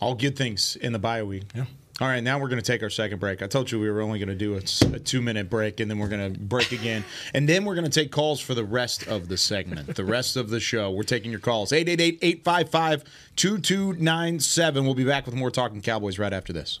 All 0.00 0.14
good 0.14 0.36
things 0.36 0.76
in 0.76 0.92
the 0.92 0.98
bye 0.98 1.22
week. 1.22 1.44
Yeah. 1.54 1.66
All 2.00 2.08
right, 2.08 2.24
now 2.24 2.38
we're 2.38 2.48
going 2.48 2.60
to 2.60 2.66
take 2.66 2.82
our 2.82 2.90
second 2.90 3.20
break. 3.20 3.42
I 3.42 3.46
told 3.46 3.70
you 3.70 3.78
we 3.78 3.88
were 3.90 4.00
only 4.00 4.18
going 4.18 4.30
to 4.30 4.34
do 4.34 4.54
a, 4.54 4.96
a 4.96 4.98
two 4.98 5.20
minute 5.20 5.50
break, 5.50 5.78
and 5.78 5.90
then 5.90 5.98
we're 5.98 6.08
going 6.08 6.32
to 6.32 6.40
break 6.40 6.72
again. 6.72 7.04
And 7.34 7.48
then 7.48 7.64
we're 7.64 7.74
going 7.74 7.88
to 7.88 7.90
take 7.90 8.10
calls 8.10 8.40
for 8.40 8.54
the 8.54 8.64
rest 8.64 9.06
of 9.06 9.28
the 9.28 9.36
segment, 9.36 9.94
the 9.94 10.04
rest 10.04 10.36
of 10.36 10.50
the 10.50 10.58
show. 10.60 10.90
We're 10.90 11.02
taking 11.02 11.30
your 11.30 11.40
calls 11.40 11.72
888 11.72 12.18
855 12.20 13.04
2297. 13.36 14.84
We'll 14.84 14.94
be 14.94 15.04
back 15.04 15.26
with 15.26 15.34
more 15.34 15.50
Talking 15.50 15.80
Cowboys 15.80 16.18
right 16.18 16.32
after 16.32 16.52
this. 16.52 16.80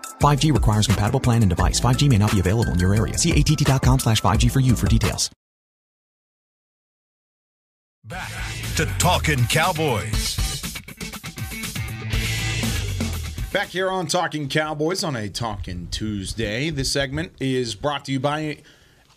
5G 0.21 0.53
requires 0.53 0.87
compatible 0.87 1.19
plan 1.19 1.41
and 1.41 1.49
device. 1.49 1.79
5G 1.79 2.09
may 2.09 2.17
not 2.17 2.31
be 2.31 2.39
available 2.39 2.71
in 2.71 2.79
your 2.79 2.95
area. 2.95 3.17
See 3.17 3.31
att.com 3.31 3.99
slash 3.99 4.21
5G 4.21 4.51
for 4.51 4.61
you 4.61 4.75
for 4.75 4.87
details. 4.87 5.29
Back 8.03 8.31
to 8.77 8.85
Talking 8.97 9.45
Cowboys. 9.45 10.37
Back 13.53 13.67
here 13.67 13.91
on 13.91 14.07
Talking 14.07 14.49
Cowboys 14.49 15.03
on 15.03 15.15
a 15.15 15.29
Talking 15.29 15.87
Tuesday. 15.91 16.71
This 16.71 16.91
segment 16.91 17.33
is 17.39 17.75
brought 17.75 18.05
to 18.05 18.11
you 18.11 18.19
by, 18.19 18.57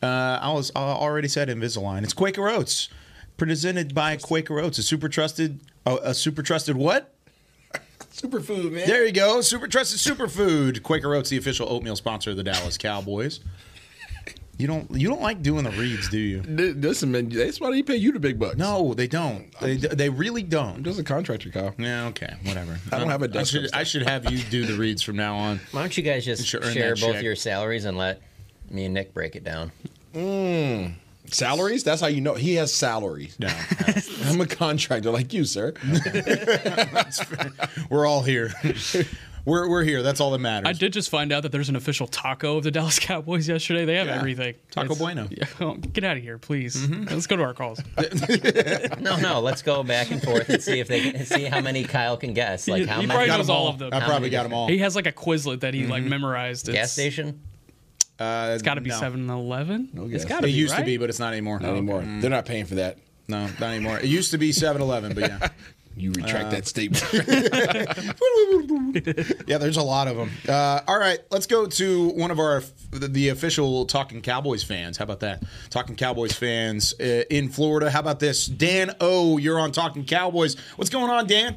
uh, 0.02 0.38
I 0.42 0.52
was 0.52 0.70
uh, 0.76 0.80
already 0.80 1.28
said 1.28 1.48
Invisalign. 1.48 2.02
It's 2.02 2.12
Quaker 2.12 2.48
Oats, 2.48 2.90
presented 3.38 3.94
by 3.94 4.16
Quaker 4.16 4.58
Oats, 4.60 4.76
a 4.78 4.82
super 4.82 5.08
trusted, 5.08 5.60
uh, 5.86 5.96
a 6.02 6.12
super 6.12 6.42
trusted 6.42 6.76
what? 6.76 7.13
Superfood, 8.14 8.70
man. 8.70 8.86
There 8.86 9.04
you 9.04 9.12
go, 9.12 9.40
super 9.40 9.66
trusted 9.66 9.98
superfood. 9.98 10.82
Quaker 10.84 11.14
Oats, 11.14 11.30
the 11.30 11.36
official 11.36 11.68
oatmeal 11.68 11.96
sponsor 11.96 12.30
of 12.30 12.36
the 12.36 12.44
Dallas 12.44 12.78
Cowboys. 12.78 13.40
You 14.56 14.68
don't, 14.68 14.88
you 14.92 15.08
don't 15.08 15.20
like 15.20 15.42
doing 15.42 15.64
the 15.64 15.72
reads, 15.72 16.08
do 16.08 16.18
you? 16.18 16.40
Listen, 16.42 17.10
man, 17.10 17.28
that's 17.28 17.60
why 17.60 17.72
they 17.72 17.82
pay 17.82 17.96
you 17.96 18.12
the 18.12 18.20
big 18.20 18.38
bucks. 18.38 18.56
No, 18.56 18.94
they 18.94 19.08
don't. 19.08 19.52
They, 19.60 19.74
they 19.76 20.08
really 20.08 20.44
don't. 20.44 20.76
I'm 20.76 20.84
just 20.84 21.00
a 21.00 21.02
contractor, 21.02 21.50
Kyle. 21.50 21.74
Yeah, 21.76 22.06
okay, 22.06 22.34
whatever. 22.44 22.78
I 22.92 23.00
don't 23.00 23.08
have 23.08 23.22
a 23.22 23.28
desk 23.28 23.50
should, 23.50 23.74
I 23.74 23.82
should 23.82 24.02
have 24.02 24.30
you 24.30 24.38
do 24.38 24.64
the 24.64 24.74
reads 24.74 25.02
from 25.02 25.16
now 25.16 25.34
on. 25.34 25.58
Why 25.72 25.80
don't 25.80 25.96
you 25.96 26.04
guys 26.04 26.24
just 26.24 26.46
Should 26.46 26.62
share 26.66 26.94
both 26.94 27.14
check. 27.14 27.24
your 27.24 27.34
salaries 27.34 27.84
and 27.84 27.98
let 27.98 28.22
me 28.70 28.84
and 28.84 28.94
Nick 28.94 29.12
break 29.12 29.34
it 29.34 29.42
down? 29.42 29.72
Mm. 30.14 30.94
Salaries? 31.30 31.84
That's 31.84 32.00
how 32.00 32.06
you 32.08 32.20
know 32.20 32.34
he 32.34 32.54
has 32.54 32.72
salaries. 32.72 33.36
No, 33.40 33.48
I'm 34.30 34.40
a 34.40 34.46
contractor 34.46 35.10
like 35.10 35.32
you, 35.32 35.44
sir. 35.44 35.74
we're 37.90 38.06
all 38.06 38.22
here. 38.22 38.52
We're, 39.44 39.68
we're 39.68 39.84
here. 39.84 40.02
That's 40.02 40.20
all 40.20 40.30
that 40.30 40.38
matters. 40.38 40.68
I 40.68 40.72
did 40.72 40.92
just 40.92 41.10
find 41.10 41.30
out 41.30 41.42
that 41.42 41.52
there's 41.52 41.68
an 41.68 41.76
official 41.76 42.06
taco 42.06 42.56
of 42.56 42.64
the 42.64 42.70
Dallas 42.70 42.98
Cowboys 42.98 43.46
yesterday. 43.46 43.84
They 43.84 43.96
have 43.96 44.06
Yeah. 44.06 44.16
everything. 44.16 44.54
Taco 44.70 44.94
Bueno. 44.94 45.28
Yeah, 45.30 45.44
oh, 45.60 45.74
get 45.74 46.04
out 46.04 46.16
of 46.16 46.22
here, 46.22 46.38
please. 46.38 46.76
Mm-hmm. 46.76 47.12
Let's 47.12 47.26
go 47.26 47.36
to 47.36 47.42
our 47.42 47.54
calls. 47.54 47.80
No, 49.00 49.16
no. 49.16 49.40
Let's 49.40 49.62
go 49.62 49.82
back 49.82 50.10
and 50.10 50.22
forth 50.22 50.48
and 50.48 50.62
see 50.62 50.80
if 50.80 50.88
they 50.88 51.10
can 51.10 51.26
see 51.26 51.44
how 51.44 51.60
many 51.60 51.84
Kyle 51.84 52.16
can 52.16 52.32
guess. 52.32 52.66
Like 52.66 52.82
he, 52.82 52.86
how 52.86 53.00
he 53.00 53.06
many? 53.06 53.16
probably 53.18 53.36
knows 53.36 53.50
all 53.50 53.68
of 53.68 53.78
them. 53.78 53.90
I 53.92 54.00
How 54.00 54.06
probably 54.06 54.30
many 54.30 54.32
got 54.32 54.42
them 54.44 54.54
all. 54.54 54.68
He 54.68 54.78
has 54.78 54.96
like 54.96 55.06
a 55.06 55.12
Quizlet 55.12 55.60
that 55.60 55.74
he 55.74 55.86
like 55.86 56.02
mm-hmm. 56.02 56.10
memorized. 56.10 56.68
It's, 56.68 56.74
Gas 56.74 56.92
station. 56.92 57.40
Uh, 58.18 58.50
It's 58.54 58.62
got 58.62 58.74
to 58.74 58.80
be 58.80 58.90
no. 58.90 59.00
7-Eleven. 59.00 59.90
No 59.92 60.04
it's 60.04 60.24
gas. 60.24 60.26
got 60.26 60.40
to 60.40 60.46
It 60.46 60.52
be. 60.52 60.52
used 60.52 60.72
right? 60.72 60.80
to 60.80 60.84
be, 60.84 60.96
but 60.98 61.08
it's 61.10 61.18
not 61.18 61.32
anymore. 61.32 61.58
Not 61.60 61.70
anymore. 61.70 62.04
They're 62.20 62.30
not 62.30 62.46
paying 62.46 62.66
for 62.66 62.76
that. 62.76 62.98
No, 63.26 63.46
not 63.46 63.62
anymore. 63.62 63.98
It 63.98 64.04
used 64.06 64.30
to 64.32 64.38
be 64.38 64.50
7-Eleven, 64.50 65.14
but 65.14 65.30
yeah. 65.30 65.48
You 65.96 66.10
retract 66.10 66.46
Uh, 66.46 66.50
that 66.50 66.66
statement. 66.66 67.04
yeah, 69.46 69.58
there's 69.58 69.76
a 69.76 69.82
lot 69.82 70.08
of 70.08 70.16
them. 70.16 70.28
Uh, 70.48 70.80
all 70.88 70.98
right, 70.98 71.20
let's 71.30 71.46
go 71.46 71.66
to 71.66 72.08
one 72.10 72.32
of 72.32 72.40
our 72.40 72.64
the, 72.90 73.06
the 73.06 73.28
official 73.28 73.86
Talking 73.86 74.20
Cowboys 74.20 74.64
fans. 74.64 74.96
How 74.98 75.04
about 75.04 75.20
that? 75.20 75.44
Talking 75.70 75.94
Cowboys 75.94 76.32
fans 76.32 76.94
uh, 77.00 77.22
in 77.30 77.48
Florida. 77.48 77.92
How 77.92 78.00
about 78.00 78.18
this? 78.18 78.46
Dan 78.46 78.90
O, 79.00 79.38
you're 79.38 79.60
on 79.60 79.70
Talking 79.70 80.04
Cowboys. 80.04 80.56
What's 80.74 80.90
going 80.90 81.10
on, 81.10 81.28
Dan? 81.28 81.56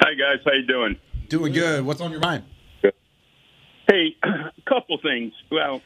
Hi 0.00 0.14
guys, 0.14 0.40
how 0.44 0.52
you 0.52 0.66
doing? 0.66 0.96
Doing 1.28 1.52
good. 1.52 1.84
What's 1.84 2.00
on 2.00 2.10
your 2.10 2.20
mind? 2.20 2.42
Hey, 3.88 4.16
a 4.22 4.52
couple 4.68 4.98
things. 5.02 5.32
Well, 5.50 5.80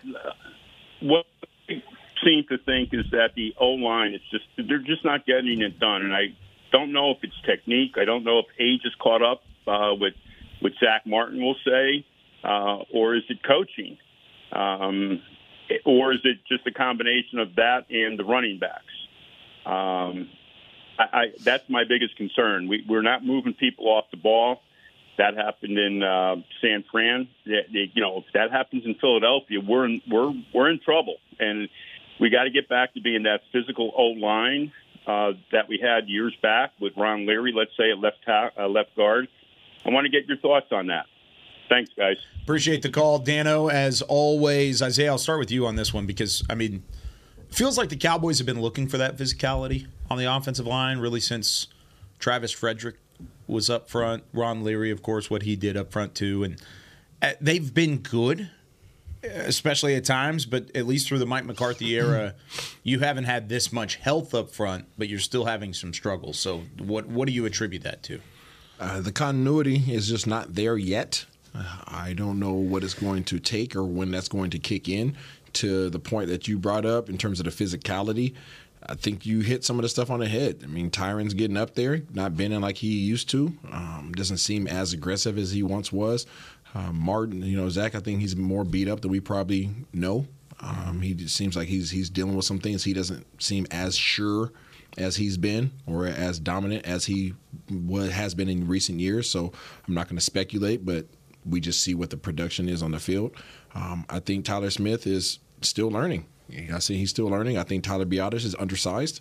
what 1.00 1.24
I 1.68 1.82
seem 2.24 2.44
to 2.48 2.58
think 2.58 2.90
is 2.92 3.06
that 3.12 3.30
the 3.36 3.54
O 3.60 3.68
line 3.70 4.14
is 4.14 4.20
just 4.30 4.44
they're 4.56 4.78
just 4.78 5.04
not 5.04 5.24
getting 5.24 5.62
it 5.62 5.78
done, 5.78 6.02
and 6.02 6.12
I 6.12 6.34
don't 6.72 6.92
know 6.92 7.12
if 7.12 7.18
it's 7.22 7.40
technique. 7.46 7.92
I 7.96 8.04
don't 8.04 8.24
know 8.24 8.40
if 8.40 8.46
age 8.58 8.80
is 8.84 8.94
caught 9.00 9.22
up 9.22 9.42
uh, 9.68 9.94
with 9.98 10.14
with 10.60 10.72
Zach 10.80 11.06
Martin. 11.06 11.40
Will 11.42 11.56
say, 11.64 12.04
uh, 12.42 12.78
or 12.92 13.14
is 13.14 13.22
it 13.28 13.38
coaching, 13.46 13.98
um, 14.50 15.22
or 15.84 16.12
is 16.12 16.20
it 16.24 16.38
just 16.48 16.66
a 16.66 16.72
combination 16.72 17.38
of 17.38 17.54
that 17.54 17.86
and 17.88 18.18
the 18.18 18.24
running 18.24 18.58
backs? 18.58 18.84
Um, 19.64 20.28
I, 20.98 21.04
I, 21.12 21.24
that's 21.44 21.68
my 21.68 21.84
biggest 21.88 22.16
concern. 22.16 22.66
We, 22.66 22.84
we're 22.88 23.02
not 23.02 23.24
moving 23.24 23.54
people 23.54 23.86
off 23.86 24.06
the 24.10 24.16
ball. 24.16 24.60
That 25.18 25.36
happened 25.36 25.78
in 25.78 26.02
uh, 26.02 26.36
San 26.60 26.84
Fran. 26.90 27.28
You 27.44 27.88
know, 27.96 28.18
if 28.18 28.32
that 28.34 28.50
happens 28.50 28.84
in 28.86 28.94
Philadelphia, 28.94 29.60
we're 29.60 29.84
in, 29.84 30.00
we're 30.10 30.32
we're 30.54 30.70
in 30.70 30.80
trouble. 30.80 31.16
And 31.38 31.68
we 32.18 32.30
got 32.30 32.44
to 32.44 32.50
get 32.50 32.68
back 32.68 32.94
to 32.94 33.00
being 33.00 33.24
that 33.24 33.40
physical 33.52 33.92
O 33.96 34.06
line 34.08 34.72
uh, 35.06 35.32
that 35.50 35.68
we 35.68 35.78
had 35.82 36.08
years 36.08 36.34
back 36.40 36.72
with 36.80 36.92
Ron 36.96 37.26
Leary, 37.26 37.52
let's 37.54 37.76
say 37.76 37.90
at 37.90 37.98
left 37.98 38.18
ta- 38.24 38.50
uh, 38.58 38.68
left 38.68 38.96
guard. 38.96 39.28
I 39.84 39.90
want 39.90 40.04
to 40.04 40.10
get 40.10 40.26
your 40.26 40.38
thoughts 40.38 40.66
on 40.70 40.86
that. 40.86 41.06
Thanks, 41.68 41.90
guys. 41.96 42.16
Appreciate 42.42 42.82
the 42.82 42.90
call, 42.90 43.18
Dano. 43.18 43.68
As 43.68 44.02
always, 44.02 44.82
Isaiah, 44.82 45.10
I'll 45.10 45.18
start 45.18 45.38
with 45.38 45.50
you 45.50 45.66
on 45.66 45.76
this 45.76 45.92
one 45.92 46.06
because 46.06 46.44
I 46.48 46.54
mean, 46.54 46.82
it 47.48 47.54
feels 47.54 47.76
like 47.76 47.88
the 47.88 47.96
Cowboys 47.96 48.38
have 48.38 48.46
been 48.46 48.60
looking 48.60 48.88
for 48.88 48.98
that 48.98 49.16
physicality 49.16 49.86
on 50.10 50.18
the 50.18 50.24
offensive 50.24 50.66
line 50.66 50.98
really 50.98 51.20
since 51.20 51.68
Travis 52.18 52.52
Frederick 52.52 52.96
was 53.52 53.70
up 53.70 53.88
front. 53.88 54.24
Ron 54.32 54.64
Leary, 54.64 54.90
of 54.90 55.02
course, 55.02 55.30
what 55.30 55.42
he 55.42 55.56
did 55.56 55.76
up 55.76 55.92
front 55.92 56.14
too, 56.14 56.42
and 56.44 56.60
uh, 57.20 57.32
they've 57.40 57.72
been 57.72 57.98
good, 57.98 58.50
especially 59.22 59.94
at 59.94 60.04
times. 60.04 60.46
But 60.46 60.74
at 60.74 60.86
least 60.86 61.08
through 61.08 61.18
the 61.18 61.26
Mike 61.26 61.44
McCarthy 61.44 61.94
era, 61.94 62.34
you 62.82 63.00
haven't 63.00 63.24
had 63.24 63.48
this 63.48 63.72
much 63.72 63.96
health 63.96 64.34
up 64.34 64.50
front, 64.50 64.86
but 64.98 65.08
you're 65.08 65.20
still 65.20 65.44
having 65.44 65.72
some 65.72 65.92
struggles. 65.92 66.38
So, 66.38 66.62
what 66.78 67.06
what 67.06 67.28
do 67.28 67.32
you 67.32 67.46
attribute 67.46 67.82
that 67.82 68.02
to? 68.04 68.20
Uh, 68.80 69.00
the 69.00 69.12
continuity 69.12 69.84
is 69.88 70.08
just 70.08 70.26
not 70.26 70.54
there 70.54 70.76
yet. 70.76 71.26
Uh, 71.54 71.82
I 71.86 72.14
don't 72.14 72.40
know 72.40 72.54
what 72.54 72.82
it's 72.82 72.94
going 72.94 73.24
to 73.24 73.38
take 73.38 73.76
or 73.76 73.84
when 73.84 74.10
that's 74.10 74.28
going 74.28 74.50
to 74.50 74.58
kick 74.58 74.88
in 74.88 75.16
to 75.54 75.90
the 75.90 75.98
point 75.98 76.28
that 76.28 76.48
you 76.48 76.58
brought 76.58 76.86
up 76.86 77.08
in 77.08 77.18
terms 77.18 77.38
of 77.40 77.44
the 77.44 77.50
physicality. 77.50 78.34
I 78.86 78.94
think 78.94 79.26
you 79.26 79.40
hit 79.40 79.64
some 79.64 79.78
of 79.78 79.82
the 79.82 79.88
stuff 79.88 80.10
on 80.10 80.20
the 80.20 80.28
head. 80.28 80.60
I 80.64 80.66
mean, 80.66 80.90
Tyron's 80.90 81.34
getting 81.34 81.56
up 81.56 81.74
there, 81.74 82.02
not 82.12 82.36
bending 82.36 82.60
like 82.60 82.76
he 82.76 82.98
used 82.98 83.28
to. 83.30 83.52
Um, 83.70 84.12
doesn't 84.14 84.38
seem 84.38 84.66
as 84.66 84.92
aggressive 84.92 85.38
as 85.38 85.52
he 85.52 85.62
once 85.62 85.92
was. 85.92 86.26
Uh, 86.74 86.92
Martin, 86.92 87.42
you 87.42 87.56
know, 87.56 87.68
Zach, 87.68 87.94
I 87.94 88.00
think 88.00 88.20
he's 88.20 88.34
more 88.36 88.64
beat 88.64 88.88
up 88.88 89.00
than 89.00 89.10
we 89.10 89.20
probably 89.20 89.70
know. 89.92 90.26
Um, 90.60 91.00
he 91.00 91.26
seems 91.26 91.56
like 91.56 91.68
he's 91.68 91.90
he's 91.90 92.08
dealing 92.08 92.36
with 92.36 92.44
some 92.44 92.58
things. 92.58 92.84
He 92.84 92.92
doesn't 92.92 93.26
seem 93.42 93.66
as 93.70 93.96
sure 93.96 94.52
as 94.96 95.16
he's 95.16 95.36
been 95.36 95.72
or 95.86 96.06
as 96.06 96.38
dominant 96.38 96.86
as 96.86 97.06
he 97.06 97.34
what 97.68 98.10
has 98.10 98.34
been 98.34 98.48
in 98.48 98.68
recent 98.68 99.00
years. 99.00 99.28
So 99.28 99.52
I'm 99.86 99.94
not 99.94 100.08
going 100.08 100.16
to 100.16 100.24
speculate, 100.24 100.84
but 100.84 101.06
we 101.44 101.60
just 101.60 101.82
see 101.82 101.94
what 101.94 102.10
the 102.10 102.16
production 102.16 102.68
is 102.68 102.82
on 102.82 102.92
the 102.92 103.00
field. 103.00 103.32
Um, 103.74 104.04
I 104.08 104.20
think 104.20 104.44
Tyler 104.44 104.70
Smith 104.70 105.06
is 105.06 105.40
still 105.62 105.90
learning. 105.90 106.26
I 106.72 106.78
see 106.78 106.96
he's 106.96 107.10
still 107.10 107.26
learning. 107.26 107.58
I 107.58 107.62
think 107.62 107.84
Tyler 107.84 108.06
Biadasz 108.06 108.44
is 108.44 108.54
undersized. 108.56 109.20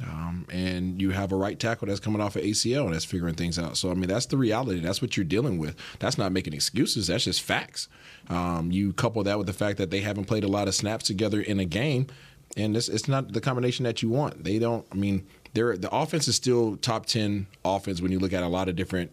Um, 0.00 0.46
and 0.52 1.00
you 1.00 1.10
have 1.10 1.32
a 1.32 1.36
right 1.36 1.58
tackle 1.58 1.88
that's 1.88 1.98
coming 1.98 2.20
off 2.20 2.36
of 2.36 2.42
ACL 2.42 2.84
and 2.84 2.94
that's 2.94 3.04
figuring 3.04 3.34
things 3.34 3.58
out. 3.58 3.76
So 3.76 3.90
I 3.90 3.94
mean, 3.94 4.08
that's 4.08 4.26
the 4.26 4.36
reality. 4.36 4.80
That's 4.80 5.02
what 5.02 5.16
you're 5.16 5.24
dealing 5.24 5.58
with. 5.58 5.74
That's 5.98 6.16
not 6.16 6.30
making 6.30 6.54
excuses. 6.54 7.08
That's 7.08 7.24
just 7.24 7.42
facts. 7.42 7.88
Um, 8.28 8.70
you 8.70 8.92
couple 8.92 9.22
that 9.24 9.38
with 9.38 9.48
the 9.48 9.52
fact 9.52 9.78
that 9.78 9.90
they 9.90 10.00
haven't 10.00 10.26
played 10.26 10.44
a 10.44 10.48
lot 10.48 10.68
of 10.68 10.74
snaps 10.74 11.06
together 11.06 11.40
in 11.40 11.58
a 11.58 11.64
game, 11.64 12.06
and 12.56 12.76
it's, 12.76 12.88
it's 12.88 13.08
not 13.08 13.32
the 13.32 13.40
combination 13.40 13.84
that 13.84 14.02
you 14.02 14.08
want. 14.08 14.44
They 14.44 14.58
don't. 14.58 14.86
I 14.92 14.94
mean, 14.94 15.26
they're 15.54 15.76
the 15.76 15.92
offense 15.94 16.28
is 16.28 16.36
still 16.36 16.76
top 16.76 17.06
ten 17.06 17.46
offense 17.64 18.00
when 18.00 18.12
you 18.12 18.20
look 18.20 18.32
at 18.32 18.42
a 18.44 18.48
lot 18.48 18.68
of 18.68 18.76
different, 18.76 19.12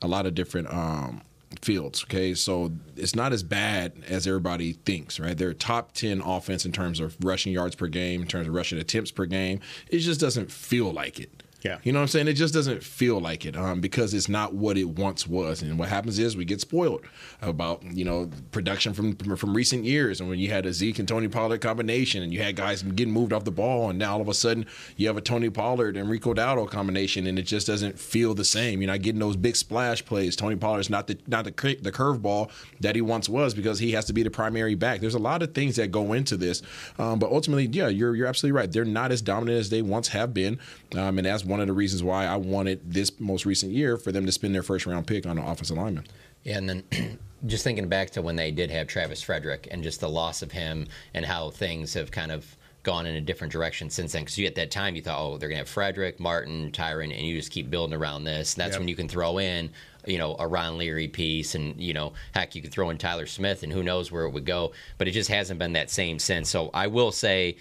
a 0.00 0.08
lot 0.08 0.24
of 0.24 0.34
different 0.34 0.72
um, 0.72 1.20
fields. 1.62 2.04
Okay, 2.04 2.34
so 2.34 2.72
it's 2.96 3.14
not 3.14 3.32
as 3.32 3.42
bad 3.42 3.92
as 4.08 4.26
everybody 4.26 4.72
thinks, 4.72 5.20
right? 5.20 5.36
They're 5.36 5.54
top 5.54 5.92
ten 5.92 6.20
offense 6.20 6.64
in 6.66 6.72
terms 6.72 7.00
of 7.00 7.16
rushing 7.22 7.52
yards 7.52 7.76
per 7.76 7.86
game, 7.86 8.22
in 8.22 8.28
terms 8.28 8.48
of 8.48 8.54
rushing 8.54 8.78
attempts 8.78 9.10
per 9.10 9.26
game. 9.26 9.60
It 9.88 9.98
just 9.98 10.20
doesn't 10.20 10.50
feel 10.50 10.92
like 10.92 11.20
it. 11.20 11.43
Yeah. 11.64 11.78
You 11.82 11.92
know 11.92 12.00
what 12.00 12.02
I'm 12.02 12.08
saying? 12.08 12.28
It 12.28 12.34
just 12.34 12.52
doesn't 12.52 12.82
feel 12.82 13.18
like 13.20 13.46
it 13.46 13.56
um, 13.56 13.80
because 13.80 14.12
it's 14.12 14.28
not 14.28 14.52
what 14.52 14.76
it 14.76 14.84
once 14.84 15.26
was. 15.26 15.62
And 15.62 15.78
what 15.78 15.88
happens 15.88 16.18
is 16.18 16.36
we 16.36 16.44
get 16.44 16.60
spoiled 16.60 17.06
about, 17.40 17.82
you 17.84 18.04
know, 18.04 18.30
production 18.52 18.92
from 18.92 19.16
from 19.16 19.56
recent 19.56 19.84
years. 19.84 20.20
And 20.20 20.28
when 20.28 20.38
you 20.38 20.50
had 20.50 20.66
a 20.66 20.74
Zeke 20.74 20.98
and 20.98 21.08
Tony 21.08 21.26
Pollard 21.26 21.62
combination 21.62 22.22
and 22.22 22.34
you 22.34 22.42
had 22.42 22.54
guys 22.54 22.82
getting 22.82 23.14
moved 23.14 23.32
off 23.32 23.44
the 23.44 23.50
ball 23.50 23.88
and 23.88 23.98
now 23.98 24.12
all 24.12 24.20
of 24.20 24.28
a 24.28 24.34
sudden 24.34 24.66
you 24.96 25.06
have 25.06 25.16
a 25.16 25.22
Tony 25.22 25.48
Pollard 25.48 25.96
and 25.96 26.10
Rico 26.10 26.34
Dowdle 26.34 26.68
combination 26.68 27.26
and 27.26 27.38
it 27.38 27.44
just 27.44 27.66
doesn't 27.66 27.98
feel 27.98 28.34
the 28.34 28.44
same. 28.44 28.82
You're 28.82 28.90
not 28.90 29.00
getting 29.00 29.20
those 29.20 29.36
big 29.36 29.56
splash 29.56 30.04
plays. 30.04 30.36
Tony 30.36 30.56
Pollard's 30.56 30.90
not 30.90 31.06
the 31.06 31.16
not 31.26 31.44
the 31.46 31.78
the 31.80 31.92
curveball 31.92 32.50
that 32.80 32.94
he 32.94 33.00
once 33.00 33.26
was 33.26 33.54
because 33.54 33.78
he 33.78 33.92
has 33.92 34.04
to 34.04 34.12
be 34.12 34.22
the 34.22 34.30
primary 34.30 34.74
back. 34.74 35.00
There's 35.00 35.14
a 35.14 35.18
lot 35.18 35.42
of 35.42 35.54
things 35.54 35.76
that 35.76 35.90
go 35.90 36.12
into 36.12 36.36
this. 36.36 36.60
Um, 36.98 37.18
but 37.18 37.30
ultimately, 37.30 37.68
yeah, 37.72 37.88
you're 37.88 38.14
you're 38.14 38.26
absolutely 38.26 38.58
right. 38.58 38.70
They're 38.70 38.84
not 38.84 39.12
as 39.12 39.22
dominant 39.22 39.58
as 39.58 39.70
they 39.70 39.80
once 39.80 40.08
have 40.08 40.34
been. 40.34 40.58
Um, 40.94 41.18
and 41.18 41.26
one 41.53 41.53
of 41.60 41.66
the 41.66 41.72
reasons 41.72 42.02
why 42.02 42.26
I 42.26 42.36
wanted 42.36 42.92
this 42.92 43.18
most 43.20 43.46
recent 43.46 43.72
year 43.72 43.96
for 43.96 44.12
them 44.12 44.26
to 44.26 44.32
spend 44.32 44.54
their 44.54 44.62
first 44.62 44.86
round 44.86 45.06
pick 45.06 45.26
on 45.26 45.38
an 45.38 45.44
offensive 45.44 45.76
lineman. 45.76 46.06
Yeah, 46.42 46.58
and 46.58 46.68
then 46.68 47.18
just 47.46 47.64
thinking 47.64 47.88
back 47.88 48.10
to 48.10 48.22
when 48.22 48.36
they 48.36 48.50
did 48.50 48.70
have 48.70 48.86
Travis 48.86 49.22
Frederick 49.22 49.68
and 49.70 49.82
just 49.82 50.00
the 50.00 50.08
loss 50.08 50.42
of 50.42 50.52
him 50.52 50.86
and 51.14 51.24
how 51.24 51.50
things 51.50 51.94
have 51.94 52.10
kind 52.10 52.30
of 52.32 52.56
gone 52.82 53.06
in 53.06 53.16
a 53.16 53.20
different 53.20 53.50
direction 53.52 53.88
since 53.88 54.12
then. 54.12 54.22
Because 54.22 54.38
at 54.40 54.54
that 54.56 54.70
time 54.70 54.94
you 54.94 55.00
thought, 55.02 55.18
oh, 55.18 55.38
they're 55.38 55.48
gonna 55.48 55.58
have 55.58 55.68
Frederick, 55.68 56.20
Martin, 56.20 56.70
Tyron, 56.70 57.16
and 57.16 57.26
you 57.26 57.34
just 57.34 57.50
keep 57.50 57.70
building 57.70 57.96
around 57.98 58.24
this. 58.24 58.54
And 58.54 58.60
that's 58.60 58.72
Yep. 58.72 58.80
when 58.80 58.88
you 58.88 58.94
can 58.94 59.08
throw 59.08 59.38
in, 59.38 59.70
you 60.06 60.18
know, 60.18 60.36
a 60.38 60.46
Ron 60.46 60.76
Leary 60.76 61.08
piece, 61.08 61.54
and 61.54 61.80
you 61.80 61.94
know, 61.94 62.12
heck, 62.34 62.54
you 62.54 62.60
could 62.60 62.72
throw 62.72 62.90
in 62.90 62.98
Tyler 62.98 63.24
Smith, 63.24 63.62
and 63.62 63.72
who 63.72 63.82
knows 63.82 64.12
where 64.12 64.24
it 64.24 64.30
would 64.30 64.44
go. 64.44 64.72
But 64.98 65.08
it 65.08 65.12
just 65.12 65.30
hasn't 65.30 65.58
been 65.58 65.72
that 65.72 65.90
same 65.90 66.18
since. 66.18 66.50
So 66.50 66.70
I 66.74 66.86
will 66.88 67.10
say, 67.10 67.56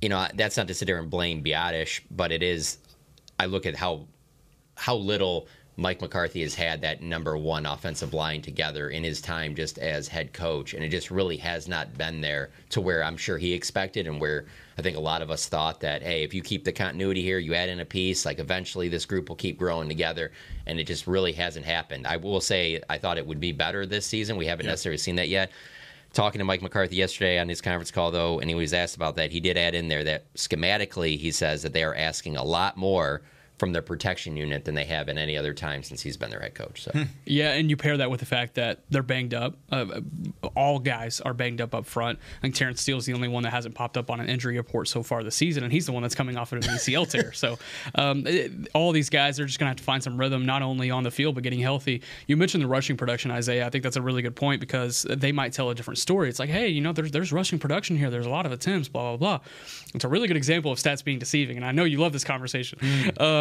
you 0.00 0.08
know, 0.08 0.26
that's 0.34 0.56
not 0.56 0.68
to 0.68 0.74
sit 0.74 0.86
there 0.86 0.98
and 0.98 1.10
blame 1.10 1.42
Biadasz, 1.42 2.00
but 2.10 2.32
it 2.32 2.42
is. 2.42 2.78
I 3.38 3.46
look 3.46 3.66
at 3.66 3.76
how 3.76 4.06
how 4.76 4.96
little 4.96 5.48
Mike 5.78 6.00
McCarthy 6.00 6.40
has 6.40 6.54
had 6.54 6.80
that 6.80 7.02
number 7.02 7.36
one 7.36 7.66
offensive 7.66 8.14
line 8.14 8.40
together 8.40 8.88
in 8.88 9.04
his 9.04 9.20
time 9.20 9.54
just 9.54 9.78
as 9.78 10.08
head 10.08 10.32
coach, 10.32 10.72
and 10.72 10.82
it 10.82 10.88
just 10.88 11.10
really 11.10 11.36
has 11.36 11.68
not 11.68 11.98
been 11.98 12.22
there 12.22 12.50
to 12.70 12.80
where 12.80 13.04
I'm 13.04 13.16
sure 13.18 13.36
he 13.36 13.52
expected, 13.52 14.06
and 14.06 14.18
where 14.18 14.46
I 14.78 14.82
think 14.82 14.96
a 14.96 15.00
lot 15.00 15.20
of 15.20 15.30
us 15.30 15.46
thought 15.48 15.80
that, 15.80 16.02
hey, 16.02 16.22
if 16.22 16.32
you 16.32 16.40
keep 16.40 16.64
the 16.64 16.72
continuity 16.72 17.22
here, 17.22 17.38
you 17.38 17.54
add 17.54 17.68
in 17.68 17.80
a 17.80 17.84
piece, 17.84 18.24
like 18.24 18.38
eventually 18.38 18.88
this 18.88 19.04
group 19.04 19.28
will 19.28 19.36
keep 19.36 19.58
growing 19.58 19.88
together, 19.88 20.32
and 20.64 20.80
it 20.80 20.86
just 20.86 21.06
really 21.06 21.32
hasn't 21.32 21.66
happened. 21.66 22.06
I 22.06 22.16
will 22.16 22.40
say 22.40 22.80
I 22.88 22.96
thought 22.96 23.18
it 23.18 23.26
would 23.26 23.40
be 23.40 23.52
better 23.52 23.84
this 23.84 24.06
season. 24.06 24.38
We 24.38 24.46
haven't 24.46 24.66
necessarily 24.66 24.98
seen 24.98 25.16
that 25.16 25.28
yet. 25.28 25.50
Talking 26.16 26.38
to 26.38 26.46
Mike 26.46 26.62
McCarthy 26.62 26.96
yesterday 26.96 27.38
on 27.38 27.46
his 27.46 27.60
conference 27.60 27.90
call, 27.90 28.10
though, 28.10 28.40
and 28.40 28.48
he 28.48 28.54
was 28.54 28.72
asked 28.72 28.96
about 28.96 29.16
that, 29.16 29.32
he 29.32 29.38
did 29.38 29.58
add 29.58 29.74
in 29.74 29.88
there 29.88 30.02
that 30.04 30.32
schematically, 30.32 31.18
he 31.18 31.30
says 31.30 31.62
that 31.62 31.74
they 31.74 31.84
are 31.84 31.94
asking 31.94 32.38
a 32.38 32.42
lot 32.42 32.78
more 32.78 33.20
from 33.58 33.72
their 33.72 33.80
protection 33.82 34.36
unit 34.36 34.64
than 34.66 34.74
they 34.74 34.84
have 34.84 35.08
in 35.08 35.16
any 35.16 35.36
other 35.36 35.54
time 35.54 35.82
since 35.82 36.02
he's 36.02 36.16
been 36.16 36.28
their 36.30 36.40
head 36.40 36.54
coach. 36.54 36.82
So. 36.82 36.92
Yeah, 37.24 37.52
and 37.52 37.70
you 37.70 37.76
pair 37.76 37.96
that 37.96 38.10
with 38.10 38.20
the 38.20 38.26
fact 38.26 38.54
that 38.56 38.80
they're 38.90 39.02
banged 39.02 39.32
up. 39.32 39.54
Uh, 39.72 40.00
all 40.54 40.78
guys 40.78 41.20
are 41.22 41.32
banged 41.32 41.60
up 41.62 41.74
up 41.74 41.86
front. 41.86 42.18
I 42.38 42.40
think 42.42 42.54
Terence 42.54 42.82
Steele's 42.82 43.06
the 43.06 43.14
only 43.14 43.28
one 43.28 43.44
that 43.44 43.50
hasn't 43.52 43.74
popped 43.74 43.96
up 43.96 44.10
on 44.10 44.20
an 44.20 44.28
injury 44.28 44.56
report 44.58 44.88
so 44.88 45.02
far 45.02 45.22
this 45.24 45.36
season, 45.36 45.64
and 45.64 45.72
he's 45.72 45.86
the 45.86 45.92
one 45.92 46.02
that's 46.02 46.14
coming 46.14 46.36
off 46.36 46.52
of 46.52 46.58
an 46.58 46.70
ACL 46.70 47.08
tear. 47.10 47.32
So 47.32 47.58
um, 47.94 48.26
it- 48.26 48.52
all 48.74 48.92
these 48.92 49.08
guys 49.08 49.40
are 49.40 49.46
just 49.46 49.58
going 49.58 49.66
to 49.66 49.70
have 49.70 49.76
to 49.78 49.84
find 49.84 50.02
some 50.02 50.18
rhythm, 50.18 50.44
not 50.44 50.60
only 50.62 50.90
on 50.90 51.02
the 51.02 51.10
field 51.10 51.34
but 51.34 51.42
getting 51.42 51.60
healthy. 51.60 52.02
You 52.26 52.36
mentioned 52.36 52.62
the 52.62 52.68
rushing 52.68 52.96
production, 52.96 53.30
Isaiah. 53.30 53.66
I 53.66 53.70
think 53.70 53.84
that's 53.84 53.96
a 53.96 54.02
really 54.02 54.20
good 54.22 54.36
point 54.36 54.60
because 54.60 55.06
they 55.08 55.32
might 55.32 55.52
tell 55.54 55.70
a 55.70 55.74
different 55.74 55.98
story. 55.98 56.28
It's 56.28 56.38
like, 56.38 56.50
hey, 56.50 56.68
you 56.68 56.80
know, 56.82 56.92
there's 56.92 57.10
there's 57.10 57.32
rushing 57.32 57.58
production 57.58 57.96
here. 57.96 58.10
There's 58.10 58.26
a 58.26 58.30
lot 58.30 58.44
of 58.44 58.52
attempts. 58.52 58.88
Blah 58.88 59.16
blah 59.16 59.38
blah. 59.38 59.46
It's 59.94 60.04
a 60.04 60.08
really 60.08 60.28
good 60.28 60.36
example 60.36 60.70
of 60.72 60.78
stats 60.78 61.02
being 61.02 61.18
deceiving, 61.18 61.56
and 61.56 61.64
I 61.64 61.72
know 61.72 61.84
you 61.84 61.98
love 61.98 62.12
this 62.12 62.24
conversation 62.24 62.78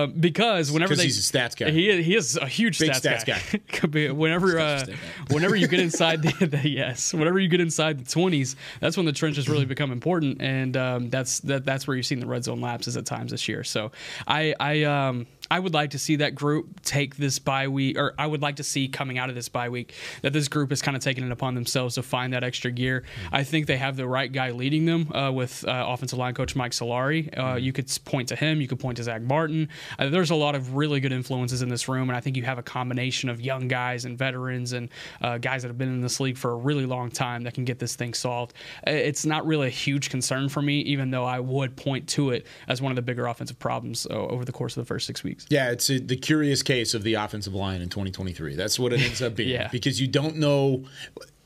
uh, 0.05 0.19
because 0.19 0.71
whenever 0.71 0.95
they, 0.95 1.03
he's 1.03 1.17
a 1.17 1.37
stats 1.37 1.55
guy. 1.55 1.71
he 1.71 2.01
he 2.01 2.15
is 2.15 2.37
a 2.37 2.47
huge 2.47 2.79
Big 2.79 2.91
stats, 2.91 3.23
stats 3.23 3.81
guy. 3.81 3.87
Be- 3.87 4.09
whenever 4.09 4.59
uh, 4.59 4.85
whenever 5.31 5.55
you 5.55 5.67
get 5.67 5.79
inside 5.89 6.21
the, 6.21 6.45
the 6.47 6.69
yes, 6.69 7.13
whenever 7.13 7.39
you 7.39 7.47
get 7.47 7.61
inside 7.61 7.99
the 7.99 8.09
twenties, 8.09 8.55
that's 8.79 8.97
when 8.97 9.05
the 9.05 9.13
trenches 9.13 9.49
really 9.49 9.65
become 9.65 9.91
important, 9.91 10.41
and 10.41 10.75
um, 10.77 11.09
that's 11.09 11.39
that 11.41 11.65
that's 11.65 11.87
where 11.87 11.95
you've 11.95 12.05
seen 12.05 12.19
the 12.19 12.27
red 12.27 12.43
zone 12.43 12.61
lapses 12.61 12.97
at 12.97 13.05
times 13.05 13.31
this 13.31 13.47
year. 13.47 13.63
So 13.63 13.91
I 14.27 14.55
I 14.59 14.83
um. 14.83 15.27
I 15.51 15.59
would 15.59 15.75
like 15.75 15.91
to 15.91 15.99
see 15.99 16.15
that 16.17 16.33
group 16.33 16.81
take 16.81 17.17
this 17.17 17.37
bye 17.37 17.67
week, 17.67 17.99
or 17.99 18.15
I 18.17 18.25
would 18.25 18.41
like 18.41 18.55
to 18.55 18.63
see 18.63 18.87
coming 18.87 19.19
out 19.19 19.29
of 19.29 19.35
this 19.35 19.47
bye 19.47 19.69
week 19.69 19.93
that 20.23 20.33
this 20.33 20.47
group 20.47 20.71
is 20.71 20.81
kind 20.81 20.97
of 20.97 21.03
taking 21.03 21.23
it 21.23 21.31
upon 21.31 21.53
themselves 21.53 21.95
to 21.95 22.03
find 22.03 22.33
that 22.33 22.43
extra 22.43 22.71
gear. 22.71 23.03
I 23.31 23.43
think 23.43 23.67
they 23.67 23.77
have 23.77 23.95
the 23.95 24.07
right 24.07 24.31
guy 24.31 24.51
leading 24.51 24.85
them 24.85 25.13
uh, 25.13 25.31
with 25.31 25.63
uh, 25.67 25.85
offensive 25.87 26.17
line 26.17 26.33
coach 26.33 26.55
Mike 26.55 26.71
Solari. 26.71 27.29
Uh, 27.37 27.57
you 27.57 27.73
could 27.73 27.91
point 28.05 28.29
to 28.29 28.35
him, 28.35 28.59
you 28.59 28.67
could 28.67 28.79
point 28.79 28.97
to 28.97 29.03
Zach 29.03 29.21
Martin. 29.21 29.69
Uh, 29.99 30.09
there's 30.09 30.31
a 30.31 30.35
lot 30.35 30.55
of 30.55 30.75
really 30.75 30.99
good 30.99 31.11
influences 31.11 31.61
in 31.61 31.69
this 31.69 31.87
room, 31.87 32.09
and 32.09 32.17
I 32.17 32.19
think 32.19 32.37
you 32.37 32.43
have 32.43 32.57
a 32.57 32.63
combination 32.63 33.29
of 33.29 33.41
young 33.41 33.67
guys 33.67 34.05
and 34.05 34.17
veterans 34.17 34.73
and 34.73 34.89
uh, 35.21 35.37
guys 35.37 35.61
that 35.61 35.69
have 35.69 35.77
been 35.77 35.89
in 35.89 36.01
this 36.01 36.19
league 36.19 36.37
for 36.37 36.51
a 36.51 36.55
really 36.55 36.85
long 36.85 37.09
time 37.11 37.43
that 37.43 37.53
can 37.53 37.65
get 37.65 37.79
this 37.79 37.95
thing 37.95 38.13
solved. 38.13 38.53
It's 38.85 39.25
not 39.25 39.45
really 39.45 39.67
a 39.67 39.71
huge 39.71 40.09
concern 40.09 40.49
for 40.49 40.61
me, 40.61 40.81
even 40.81 41.11
though 41.11 41.25
I 41.25 41.39
would 41.39 41.75
point 41.75 42.07
to 42.09 42.31
it 42.31 42.45
as 42.67 42.81
one 42.81 42.91
of 42.91 42.95
the 42.95 43.01
bigger 43.01 43.25
offensive 43.27 43.59
problems 43.59 44.05
uh, 44.09 44.13
over 44.13 44.45
the 44.45 44.51
course 44.51 44.75
of 44.77 44.81
the 44.81 44.87
first 44.87 45.07
six 45.07 45.23
weeks. 45.23 45.45
Yeah, 45.49 45.71
it's 45.71 45.89
a, 45.89 45.99
the 45.99 46.15
curious 46.15 46.61
case 46.63 46.93
of 46.93 47.03
the 47.03 47.15
offensive 47.15 47.53
line 47.53 47.81
in 47.81 47.89
2023. 47.89 48.55
That's 48.55 48.77
what 48.79 48.93
it 48.93 49.01
ends 49.01 49.21
up 49.21 49.35
being. 49.35 49.45
Yeah. 49.55 49.69
Because 49.71 50.01
you 50.01 50.07
don't 50.07 50.37
know. 50.37 50.83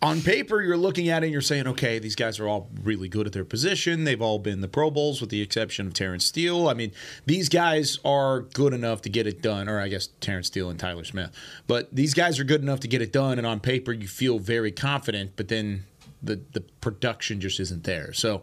On 0.01 0.21
paper, 0.21 0.61
you're 0.61 0.77
looking 0.77 1.09
at 1.09 1.23
it 1.23 1.25
and 1.25 1.33
you're 1.33 1.41
saying, 1.41 1.67
okay, 1.67 1.99
these 1.99 2.15
guys 2.15 2.39
are 2.39 2.47
all 2.47 2.69
really 2.83 3.09
good 3.09 3.27
at 3.27 3.33
their 3.33 3.43
position. 3.43 4.05
They've 4.05 4.21
all 4.21 4.39
been 4.39 4.61
the 4.61 4.69
Pro 4.69 4.89
Bowls 4.89 5.19
with 5.19 5.29
the 5.29 5.41
exception 5.41 5.87
of 5.87 5.93
Terence 5.93 6.23
Steele. 6.23 6.69
I 6.69 6.73
mean, 6.73 6.93
these 7.25 7.49
guys 7.49 7.99
are 8.05 8.41
good 8.41 8.73
enough 8.73 9.01
to 9.01 9.09
get 9.09 9.27
it 9.27 9.41
done, 9.41 9.67
or 9.67 9.81
I 9.81 9.89
guess 9.89 10.07
Terence 10.21 10.47
Steele 10.47 10.69
and 10.69 10.79
Tyler 10.79 11.03
Smith. 11.03 11.31
But 11.67 11.93
these 11.93 12.13
guys 12.13 12.39
are 12.39 12.45
good 12.45 12.61
enough 12.61 12.79
to 12.79 12.87
get 12.87 13.01
it 13.01 13.11
done, 13.11 13.37
and 13.39 13.45
on 13.45 13.59
paper, 13.59 13.91
you 13.91 14.07
feel 14.07 14.39
very 14.39 14.71
confident, 14.71 15.31
but 15.35 15.49
then 15.49 15.83
the, 16.23 16.39
the 16.53 16.61
production 16.61 17.41
just 17.41 17.59
isn't 17.59 17.83
there. 17.83 18.13
So 18.13 18.41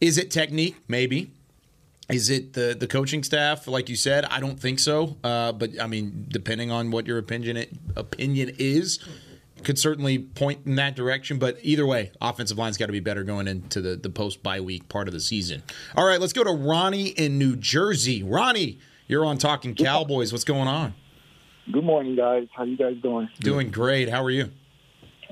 Is 0.00 0.18
it 0.18 0.30
technique? 0.30 0.76
Maybe. 0.88 1.30
Is 2.08 2.30
it 2.30 2.52
the 2.52 2.76
the 2.78 2.86
coaching 2.86 3.24
staff? 3.24 3.66
Like 3.66 3.88
you 3.88 3.96
said, 3.96 4.24
I 4.26 4.38
don't 4.38 4.60
think 4.60 4.78
so. 4.78 5.16
Uh, 5.24 5.50
but 5.52 5.70
I 5.80 5.88
mean, 5.88 6.26
depending 6.28 6.70
on 6.70 6.92
what 6.92 7.06
your 7.06 7.18
opinion 7.18 7.66
opinion 7.96 8.54
is, 8.58 9.00
could 9.66 9.78
certainly 9.78 10.18
point 10.18 10.60
in 10.64 10.76
that 10.76 10.94
direction. 10.94 11.38
But 11.38 11.58
either 11.60 11.84
way, 11.84 12.12
offensive 12.20 12.56
line's 12.56 12.78
got 12.78 12.86
to 12.86 12.92
be 12.92 13.00
better 13.00 13.24
going 13.24 13.48
into 13.48 13.80
the 13.80 13.96
the 13.96 14.08
post 14.08 14.42
bye 14.42 14.60
week 14.60 14.88
part 14.88 15.08
of 15.08 15.12
the 15.12 15.20
season. 15.20 15.62
All 15.96 16.06
right, 16.06 16.20
let's 16.20 16.32
go 16.32 16.44
to 16.44 16.52
Ronnie 16.52 17.08
in 17.08 17.36
New 17.36 17.56
Jersey. 17.56 18.22
Ronnie, 18.22 18.78
you're 19.08 19.24
on 19.26 19.36
Talking 19.36 19.74
Cowboys. 19.74 20.32
What's 20.32 20.44
going 20.44 20.68
on? 20.68 20.94
Good 21.70 21.84
morning, 21.84 22.14
guys. 22.14 22.46
How 22.56 22.62
you 22.62 22.76
guys 22.76 22.94
doing? 23.02 23.28
Doing 23.40 23.70
great. 23.70 24.08
How 24.08 24.22
are 24.22 24.30
you? 24.30 24.52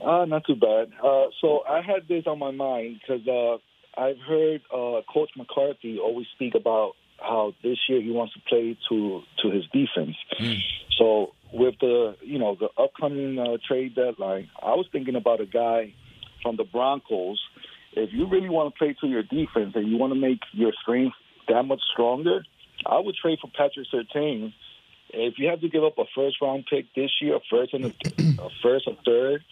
Uh, 0.05 0.24
not 0.24 0.45
too 0.45 0.57
bad. 0.57 0.91
Uh, 1.03 1.26
so 1.41 1.62
I 1.66 1.80
had 1.80 2.09
this 2.09 2.24
on 2.26 2.41
my 2.41 2.51
mind 2.51 3.01
because 3.01 3.26
uh, 3.28 4.01
I've 4.01 4.18
heard 4.18 4.62
uh, 4.72 5.03
Coach 5.12 5.30
McCarthy 5.37 5.99
always 6.01 6.26
speak 6.35 6.57
about 6.57 6.95
how 7.27 7.55
this 7.62 7.79
year 7.89 8.01
he 8.01 8.11
wants 8.11 8.35
to 8.35 8.41
play 8.49 8.77
to 8.89 9.22
to 9.43 9.51
his 9.51 9.64
defense. 9.72 10.16
Hmm. 10.37 10.55
So 10.99 11.33
with 11.53 11.75
the 11.81 12.16
you 12.22 12.39
know 12.39 12.57
the 12.59 12.68
upcoming 12.81 13.39
uh, 13.39 13.57
trade 13.66 13.95
deadline, 13.95 14.51
I 14.62 14.75
was 14.75 14.87
thinking 14.93 15.16
about 15.16 15.41
a 15.41 15.47
guy 15.47 15.95
from 16.43 16.57
the 16.57 16.64
Broncos. 16.64 17.41
If 17.93 18.11
you 18.12 18.29
really 18.29 18.49
want 18.49 18.75
to 18.75 18.79
play 18.79 18.97
to 19.01 19.07
your 19.07 19.22
defense 19.22 19.72
and 19.75 19.89
you 19.89 19.97
want 19.97 20.12
to 20.12 20.18
make 20.18 20.41
your 20.53 20.72
strength 20.83 21.16
that 21.49 21.62
much 21.62 21.81
stronger, 21.93 22.45
I 22.85 22.99
would 22.99 23.14
trade 23.14 23.39
for 23.41 23.51
Patrick 23.57 23.87
Surtain. 23.93 24.53
If 25.11 25.35
you 25.39 25.49
have 25.49 25.61
to 25.61 25.68
give 25.68 25.85
up 25.85 25.97
a 25.99 26.05
first 26.14 26.37
round 26.43 26.66
pick 26.68 26.87
this 26.95 27.11
year, 27.20 27.37
a 27.37 27.41
first 27.51 27.72
and 27.72 27.85
a, 27.87 27.89
a 28.43 28.49
first, 28.62 28.89
a 28.89 28.97
third, 29.05 29.45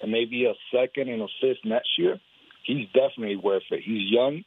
and 0.00 0.10
maybe 0.10 0.46
a 0.46 0.54
second 0.74 1.10
and 1.10 1.22
a 1.22 1.26
fifth 1.40 1.58
next 1.64 1.98
year, 1.98 2.18
he's 2.64 2.86
definitely 2.86 3.36
worth 3.36 3.64
it. 3.70 3.82
He's 3.84 4.10
young. 4.10 4.44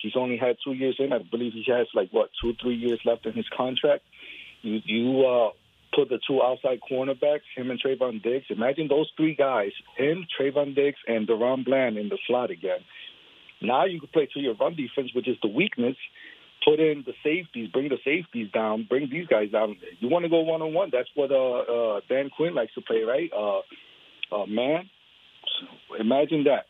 He's 0.00 0.16
only 0.16 0.36
had 0.36 0.56
two 0.64 0.72
years 0.72 0.96
in. 0.98 1.12
I 1.12 1.18
believe 1.18 1.52
he 1.52 1.64
has 1.68 1.86
like 1.94 2.10
what 2.10 2.30
two, 2.40 2.54
three 2.60 2.74
years 2.74 3.00
left 3.04 3.26
in 3.26 3.32
his 3.32 3.48
contract. 3.56 4.02
You 4.62 4.80
you 4.84 5.26
uh, 5.26 5.50
put 5.94 6.08
the 6.08 6.18
two 6.26 6.42
outside 6.42 6.80
cornerbacks, 6.90 7.42
him 7.54 7.70
and 7.70 7.80
Trevon 7.80 8.22
Diggs. 8.22 8.46
Imagine 8.50 8.88
those 8.88 9.10
three 9.16 9.34
guys, 9.34 9.72
him, 9.96 10.26
Trevon 10.38 10.74
Diggs, 10.74 10.98
and 11.06 11.28
DaRon 11.28 11.64
Bland 11.64 11.98
in 11.98 12.08
the 12.08 12.18
slot 12.26 12.50
again. 12.50 12.80
Now 13.60 13.84
you 13.84 14.00
can 14.00 14.08
play 14.08 14.28
to 14.34 14.40
your 14.40 14.54
run 14.54 14.74
defense, 14.74 15.14
which 15.14 15.28
is 15.28 15.36
the 15.42 15.48
weakness. 15.48 15.96
Put 16.64 16.78
in 16.78 17.02
the 17.04 17.12
safeties, 17.24 17.70
bring 17.72 17.88
the 17.88 17.98
safeties 18.04 18.50
down, 18.52 18.86
bring 18.88 19.10
these 19.10 19.26
guys 19.26 19.50
down. 19.50 19.76
You 19.98 20.08
want 20.08 20.24
to 20.24 20.28
go 20.28 20.40
one 20.40 20.62
on 20.62 20.72
one? 20.72 20.90
That's 20.92 21.08
what 21.14 21.32
uh, 21.32 21.96
uh, 21.96 22.00
Dan 22.08 22.30
Quinn 22.30 22.54
likes 22.54 22.72
to 22.74 22.80
play, 22.80 23.02
right? 23.02 23.30
Uh, 23.36 23.62
uh, 24.34 24.46
man, 24.46 24.88
imagine 25.98 26.44
that. 26.44 26.66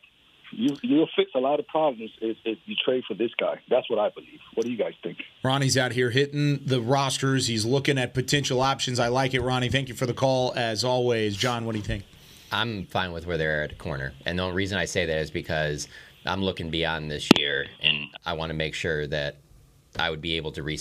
You 0.52 0.76
you'll 0.82 1.08
fix 1.16 1.30
a 1.34 1.38
lot 1.38 1.58
of 1.60 1.66
problems 1.66 2.10
if, 2.20 2.36
if 2.44 2.58
you 2.66 2.76
trade 2.84 3.04
for 3.08 3.14
this 3.14 3.30
guy. 3.38 3.60
That's 3.68 3.88
what 3.90 3.98
I 3.98 4.10
believe. 4.10 4.40
What 4.54 4.64
do 4.64 4.70
you 4.70 4.78
guys 4.78 4.94
think? 5.02 5.18
Ronnie's 5.42 5.76
out 5.76 5.92
here 5.92 6.10
hitting 6.10 6.60
the 6.64 6.80
rosters. 6.80 7.46
He's 7.46 7.64
looking 7.64 7.98
at 7.98 8.14
potential 8.14 8.60
options. 8.60 8.98
I 8.98 9.08
like 9.08 9.34
it, 9.34 9.40
Ronnie. 9.40 9.70
Thank 9.70 9.88
you 9.88 9.94
for 9.94 10.06
the 10.06 10.14
call 10.14 10.52
as 10.54 10.84
always. 10.84 11.36
John, 11.36 11.64
what 11.64 11.72
do 11.72 11.78
you 11.78 11.84
think? 11.84 12.04
I'm 12.52 12.84
fine 12.86 13.12
with 13.12 13.26
where 13.26 13.38
they're 13.38 13.64
at 13.64 13.72
a 13.72 13.76
corner. 13.76 14.12
And 14.26 14.38
the 14.38 14.42
only 14.42 14.54
reason 14.54 14.76
I 14.76 14.84
say 14.84 15.06
that 15.06 15.18
is 15.18 15.30
because 15.30 15.88
I'm 16.26 16.42
looking 16.42 16.70
beyond 16.70 17.10
this 17.10 17.28
year 17.38 17.66
and 17.80 18.06
I 18.26 18.34
want 18.34 18.50
to 18.50 18.54
make 18.54 18.74
sure 18.74 19.06
that 19.06 19.36
I 19.98 20.10
would 20.10 20.20
be 20.20 20.36
able 20.36 20.52
to 20.52 20.62
re 20.62 20.76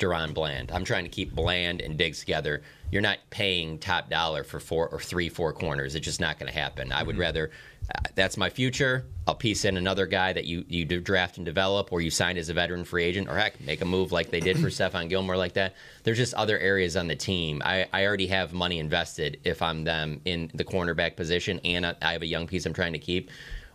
sign 0.00 0.10
DaRon 0.10 0.34
Bland. 0.34 0.70
I'm 0.72 0.84
trying 0.84 1.04
to 1.04 1.10
keep 1.10 1.34
Bland 1.34 1.80
and 1.80 1.96
Diggs 1.96 2.20
together. 2.20 2.62
You're 2.90 3.02
not 3.02 3.18
paying 3.30 3.78
top 3.78 4.10
dollar 4.10 4.44
for 4.44 4.58
four 4.60 4.88
or 4.88 5.00
three, 5.00 5.28
four 5.28 5.52
corners. 5.52 5.94
It's 5.94 6.04
just 6.04 6.20
not 6.20 6.38
going 6.38 6.52
to 6.52 6.58
happen. 6.58 6.92
I 6.92 7.02
would 7.02 7.18
rather. 7.18 7.50
Uh, 7.92 8.02
that's 8.14 8.36
my 8.36 8.48
future. 8.50 9.04
I'll 9.26 9.34
piece 9.34 9.64
in 9.64 9.76
another 9.76 10.06
guy 10.06 10.32
that 10.32 10.44
you 10.44 10.64
you 10.68 10.84
do 10.84 11.00
draft 11.00 11.38
and 11.38 11.46
develop, 11.46 11.92
or 11.92 12.00
you 12.00 12.10
signed 12.10 12.38
as 12.38 12.48
a 12.48 12.54
veteran 12.54 12.84
free 12.84 13.04
agent, 13.04 13.28
or 13.28 13.36
heck, 13.36 13.60
make 13.60 13.80
a 13.80 13.84
move 13.84 14.12
like 14.12 14.30
they 14.30 14.40
did 14.40 14.58
for 14.58 14.66
Stephon 14.68 15.08
Gilmore, 15.08 15.36
like 15.36 15.54
that. 15.54 15.74
There's 16.04 16.18
just 16.18 16.34
other 16.34 16.58
areas 16.58 16.96
on 16.96 17.08
the 17.08 17.16
team. 17.16 17.62
I, 17.64 17.88
I 17.92 18.06
already 18.06 18.28
have 18.28 18.52
money 18.52 18.78
invested 18.78 19.40
if 19.44 19.62
I'm 19.62 19.82
them 19.84 20.20
in 20.24 20.50
the 20.54 20.64
cornerback 20.64 21.16
position, 21.16 21.60
and 21.64 21.86
I 21.86 21.94
I 22.02 22.12
have 22.12 22.22
a 22.22 22.26
young 22.26 22.46
piece 22.46 22.66
I'm 22.66 22.74
trying 22.74 22.92
to 22.92 22.98
keep. 22.98 23.30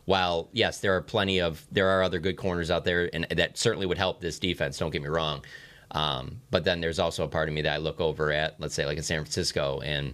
While 0.06 0.50
yes, 0.54 0.80
there 0.80 0.96
are 0.96 1.02
plenty 1.02 1.42
of 1.42 1.66
there 1.72 1.90
are 1.90 2.04
other 2.04 2.20
good 2.20 2.38
corners 2.38 2.70
out 2.70 2.86
there, 2.86 3.10
and 3.12 3.26
that 3.32 3.58
certainly 3.58 3.86
would 3.86 3.98
help 3.98 4.22
this 4.22 4.40
defense. 4.40 4.78
Don't 4.78 4.92
get 4.92 5.02
me 5.02 5.10
wrong. 5.10 5.44
Um, 5.96 6.42
but 6.52 6.66
then 6.66 6.82
there's 6.82 7.00
also 7.00 7.24
a 7.24 7.28
part 7.28 7.48
of 7.48 7.56
me 7.56 7.62
that 7.62 7.74
I 7.74 7.78
look 7.78 8.02
over 8.02 8.32
at, 8.32 8.60
let's 8.60 8.76
say, 8.76 8.86
like 8.86 8.98
in 8.98 9.04
San 9.04 9.22
Francisco, 9.22 9.80
and 9.80 10.14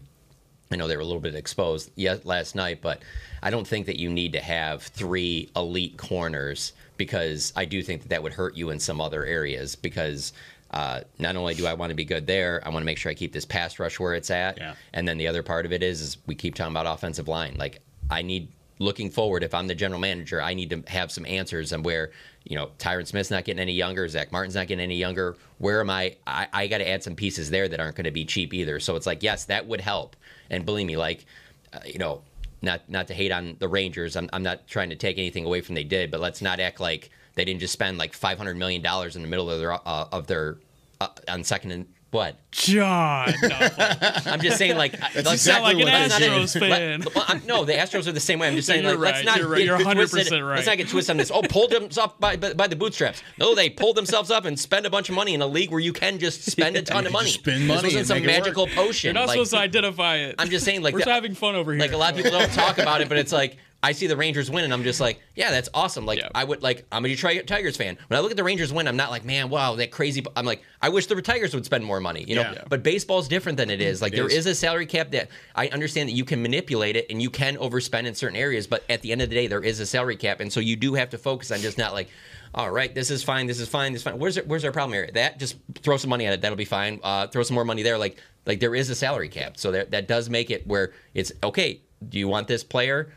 I 0.71 0.75
know 0.75 0.87
they 0.87 0.95
were 0.95 1.01
a 1.01 1.05
little 1.05 1.19
bit 1.21 1.35
exposed 1.35 1.89
yet 1.95 2.25
last 2.25 2.55
night, 2.55 2.79
but 2.81 3.01
I 3.41 3.49
don't 3.49 3.67
think 3.67 3.87
that 3.87 3.97
you 3.97 4.09
need 4.09 4.33
to 4.33 4.39
have 4.39 4.83
three 4.83 5.49
elite 5.55 5.97
corners 5.97 6.73
because 6.97 7.51
I 7.55 7.65
do 7.65 7.81
think 7.81 8.03
that 8.03 8.09
that 8.09 8.21
would 8.23 8.33
hurt 8.33 8.55
you 8.55 8.69
in 8.69 8.79
some 8.79 9.01
other 9.01 9.25
areas. 9.25 9.75
Because 9.75 10.33
uh, 10.69 11.01
not 11.17 11.35
only 11.35 11.55
do 11.55 11.65
I 11.65 11.73
want 11.73 11.89
to 11.89 11.95
be 11.95 12.05
good 12.05 12.27
there, 12.27 12.61
I 12.63 12.69
want 12.69 12.83
to 12.83 12.85
make 12.85 12.99
sure 12.99 13.11
I 13.11 13.15
keep 13.15 13.33
this 13.33 13.43
pass 13.43 13.79
rush 13.79 13.99
where 13.99 14.13
it's 14.13 14.29
at, 14.29 14.59
Yeah. 14.59 14.75
and 14.93 15.07
then 15.07 15.17
the 15.17 15.27
other 15.27 15.41
part 15.43 15.65
of 15.65 15.73
it 15.73 15.81
is, 15.81 15.99
is 15.99 16.17
we 16.27 16.35
keep 16.35 16.53
talking 16.55 16.71
about 16.73 16.85
offensive 16.85 17.27
line. 17.27 17.55
Like 17.57 17.79
I 18.09 18.21
need 18.21 18.49
looking 18.81 19.09
forward. 19.09 19.43
If 19.43 19.53
I'm 19.53 19.67
the 19.67 19.75
general 19.75 19.99
manager, 19.99 20.41
I 20.41 20.53
need 20.53 20.69
to 20.71 20.83
have 20.91 21.11
some 21.11 21.25
answers 21.25 21.71
on 21.71 21.83
where 21.83 22.11
you 22.43 22.55
know 22.55 22.71
Tyron 22.79 23.07
Smith's 23.07 23.31
not 23.31 23.45
getting 23.45 23.61
any 23.61 23.73
younger, 23.73 24.07
Zach 24.07 24.31
Martin's 24.31 24.55
not 24.55 24.67
getting 24.67 24.83
any 24.83 24.97
younger. 24.97 25.37
Where 25.59 25.79
am 25.79 25.89
I? 25.89 26.17
I, 26.25 26.47
I 26.51 26.67
got 26.67 26.79
to 26.79 26.89
add 26.89 27.03
some 27.03 27.15
pieces 27.15 27.49
there 27.49 27.67
that 27.67 27.79
aren't 27.79 27.95
going 27.95 28.05
to 28.05 28.11
be 28.11 28.25
cheap 28.25 28.53
either. 28.53 28.79
So 28.79 28.95
it's 28.95 29.05
like 29.05 29.23
yes, 29.23 29.45
that 29.45 29.67
would 29.67 29.81
help. 29.81 30.15
And 30.49 30.65
believe 30.65 30.87
me, 30.87 30.97
like 30.97 31.25
uh, 31.71 31.79
you 31.85 31.99
know, 31.99 32.23
not 32.61 32.89
not 32.89 33.07
to 33.07 33.13
hate 33.13 33.31
on 33.31 33.55
the 33.59 33.67
Rangers. 33.67 34.15
I'm 34.15 34.29
I'm 34.33 34.43
not 34.43 34.67
trying 34.67 34.89
to 34.89 34.95
take 34.95 35.17
anything 35.17 35.45
away 35.45 35.61
from 35.61 35.75
they 35.75 35.83
did, 35.83 36.11
but 36.11 36.19
let's 36.19 36.41
not 36.41 36.59
act 36.59 36.79
like 36.79 37.11
they 37.35 37.45
didn't 37.45 37.61
just 37.61 37.73
spend 37.73 37.97
like 37.97 38.13
500 38.13 38.57
million 38.57 38.81
dollars 38.81 39.15
in 39.15 39.21
the 39.21 39.27
middle 39.27 39.49
of 39.49 39.59
their 39.59 39.73
uh, 39.73 40.07
of 40.11 40.27
their 40.27 40.57
uh, 40.99 41.09
on 41.27 41.43
second 41.43 41.71
and 41.71 41.87
what 42.11 42.35
John. 42.51 43.33
I'm 43.41 44.41
just 44.41 44.57
saying, 44.57 44.75
like, 44.77 44.91
That's 44.91 45.15
like, 45.25 45.33
exactly 45.33 45.75
what 45.75 45.85
let's 45.85 46.17
they 46.19 46.27
not- 46.27 46.35
did. 46.37 46.43
Astros 46.43 46.61
let- 46.61 46.69
fan. 46.69 47.03
well, 47.15 47.25
I'm- 47.27 47.41
no, 47.47 47.63
the 47.65 47.73
Astros 47.73 48.05
are 48.07 48.11
the 48.11 48.19
same 48.19 48.39
way. 48.39 48.47
I'm 48.49 48.55
just 48.55 48.67
saying, 48.67 48.83
You're 48.83 48.91
like, 48.97 49.13
let's 49.13 49.25
not 49.25 49.37
you're 49.37 49.47
right, 49.47 49.59
get 49.59 49.65
you're 49.67 49.79
100% 49.79 50.09
twisted. 50.09 50.43
right. 50.43 50.55
Let's 50.55 50.67
not 50.67 50.77
get 50.77 50.89
twisted 50.89 51.11
on 51.11 51.17
this. 51.17 51.31
Oh, 51.33 51.41
pulled 51.41 51.71
themselves 51.71 52.13
by, 52.19 52.35
by, 52.35 52.53
by 52.53 52.67
the 52.67 52.75
bootstraps. 52.75 53.23
No, 53.39 53.55
they 53.55 53.69
pulled 53.69 53.95
themselves 53.95 54.29
up 54.29 54.43
and 54.45 54.59
spend 54.59 54.85
a 54.85 54.89
bunch 54.89 55.07
of 55.09 55.15
money 55.15 55.33
in 55.33 55.41
a 55.41 55.47
league 55.47 55.71
where 55.71 55.79
you 55.79 55.93
can 55.93 56.19
just 56.19 56.43
spend 56.43 56.75
a 56.75 56.81
ton 56.81 57.05
of 57.07 57.13
money. 57.13 57.29
spend 57.29 57.61
This 57.61 57.67
money 57.67 57.87
wasn't 57.87 58.07
some 58.07 58.17
make 58.19 58.27
work. 58.27 58.37
magical 58.39 58.67
potion. 58.67 59.07
You're 59.07 59.13
not 59.13 59.27
like, 59.27 59.35
supposed 59.35 59.51
to 59.51 59.57
identify 59.59 60.17
it. 60.17 60.35
I'm 60.37 60.49
just 60.49 60.65
saying, 60.65 60.81
like, 60.81 60.93
we're 60.93 60.99
the- 60.99 61.05
just 61.05 61.13
having 61.15 61.33
fun 61.35 61.55
over 61.55 61.71
here. 61.71 61.79
like 61.81 61.93
a 61.93 61.97
lot 61.97 62.11
of 62.11 62.17
people 62.17 62.31
don't 62.37 62.51
talk 62.51 62.77
about 62.77 62.99
it, 63.01 63.07
but 63.07 63.17
it's 63.17 63.31
like 63.31 63.57
I 63.83 63.93
see 63.93 64.05
the 64.07 64.15
Rangers 64.15 64.51
win, 64.51 64.63
and 64.63 64.71
I'm 64.73 64.83
just 64.83 64.99
like, 64.99 65.19
yeah, 65.35 65.49
that's 65.49 65.67
awesome. 65.73 66.05
Like 66.05 66.21
I 66.35 66.43
would 66.43 66.61
like 66.61 66.85
I'm 66.91 67.03
a 67.03 67.07
Detroit 67.07 67.47
Tigers 67.47 67.77
fan. 67.77 67.97
When 68.07 68.17
I 68.17 68.21
look 68.21 68.31
at 68.31 68.37
the 68.37 68.43
Rangers 68.43 68.71
win, 68.71 68.87
I'm 68.87 68.95
not 68.95 69.09
like, 69.09 69.25
man, 69.25 69.49
wow, 69.49 69.75
that 69.75 69.91
crazy. 69.91 70.23
I'm 70.35 70.45
like, 70.45 70.61
I 70.81 70.89
wish 70.89 71.07
the 71.07 71.19
Tigers 71.21 71.53
would 71.55 71.65
spend 71.65 71.83
more 71.83 71.99
money, 71.99 72.23
you 72.27 72.35
know. 72.35 72.41
Yeah. 72.41 72.63
But 72.69 72.83
baseball's 72.83 73.27
different 73.27 73.57
than 73.57 73.69
it 73.69 73.81
is. 73.81 74.01
Like 74.01 74.13
It 74.13 74.17
there 74.17 74.27
is. 74.27 74.33
is 74.33 74.45
a 74.45 74.55
salary 74.55 74.85
cap 74.85 75.11
that 75.11 75.29
I 75.55 75.67
understand 75.69 76.09
that 76.09 76.13
you 76.13 76.25
can 76.25 76.41
manipulate 76.41 76.95
it 76.95 77.07
and 77.09 77.21
you 77.21 77.29
can 77.29 77.57
overspend 77.57 78.05
in 78.05 78.13
certain 78.13 78.37
areas, 78.37 78.67
but 78.67 78.83
at 78.89 79.01
the 79.01 79.11
end 79.11 79.21
of 79.21 79.29
the 79.29 79.35
day, 79.35 79.47
there 79.47 79.63
is 79.63 79.79
a 79.79 79.85
salary 79.85 80.15
cap, 80.15 80.39
and 80.41 80.53
so 80.53 80.59
you 80.59 80.75
do 80.75 80.93
have 80.93 81.09
to 81.11 81.17
focus 81.17 81.51
on 81.51 81.59
just 81.59 81.77
not 81.77 81.93
like. 81.93 82.09
All 82.53 82.69
right, 82.69 82.93
this 82.93 83.09
is 83.11 83.23
fine. 83.23 83.47
This 83.47 83.61
is 83.61 83.69
fine. 83.69 83.93
This 83.93 84.01
is 84.01 84.03
fine. 84.03 84.19
Where's 84.19 84.37
our, 84.37 84.43
where's 84.43 84.65
our 84.65 84.73
problem 84.73 84.93
area? 84.93 85.09
That 85.13 85.39
just 85.39 85.55
throw 85.75 85.95
some 85.95 86.09
money 86.09 86.25
at 86.25 86.33
it. 86.33 86.41
That'll 86.41 86.57
be 86.57 86.65
fine. 86.65 86.99
Uh, 87.01 87.27
throw 87.27 87.43
some 87.43 87.55
more 87.55 87.63
money 87.63 87.81
there. 87.81 87.97
Like 87.97 88.17
like 88.45 88.59
there 88.59 88.75
is 88.75 88.89
a 88.89 88.95
salary 88.95 89.29
cap, 89.29 89.55
so 89.57 89.71
that 89.71 89.91
that 89.91 90.09
does 90.09 90.29
make 90.29 90.51
it 90.51 90.67
where 90.67 90.91
it's 91.13 91.31
okay. 91.41 91.79
Do 92.09 92.19
you 92.19 92.27
want 92.27 92.49
this 92.49 92.61
player? 92.65 93.13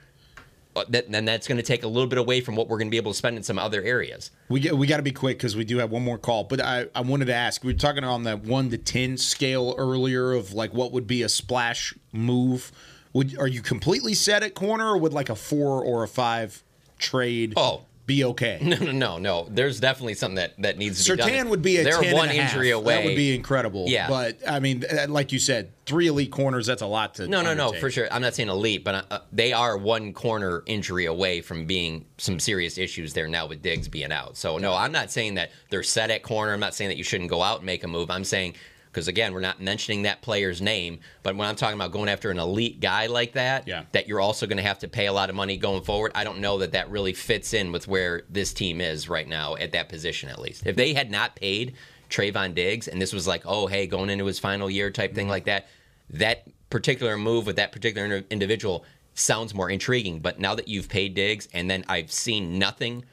Uh, 0.76 0.84
that, 0.88 1.08
then 1.10 1.24
that's 1.24 1.46
going 1.46 1.56
to 1.56 1.62
take 1.62 1.84
a 1.84 1.86
little 1.86 2.08
bit 2.08 2.18
away 2.18 2.40
from 2.40 2.56
what 2.56 2.68
we're 2.68 2.78
going 2.78 2.88
to 2.88 2.90
be 2.90 2.96
able 2.96 3.12
to 3.12 3.16
spend 3.16 3.36
in 3.36 3.44
some 3.44 3.60
other 3.60 3.80
areas. 3.82 4.32
We 4.48 4.58
get, 4.58 4.76
we 4.76 4.88
got 4.88 4.96
to 4.96 5.04
be 5.04 5.12
quick 5.12 5.38
because 5.38 5.54
we 5.54 5.64
do 5.64 5.78
have 5.78 5.92
one 5.92 6.02
more 6.02 6.18
call. 6.18 6.42
But 6.42 6.60
I, 6.60 6.86
I 6.96 7.02
wanted 7.02 7.26
to 7.26 7.34
ask. 7.34 7.62
We 7.62 7.72
were 7.72 7.78
talking 7.78 8.02
on 8.02 8.24
that 8.24 8.42
one 8.42 8.70
to 8.70 8.78
ten 8.78 9.16
scale 9.16 9.76
earlier 9.78 10.32
of 10.32 10.52
like 10.52 10.74
what 10.74 10.90
would 10.90 11.06
be 11.06 11.22
a 11.22 11.28
splash 11.28 11.94
move. 12.12 12.72
Would 13.12 13.38
are 13.38 13.46
you 13.46 13.62
completely 13.62 14.14
set 14.14 14.42
at 14.42 14.54
corner, 14.54 14.88
or 14.88 14.98
would 14.98 15.12
like 15.12 15.28
a 15.28 15.36
four 15.36 15.80
or 15.84 16.02
a 16.02 16.08
five 16.08 16.64
trade? 16.98 17.54
Oh. 17.56 17.82
Be 18.07 18.24
okay. 18.24 18.59
No, 18.62 18.76
no, 18.76 18.92
no, 18.92 19.18
no. 19.18 19.46
There's 19.50 19.80
definitely 19.80 20.14
something 20.14 20.36
that, 20.36 20.55
that 20.59 20.76
needs 20.78 21.05
to 21.05 21.12
be 21.12 21.16
done. 21.16 21.28
Surtain 21.28 21.48
would 21.48 21.62
be 21.62 21.78
a 21.78 21.84
They're 21.84 22.00
10 22.00 22.14
one 22.14 22.28
and 22.28 22.38
a 22.38 22.42
half. 22.42 22.52
injury 22.52 22.70
away. 22.70 22.96
That 22.96 23.05
would 23.05 23.16
be 23.16 23.34
incredible. 23.34 23.86
Yeah. 23.88 24.09
but 24.09 24.38
I 24.48 24.61
mean, 24.61 24.84
uh, 24.84 25.07
like 25.09 25.32
you 25.32 25.38
said, 25.38 25.70
three 25.86 26.07
elite 26.09 26.30
corners. 26.30 26.66
That's 26.66 26.82
a 26.82 26.86
lot 26.86 27.14
to. 27.16 27.28
No, 27.28 27.40
no, 27.42 27.55
no, 27.55 27.72
for 27.72 27.90
sure. 27.90 28.07
I'm 28.11 28.20
not 28.22 28.34
saying 28.34 28.48
elite, 28.50 28.84
but 28.84 29.07
uh, 29.11 29.20
they 29.32 29.52
are 29.52 29.76
one 29.78 30.12
corner 30.12 30.62
injury 30.66 31.07
away 31.07 31.40
from 31.40 31.64
being 31.66 32.05
some 32.18 32.38
serious 32.38 32.76
issues 32.78 33.12
there 33.14 33.28
now 33.28 33.46
with 33.46 33.62
Diggs 33.62 33.88
being 33.88 34.12
out. 34.12 34.36
So, 34.36 34.59
no, 34.59 34.74
I'm 34.74 34.92
not 34.92 35.11
saying 35.11 35.34
that 35.34 35.50
they're 35.70 35.82
set 35.82 36.11
at 36.11 36.22
corner. 36.22 36.52
I'm 36.52 36.61
not 36.61 36.74
saying 36.74 36.88
that 36.90 36.96
you 36.98 37.05
shouldn't 37.05 37.30
go 37.30 37.42
out 37.42 37.59
and 37.59 37.66
make 37.66 37.84
a 37.84 37.88
move. 37.88 38.11
I'm 38.11 38.24
saying, 38.24 38.55
because 38.95 39.09
again, 39.09 39.34
we're 39.34 39.40
not 39.40 39.61
mentioning 39.61 40.03
that 40.03 40.22
player's 40.22 40.62
name, 40.62 41.01
but 41.24 41.34
when 41.34 41.49
I'm 41.49 41.57
talking 41.57 41.74
about 41.74 41.90
going 41.90 42.09
after 42.09 42.30
an 42.30 42.38
elite 42.38 42.78
guy 42.78 43.07
like 43.07 43.32
that, 43.32 43.66
Yeah. 43.66 43.82
that 43.90 44.07
you're 44.07 44.20
also 44.20 44.47
going 44.47 44.59
to 44.59 44.62
have 44.62 44.78
to 44.78 44.88
pay 44.88 45.07
a 45.07 45.12
lot 45.12 45.28
of 45.30 45.34
money 45.34 45.57
going 45.57 45.82
forward, 45.82 46.12
I 46.14 46.22
don't 46.22 46.38
know 46.38 46.59
that 46.59 46.72
that 46.72 46.88
really 46.90 47.12
fits 47.12 47.53
in 47.55 47.72
with 47.72 47.88
where 47.88 48.22
this 48.30 48.53
team 48.53 48.80
is 48.80 49.09
right 49.09 49.26
now 49.26 49.57
at 49.57 49.72
that 49.72 49.88
position, 49.88 50.28
at 50.28 50.38
least. 50.38 50.64
If 50.64 50.76
they 50.76 50.95
had 50.95 51.11
not 51.11 51.34
paid 51.34 51.74
Trevon 52.09 52.55
Diggs 52.55 52.86
and 52.86 53.03
this 53.03 53.12
was 53.12 53.26
like, 53.26 53.42
oh, 53.45 53.66
hey, 53.66 53.88
going 53.88 54.11
into 54.11 54.26
his 54.26 54.38
final 54.38 54.70
year 54.70 54.90
type 54.92 55.12
thing 55.14 55.28
like 55.28 55.47
that, 55.47 55.66
that 56.11 56.45
particular 56.70 57.16
move 57.18 57.47
with 57.47 57.57
that 57.57 57.72
particular 57.72 58.22
individual 58.30 58.84
sounds 59.14 59.55
more 59.55 59.70
intriguing. 59.70 60.20
But 60.20 60.38
now 60.38 60.55
that 60.55 60.68
you've 60.68 60.88
paid 60.88 61.14
Diggs 61.14 61.49
and 61.53 61.68
then 61.68 61.84
I've 61.88 62.12
seen 62.12 62.59
nothing 62.61 63.05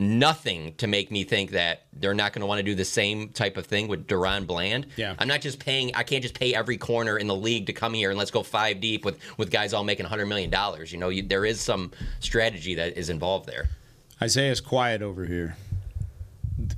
nothing 0.00 0.74
to 0.76 0.86
make 0.86 1.10
me 1.10 1.24
think 1.24 1.50
that 1.50 1.82
they're 1.92 2.14
not 2.14 2.32
going 2.32 2.40
to 2.40 2.46
want 2.46 2.58
to 2.58 2.62
do 2.62 2.74
the 2.74 2.84
same 2.84 3.28
type 3.28 3.56
of 3.58 3.66
thing 3.66 3.86
with 3.86 4.06
DaRon 4.06 4.46
Bland. 4.46 4.86
Yeah. 4.96 5.14
I'm 5.18 5.28
not 5.28 5.42
just 5.42 5.58
paying. 5.60 5.94
I 5.94 6.02
can't 6.02 6.22
just 6.22 6.34
pay 6.34 6.54
every 6.54 6.78
corner 6.78 7.18
in 7.18 7.26
the 7.26 7.36
league 7.36 7.66
to 7.66 7.72
come 7.74 7.92
here 7.92 8.08
and 8.08 8.18
let's 8.18 8.30
go 8.30 8.42
five 8.42 8.80
deep 8.80 9.04
with 9.04 9.18
with 9.36 9.50
guys 9.50 9.74
all 9.74 9.84
making 9.84 10.04
100 10.04 10.26
million 10.26 10.48
dollars. 10.50 10.90
You 10.90 10.98
know, 10.98 11.10
you, 11.10 11.22
there 11.22 11.44
is 11.44 11.60
some 11.60 11.92
strategy 12.20 12.74
that 12.76 12.96
is 12.96 13.10
involved 13.10 13.46
there. 13.46 13.68
Isaiah's 14.22 14.60
quiet 14.60 15.02
over 15.02 15.26
here. 15.26 15.56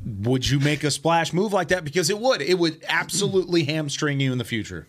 Would 0.05 0.49
you 0.49 0.61
make 0.61 0.85
a 0.85 0.91
splash 0.91 1.33
move 1.33 1.53
like 1.53 1.69
that? 1.69 1.85
Because 1.85 2.11
it 2.11 2.19
would. 2.19 2.43
It 2.43 2.59
would 2.59 2.85
absolutely 2.89 3.65
hamstring 3.65 4.21
you 4.21 4.33
in 4.33 4.39
the 4.39 4.45
future. 4.45 4.87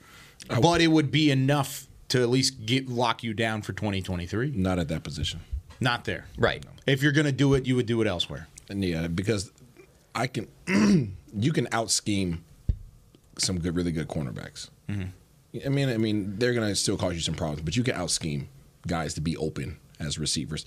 But 0.61 0.81
it 0.81 0.87
would 0.87 1.11
be 1.11 1.31
enough 1.31 1.87
to 2.09 2.21
at 2.21 2.29
least 2.29 2.65
get 2.65 2.89
lock 2.89 3.23
you 3.23 3.33
down 3.33 3.61
for 3.61 3.73
2023. 3.73 4.51
Not 4.55 4.77
at 4.77 4.87
that 4.89 5.03
position. 5.03 5.41
Not 5.83 6.05
there. 6.05 6.25
Right. 6.37 6.65
If 6.87 7.03
you're 7.03 7.11
going 7.11 7.25
to 7.25 7.31
do 7.31 7.53
it, 7.53 7.65
you 7.65 7.75
would 7.75 7.85
do 7.85 8.01
it 8.01 8.07
elsewhere. 8.07 8.47
And 8.69 8.83
yeah, 8.83 9.07
because 9.07 9.51
I 10.15 10.27
can, 10.27 10.47
you 11.35 11.51
can 11.51 11.67
out 11.71 11.91
scheme 11.91 12.43
some 13.37 13.59
good, 13.59 13.75
really 13.75 13.91
good 13.91 14.07
cornerbacks. 14.07 14.69
Mm-hmm. 14.89 15.09
I 15.65 15.69
mean, 15.69 15.89
I 15.89 15.97
mean, 15.97 16.35
they're 16.37 16.53
gonna 16.53 16.75
still 16.75 16.97
cause 16.97 17.13
you 17.13 17.19
some 17.19 17.35
problems, 17.35 17.61
but 17.61 17.75
you 17.75 17.83
can 17.83 17.95
out 17.95 18.09
scheme 18.09 18.49
guys 18.87 19.13
to 19.15 19.21
be 19.21 19.37
open 19.37 19.77
as 19.99 20.17
receivers. 20.17 20.65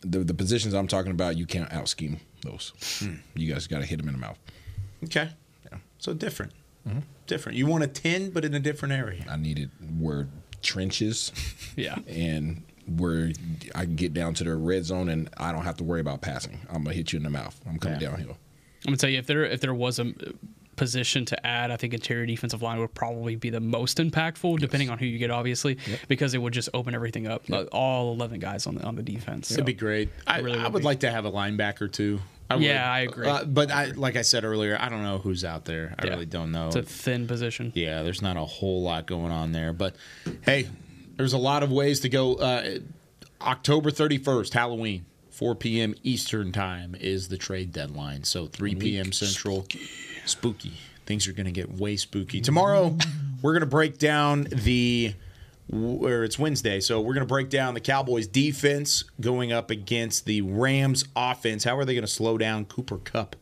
The, 0.00 0.20
the 0.20 0.34
positions 0.34 0.74
I'm 0.74 0.88
talking 0.88 1.10
about, 1.10 1.36
you 1.36 1.46
can't 1.46 1.70
out 1.72 1.88
scheme 1.88 2.20
those. 2.42 2.72
Hmm. 3.00 3.16
You 3.34 3.52
guys 3.52 3.66
got 3.66 3.80
to 3.80 3.86
hit 3.86 3.98
them 3.98 4.08
in 4.08 4.14
the 4.14 4.20
mouth. 4.20 4.38
Okay. 5.04 5.30
Yeah. 5.70 5.78
So 5.98 6.14
different. 6.14 6.52
Mm-hmm. 6.88 7.00
Different. 7.26 7.58
You 7.58 7.66
want 7.66 7.84
a 7.84 7.88
10, 7.88 8.30
but 8.30 8.44
in 8.44 8.54
a 8.54 8.60
different 8.60 8.94
area. 8.94 9.24
I 9.28 9.36
needed 9.36 9.70
where 9.98 10.28
trenches, 10.62 11.32
yeah, 11.76 11.96
and 12.06 12.62
where 12.88 13.30
I 13.74 13.84
can 13.84 13.96
get 13.96 14.14
down 14.14 14.34
to 14.34 14.44
the 14.44 14.54
red 14.56 14.84
zone 14.84 15.08
and 15.08 15.28
I 15.36 15.52
don't 15.52 15.64
have 15.64 15.76
to 15.78 15.84
worry 15.84 16.00
about 16.00 16.20
passing. 16.22 16.60
I'm 16.68 16.84
gonna 16.84 16.94
hit 16.94 17.12
you 17.12 17.16
in 17.18 17.22
the 17.22 17.30
mouth. 17.30 17.60
I'm 17.68 17.78
coming 17.78 17.98
downhill. 17.98 18.38
I'm 18.84 18.90
gonna 18.90 18.96
tell 18.98 19.10
you 19.10 19.18
if 19.18 19.26
there 19.26 19.44
if 19.44 19.60
there 19.60 19.74
was 19.74 19.98
a 19.98 20.12
position 20.76 21.24
to 21.24 21.46
add, 21.46 21.70
I 21.70 21.76
think 21.78 21.94
interior 21.94 22.26
defensive 22.26 22.60
line 22.62 22.78
would 22.80 22.92
probably 22.94 23.34
be 23.34 23.48
the 23.48 23.60
most 23.60 23.96
impactful, 23.96 24.58
depending 24.58 24.90
on 24.90 24.98
who 24.98 25.06
you 25.06 25.16
get, 25.18 25.30
obviously, 25.30 25.78
because 26.06 26.34
it 26.34 26.38
would 26.38 26.52
just 26.52 26.68
open 26.74 26.94
everything 26.94 27.26
up. 27.26 27.44
Uh, 27.50 27.62
all 27.72 28.12
11 28.12 28.40
guys 28.40 28.66
on 28.66 28.74
the 28.74 28.82
on 28.84 28.94
the 28.94 29.02
defense. 29.02 29.50
It'd 29.50 29.64
be 29.64 29.72
great. 29.72 30.10
I, 30.26 30.40
really 30.40 30.58
I 30.58 30.64
would 30.64 30.74
would 30.74 30.80
be. 30.80 30.84
like 30.84 31.00
to 31.00 31.10
have 31.10 31.24
a 31.24 31.32
linebacker 31.32 31.90
too. 31.90 32.20
I 32.50 32.56
Yeah, 32.56 32.88
I 32.92 33.00
agree. 33.00 33.26
Uh, 33.26 33.44
but 33.44 33.70
I, 33.72 33.86
like 33.86 34.14
I 34.16 34.22
said 34.22 34.44
earlier, 34.44 34.76
I 34.78 34.88
don't 34.88 35.02
know 35.02 35.18
who's 35.18 35.44
out 35.44 35.64
there. 35.64 35.94
I 35.98 36.04
Yeah. 36.06 36.12
really 36.12 36.26
don't 36.26 36.52
know. 36.52 36.66
It's 36.68 36.76
a 36.76 36.82
thin 36.82 37.26
position. 37.26 37.72
Yeah, 37.74 38.02
there's 38.02 38.22
not 38.22 38.36
a 38.36 38.44
whole 38.44 38.82
lot 38.82 39.06
going 39.06 39.32
on 39.32 39.50
there. 39.52 39.72
But 39.72 39.96
hey, 40.42 40.68
there's 41.16 41.32
a 41.32 41.38
lot 41.38 41.62
of 41.62 41.72
ways 41.72 42.00
to 42.00 42.08
go. 42.08 42.34
Uh, 42.34 42.78
October 43.40 43.90
31st, 43.90 44.52
Halloween, 44.52 45.04
4 45.30 45.54
p.m. 45.54 45.94
Eastern 46.02 46.52
time 46.52 46.94
is 46.98 47.28
the 47.28 47.36
trade 47.36 47.72
deadline. 47.72 48.24
So 48.24 48.46
3 48.46 48.74
p.m. 48.76 49.12
Central. 49.12 49.66
Spooky. 50.24 50.72
Things 51.04 51.28
are 51.28 51.32
going 51.32 51.46
to 51.46 51.52
get 51.52 51.70
way 51.72 51.96
spooky. 51.96 52.40
Tomorrow, 52.40 52.96
we're 53.42 53.52
going 53.52 53.60
to 53.60 53.66
break 53.66 53.98
down 53.98 54.44
the. 54.50 55.14
Where 55.68 56.22
it's 56.22 56.38
Wednesday, 56.38 56.78
so 56.78 57.00
we're 57.00 57.14
going 57.14 57.26
to 57.26 57.28
break 57.28 57.50
down 57.50 57.74
the 57.74 57.80
Cowboys' 57.80 58.28
defense 58.28 59.02
going 59.20 59.50
up 59.50 59.68
against 59.68 60.24
the 60.24 60.40
Rams' 60.42 61.04
offense. 61.16 61.64
How 61.64 61.76
are 61.76 61.84
they 61.84 61.94
going 61.94 62.04
to 62.04 62.10
slow 62.10 62.38
down 62.38 62.66
Cooper 62.66 62.98
Kupp 62.98 63.34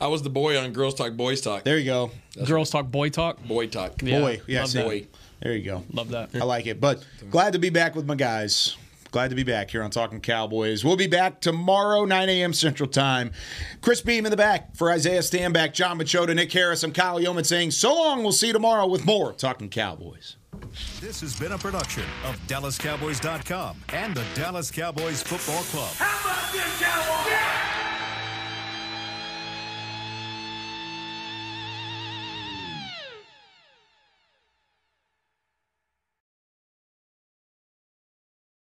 I 0.00 0.06
was 0.06 0.22
the 0.22 0.30
boy 0.30 0.58
on 0.58 0.72
Girls 0.72 0.94
Talk 0.94 1.12
Boys 1.14 1.40
Talk. 1.42 1.64
There 1.64 1.76
you 1.76 1.84
go. 1.84 2.10
Girls 2.46 2.70
talk, 2.70 2.90
boy 2.90 3.10
talk. 3.10 3.42
Boy 3.44 3.66
Talk. 3.66 4.00
Yeah, 4.00 4.20
Boy, 4.20 4.40
yeah, 4.46 4.60
love 4.60 4.70
see, 4.70 4.78
that. 4.78 4.86
There 5.40 5.52
you 5.54 5.64
go. 5.64 5.84
Love 5.92 6.10
that. 6.10 6.30
I 6.34 6.44
like 6.44 6.66
it. 6.66 6.80
But 6.80 7.04
glad 7.30 7.52
to 7.52 7.58
be 7.58 7.70
back 7.70 7.94
with 7.94 8.06
my 8.06 8.14
guys. 8.14 8.76
Glad 9.10 9.30
to 9.30 9.36
be 9.36 9.42
back 9.42 9.70
here 9.70 9.82
on 9.82 9.90
Talking 9.90 10.20
Cowboys. 10.20 10.84
We'll 10.84 10.96
be 10.96 11.06
back 11.06 11.40
tomorrow, 11.40 12.04
9 12.04 12.28
a.m. 12.28 12.52
Central 12.52 12.88
Time. 12.88 13.30
Chris 13.80 14.02
Beam 14.02 14.26
in 14.26 14.30
the 14.30 14.36
back 14.36 14.76
for 14.76 14.90
Isaiah 14.90 15.20
Stanback, 15.20 15.72
John 15.72 15.98
Machota, 15.98 16.34
Nick 16.34 16.52
Harris. 16.52 16.82
I'm 16.82 16.92
Kyle 16.92 17.18
Youmans 17.18 17.46
saying 17.46 17.70
so 17.70 17.94
long. 17.94 18.22
We'll 18.22 18.32
see 18.32 18.48
you 18.48 18.52
tomorrow 18.52 18.86
with 18.86 19.06
more 19.06 19.32
Talking 19.32 19.70
Cowboys. 19.70 20.36
This 21.00 21.22
has 21.22 21.38
been 21.38 21.52
a 21.52 21.58
production 21.58 22.04
of 22.26 22.36
DallasCowboys.com 22.48 23.82
and 23.94 24.14
the 24.14 24.24
Dallas 24.34 24.70
Cowboys 24.70 25.22
Football 25.22 25.62
Club. 25.64 25.94
How 25.96 26.30
about 26.30 26.52
this, 26.52 26.80
Cowboys? 26.80 27.77